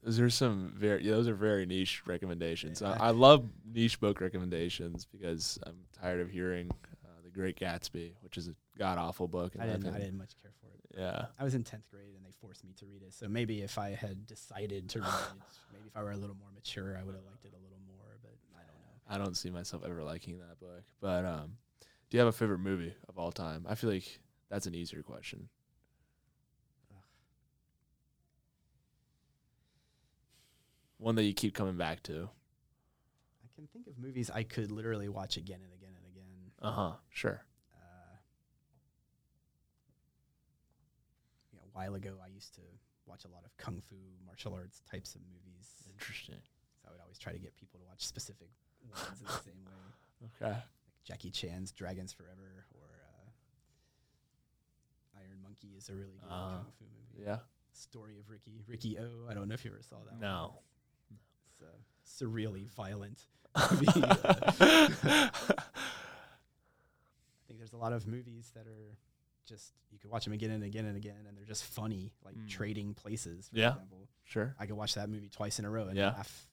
Those 0.04 0.20
are 0.20 0.30
some 0.30 0.74
very 0.76 1.04
yeah, 1.04 1.12
those 1.12 1.28
are 1.28 1.36
very 1.36 1.66
niche 1.66 2.02
recommendations. 2.06 2.82
Yeah. 2.82 2.98
I, 3.00 3.08
I 3.08 3.12
love 3.12 3.48
niche 3.72 4.00
book 4.00 4.20
recommendations 4.20 5.06
because 5.06 5.60
I'm 5.64 5.78
tired 6.00 6.22
of 6.22 6.30
hearing 6.30 6.72
uh, 7.06 7.22
The 7.24 7.30
Great 7.30 7.60
Gatsby, 7.60 8.14
which 8.22 8.38
is 8.38 8.48
a 8.48 8.56
god 8.78 8.98
awful 8.98 9.28
book. 9.28 9.54
I 9.60 9.66
didn't. 9.66 9.88
I 9.88 10.00
didn't 10.00 10.18
much 10.18 10.34
care 10.42 10.52
for 10.60 10.68
it. 10.68 11.00
Yeah. 11.00 11.26
I 11.40 11.44
was 11.44 11.54
in 11.56 11.64
tenth 11.64 11.88
grade 11.90 12.16
and 12.16 12.26
they 12.26 12.32
forced 12.42 12.64
me 12.66 12.74
to 12.80 12.86
read 12.86 13.04
it. 13.04 13.14
So 13.14 13.28
maybe 13.28 13.62
if 13.62 13.78
I 13.78 13.92
had 13.92 14.26
decided 14.26 14.90
to 14.90 15.00
read 15.00 15.08
it, 15.08 15.44
maybe 15.72 15.88
if 15.88 15.96
I 15.96 16.02
were 16.04 16.12
a 16.12 16.18
little 16.18 16.36
more 16.36 16.50
mature, 16.54 16.98
I 17.00 17.04
would 17.04 17.16
have 17.16 17.24
liked 17.26 17.46
it 17.46 17.54
a 17.54 17.62
little 17.64 17.80
more. 17.88 18.18
But 18.24 18.34
I 18.56 18.62
don't 18.66 18.76
know. 18.80 19.16
I 19.16 19.24
don't 19.24 19.38
see 19.38 19.52
myself 19.52 19.84
ever 19.86 20.04
liking 20.04 20.40
that 20.40 20.60
book. 20.60 20.84
But 21.00 21.26
um, 21.26 21.58
do 22.10 22.18
you 22.18 22.20
have 22.20 22.28
a 22.28 22.32
favorite 22.32 22.60
movie 22.60 22.94
of 23.08 23.20
all 23.20 23.32
time? 23.32 23.66
I 23.70 23.76
feel 23.76 23.92
like 23.92 24.20
that's 24.50 24.66
an 24.66 24.74
easier 24.74 25.04
question. 25.04 25.48
One 31.02 31.16
that 31.16 31.24
you 31.24 31.34
keep 31.34 31.56
coming 31.56 31.78
back 31.78 32.04
to. 32.04 32.30
I 33.44 33.48
can 33.56 33.66
think 33.74 33.88
of 33.88 33.98
movies 33.98 34.30
I 34.30 34.44
could 34.44 34.72
literally 34.72 35.10
watch 35.10 35.36
again 35.36 35.60
and 35.64 35.74
again 35.74 35.94
and 35.98 36.06
again. 36.14 36.52
Uh 36.62 36.72
huh. 36.72 36.92
Sure. 37.10 37.42
Uh, 37.74 38.16
you 41.52 41.58
know, 41.58 41.64
a 41.66 41.78
while 41.78 41.96
ago, 41.96 42.14
I 42.24 42.28
used 42.30 42.54
to 42.56 42.62
watch 43.08 43.26
a 43.26 43.30
lot 43.30 43.44
of 43.46 43.58
kung 43.58 43.82
fu 43.90 43.96
martial 44.28 44.54
arts 44.54 44.84
types 44.90 45.16
of 45.16 45.22
movies. 45.28 45.74
Interesting. 45.92 46.36
So 46.84 46.90
I 46.90 46.92
would 46.92 47.02
always 47.02 47.18
try 47.18 47.34
to 47.34 47.40
get 47.40 47.56
people 47.58 47.80
to 47.80 47.86
watch 47.88 48.06
specific 48.06 48.50
ones 48.88 49.20
in 49.22 49.26
the 49.26 49.32
same 49.44 49.66
way. 49.66 50.30
Okay. 50.40 50.54
like 50.54 50.64
Jackie 51.04 51.32
Chan's 51.32 51.72
Dragons 51.72 52.14
Forever 52.14 52.66
or 52.76 52.86
uh, 53.10 53.30
Iron 55.20 55.42
Monkey 55.42 55.74
is 55.76 55.90
a 55.90 55.96
really 55.96 56.20
good 56.22 56.30
Uh, 56.30 56.62
kung 56.62 56.72
fu 56.78 56.86
movie. 56.86 57.24
Yeah. 57.28 57.40
Story 57.74 58.20
of 58.20 58.30
Ricky, 58.30 58.64
Ricky 58.68 59.00
O. 59.00 59.26
I 59.28 59.34
don't 59.34 59.48
know 59.48 59.56
if 59.56 59.66
you 59.66 59.72
ever 59.72 59.82
saw 59.82 59.98
that. 60.10 60.20
No. 60.20 60.52
One. 60.54 60.64
It's 61.62 62.22
a 62.22 62.26
surreally 62.26 62.68
violent 62.70 63.22
movie. 63.72 64.04
Uh, 64.04 64.16
I 64.62 65.30
think 67.48 67.60
there's 67.60 67.74
a 67.74 67.78
lot 67.78 67.94
of 67.94 68.08
movies 68.08 68.52
that 68.56 68.68
are 68.68 68.98
just 69.46 69.74
you 69.92 70.00
could 70.00 70.10
watch 70.10 70.24
them 70.24 70.34
again 70.34 70.52
and 70.52 70.64
again 70.64 70.86
and 70.86 70.96
again, 70.96 71.26
and 71.28 71.38
they're 71.38 71.46
just 71.46 71.64
funny, 71.66 72.14
like 72.24 72.36
Mm. 72.36 72.50
Trading 72.50 72.94
Places. 72.94 73.50
For 73.50 73.58
Yeah. 73.58 73.72
example. 73.72 74.08
Sure. 74.24 74.56
I 74.60 74.66
could 74.66 74.78
watch 74.78 74.94
that 74.96 75.10
movie 75.10 75.30
twice 75.30 75.60
in 75.60 75.66
a 75.66 75.70
row 75.70 75.88
and 75.88 75.98
Yeah. 75.98 76.12
laugh 76.12 76.48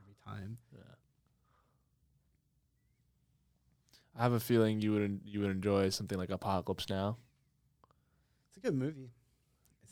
every 0.00 0.14
time. 0.24 0.58
Yeah. 0.72 0.80
I 4.16 4.22
have 4.22 4.32
a 4.32 4.40
feeling 4.40 4.80
you 4.80 4.92
would 4.92 5.20
you 5.24 5.40
would 5.40 5.50
enjoy 5.50 5.88
something 5.90 6.16
like 6.18 6.30
Apocalypse 6.30 6.88
Now. 6.88 7.16
It's 8.48 8.58
a 8.58 8.60
good 8.60 8.74
movie. 8.76 9.10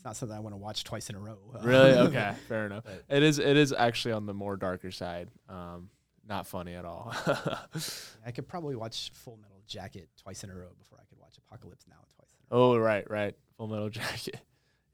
It's 0.03 0.05
not 0.05 0.17
something 0.17 0.35
I 0.37 0.41
want 0.41 0.51
to 0.53 0.57
watch 0.57 0.83
twice 0.83 1.09
in 1.09 1.15
a 1.15 1.19
row. 1.19 1.37
Really? 1.63 1.91
Okay, 2.09 2.33
fair 2.49 2.65
enough. 2.65 2.83
But- 2.83 3.05
It 3.09 3.23
is 3.23 3.39
it 3.39 3.55
is 3.55 3.71
actually 3.71 4.11
on 4.15 4.25
the 4.25 4.33
more 4.33 4.57
darker 4.57 4.91
side. 4.91 5.29
Um, 5.47 5.89
not 6.27 6.45
funny 6.45 6.73
at 6.73 6.83
all. 6.83 7.13
I 8.25 8.31
could 8.31 8.45
probably 8.47 8.75
watch 8.75 9.11
Full 9.13 9.37
Metal 9.37 9.61
Jacket 9.65 10.09
twice 10.21 10.43
in 10.43 10.49
a 10.49 10.55
row 10.55 10.71
before 10.77 10.99
I 11.01 11.05
could 11.05 11.19
watch 11.19 11.37
Apocalypse 11.37 11.85
Now 11.89 11.95
twice 12.17 12.29
in 12.33 12.39
a 12.53 12.59
row. 12.59 12.73
oh, 12.73 12.77
right, 12.77 13.09
right. 13.09 13.33
Full 13.57 13.67
Metal 13.67 13.89
Jacket. 13.89 14.41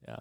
Yeah. 0.08 0.18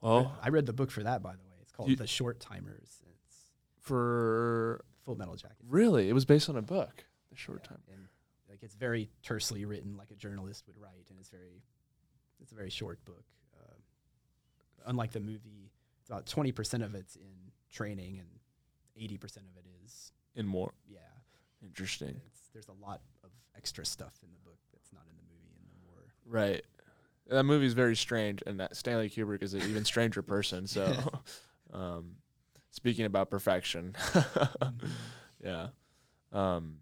Well, 0.00 0.36
I 0.42 0.50
read 0.50 0.66
the 0.66 0.72
book 0.72 0.90
for 0.90 1.02
that, 1.02 1.22
by 1.22 1.32
the 1.32 1.38
way. 1.44 1.56
It's 1.62 1.72
called 1.72 1.88
You- 1.88 1.96
The 1.96 2.06
Short 2.06 2.40
Timers. 2.40 3.02
It's 3.10 3.36
for 3.80 4.84
Full 5.04 5.16
Metal 5.16 5.34
Jacket. 5.36 5.56
really, 5.66 6.08
it 6.08 6.12
was 6.12 6.24
based 6.26 6.48
on 6.50 6.56
a 6.56 6.62
book. 6.62 7.04
The 7.30 7.36
short 7.36 7.60
Yeah, 7.64 7.68
time. 7.70 8.08
like 8.48 8.62
it's 8.62 8.74
very 8.74 9.08
tersely 9.22 9.64
written, 9.64 9.96
like 9.96 10.10
a 10.10 10.14
journalist 10.14 10.64
would 10.66 10.76
write, 10.78 11.06
and 11.10 11.18
it's 11.18 11.30
very, 11.30 11.62
it's 12.40 12.52
a 12.52 12.54
very 12.54 12.70
short 12.70 13.04
book. 13.04 13.24
Uh, 13.58 13.74
unlike 14.86 15.12
the 15.12 15.20
movie, 15.20 15.70
it's 16.00 16.08
about 16.08 16.26
twenty 16.26 16.52
percent 16.52 16.82
of 16.82 16.94
it's 16.94 17.16
in 17.16 17.52
training, 17.70 18.18
and 18.18 18.28
eighty 18.96 19.16
percent 19.18 19.46
of 19.50 19.56
it 19.56 19.66
is 19.84 20.12
In 20.34 20.46
more 20.46 20.72
yeah. 20.88 20.98
interesting. 21.62 22.20
It's, 22.26 22.40
there's 22.52 22.68
a 22.68 22.84
lot 22.84 23.00
of 23.24 23.30
extra 23.56 23.84
stuff 23.84 24.14
in 24.22 24.28
the 24.32 24.38
book 24.40 24.58
that's 24.72 24.92
not 24.92 25.02
in 25.10 25.16
the 25.16 25.22
movie, 25.22 25.52
and 25.60 25.70
the 25.70 25.86
more 25.86 26.04
Right. 26.26 26.64
That 27.28 27.44
movie 27.44 27.66
is 27.66 27.74
very 27.74 27.94
strange, 27.96 28.42
and 28.46 28.58
that 28.60 28.74
Stanley 28.74 29.10
Kubrick 29.10 29.42
is 29.42 29.52
an 29.52 29.60
even 29.62 29.84
stranger 29.84 30.22
person. 30.22 30.66
So, 30.66 30.96
um, 31.74 32.12
speaking 32.70 33.04
about 33.04 33.28
perfection, 33.30 33.94
yeah. 35.44 35.68
Um, 36.32 36.76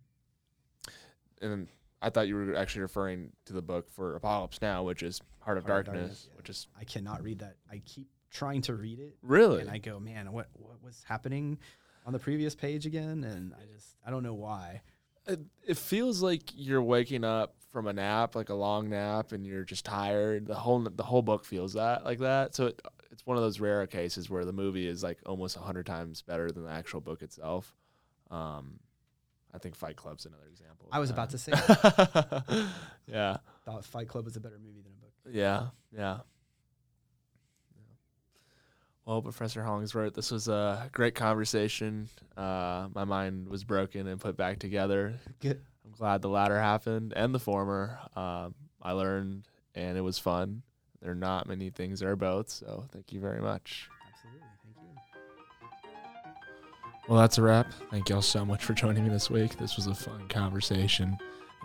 and 1.43 1.67
I 2.03 2.11
thought 2.11 2.29
you 2.29 2.35
were 2.37 2.55
actually 2.57 2.83
referring 2.83 3.33
to 3.47 3.53
the 3.53 3.63
book 3.63 3.89
for 3.91 4.17
Apocalypse 4.17 4.61
Now, 4.61 4.83
which 4.83 5.03
is 5.03 5.21
Heart 5.41 5.59
of 5.59 5.65
Heart 5.65 5.81
of 5.81 5.85
Darkness, 5.87 6.01
Darkness, 6.03 6.29
yeah. 6.31 6.37
which 6.37 6.51
is 6.51 6.69
I 6.79 6.85
cannot 6.85 7.23
read 7.23 7.39
that. 7.41 7.57
I 7.71 7.81
keep 7.85 8.09
trying 8.31 8.63
to 8.63 8.75
read 8.75 8.99
it, 8.99 9.17
really 9.23 9.61
and 9.63 9.71
I 9.71 9.79
go, 9.79 9.99
man, 9.99 10.33
what 10.33 10.49
what 10.55 10.83
was 10.83 11.03
happening 11.09 11.59
on 12.05 12.13
the 12.13 12.19
previous 12.19 12.55
page 12.55 12.87
again? 12.87 13.25
And 13.25 13.55
I 13.55 13.65
just 13.75 13.97
I 14.07 14.11
don't 14.11 14.23
know 14.23 14.35
why. 14.35 14.83
it, 15.27 15.41
it 15.67 15.77
feels 15.77 16.23
like 16.23 16.43
you're 16.55 16.83
waking 16.83 17.25
up 17.25 17.55
from 17.73 17.87
a 17.87 17.93
nap, 17.93 18.35
like 18.35 18.49
a 18.49 18.55
long 18.55 18.89
nap, 18.91 19.33
and 19.33 19.47
you're 19.47 19.65
just 19.65 19.85
tired. 19.85 20.47
The 20.47 20.55
whole 20.55 20.81
the 20.81 21.03
whole 21.03 21.23
book 21.23 21.45
feels 21.45 21.73
that 21.75 22.05
like 22.05 22.19
that. 22.21 22.55
So 22.55 22.67
it, 22.67 22.81
it's 23.11 23.25
one 23.25 23.37
of 23.37 23.43
those 23.43 23.61
rare 23.61 23.87
cases 23.87 24.29
where 24.29 24.45
the 24.45 24.53
movie 24.53 24.87
is 24.87 25.03
like 25.03 25.19
almost 25.25 25.57
a 25.57 25.61
hundred 25.61 25.87
times 25.87 26.23
better 26.23 26.51
than 26.51 26.65
the 26.65 26.71
actual 26.71 27.01
book 27.01 27.23
itself. 27.23 27.75
Um, 28.31 28.81
I 29.57 29.59
think 29.59 29.75
Fight 29.75 29.97
Club's 29.97 30.27
another 30.27 30.47
example. 30.51 30.89
I 30.93 30.99
was 31.01 31.09
that. 31.09 31.15
about 31.15 31.31
to 31.31 31.39
say, 31.39 31.53
yeah, 33.11 33.39
thought 33.65 33.85
Fight 33.85 34.07
Club 34.07 34.27
was 34.27 34.37
a 34.37 34.41
better 34.41 34.59
movie 34.59 34.83
than 34.83 34.93
a 34.93 35.01
book. 35.01 35.35
yeah, 35.35 35.69
yeah. 35.97 36.19
Well, 39.07 39.23
Professor 39.23 39.63
Hollingsworth, 39.63 40.15
this 40.15 40.33
was 40.33 40.49
a 40.49 40.91
great 40.93 41.15
conversation. 41.15 42.09
Uh, 42.37 42.89
my 42.93 43.05
mind 43.05 43.49
was 43.49 43.63
broken 43.63 44.09
and 44.09 44.21
put 44.21 44.37
back 44.37 44.59
together. 44.59 45.15
Good. 45.41 45.63
I'm 45.85 45.93
glad 45.93 46.23
the 46.23 46.29
latter 46.29 46.61
happened 46.61 47.13
and 47.15 47.33
the 47.33 47.39
former. 47.39 48.01
Um, 48.17 48.57
I 48.83 48.93
learned 48.93 49.45
and 49.77 49.97
it 49.97 50.01
was 50.01 50.19
fun. 50.19 50.63
There 51.01 51.13
are 51.13 51.15
not 51.15 51.47
many 51.47 51.71
things 51.71 52.01
that 52.01 52.09
are 52.09 52.17
both, 52.17 52.51
so 52.51 52.87
thank 52.93 53.13
you 53.13 53.21
very 53.21 53.41
much. 53.41 53.89
Well, 57.09 57.21
that's 57.21 57.39
a 57.39 57.43
wrap. 57.43 57.73
Thank 57.91 58.09
y'all 58.09 58.21
so 58.23 58.45
much 58.45 58.65
for 58.65 58.73
joining 58.73 59.05
me 59.05 59.11
this 59.11 59.31
week. 59.31 59.57
This 59.57 59.77
was 59.77 59.87
a 59.87 59.95
fun 59.95 60.27
conversation. 60.29 61.17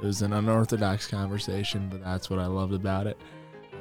It 0.02 0.06
was 0.06 0.22
an 0.22 0.34
unorthodox 0.34 1.08
conversation, 1.08 1.88
but 1.90 2.04
that's 2.04 2.30
what 2.30 2.40
I 2.40 2.46
loved 2.46 2.74
about 2.74 3.08
it. 3.08 3.20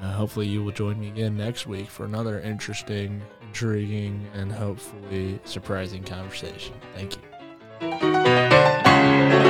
Uh, 0.01 0.13
hopefully, 0.13 0.47
you 0.47 0.65
will 0.65 0.73
join 0.73 0.99
me 0.99 1.09
again 1.09 1.37
next 1.37 1.67
week 1.67 1.89
for 1.89 2.07
another 2.07 2.41
interesting, 2.41 3.21
intriguing, 3.43 4.27
and 4.35 4.51
hopefully 4.51 5.39
surprising 5.45 6.03
conversation. 6.03 6.75
Thank 6.95 7.17
you. 7.83 9.50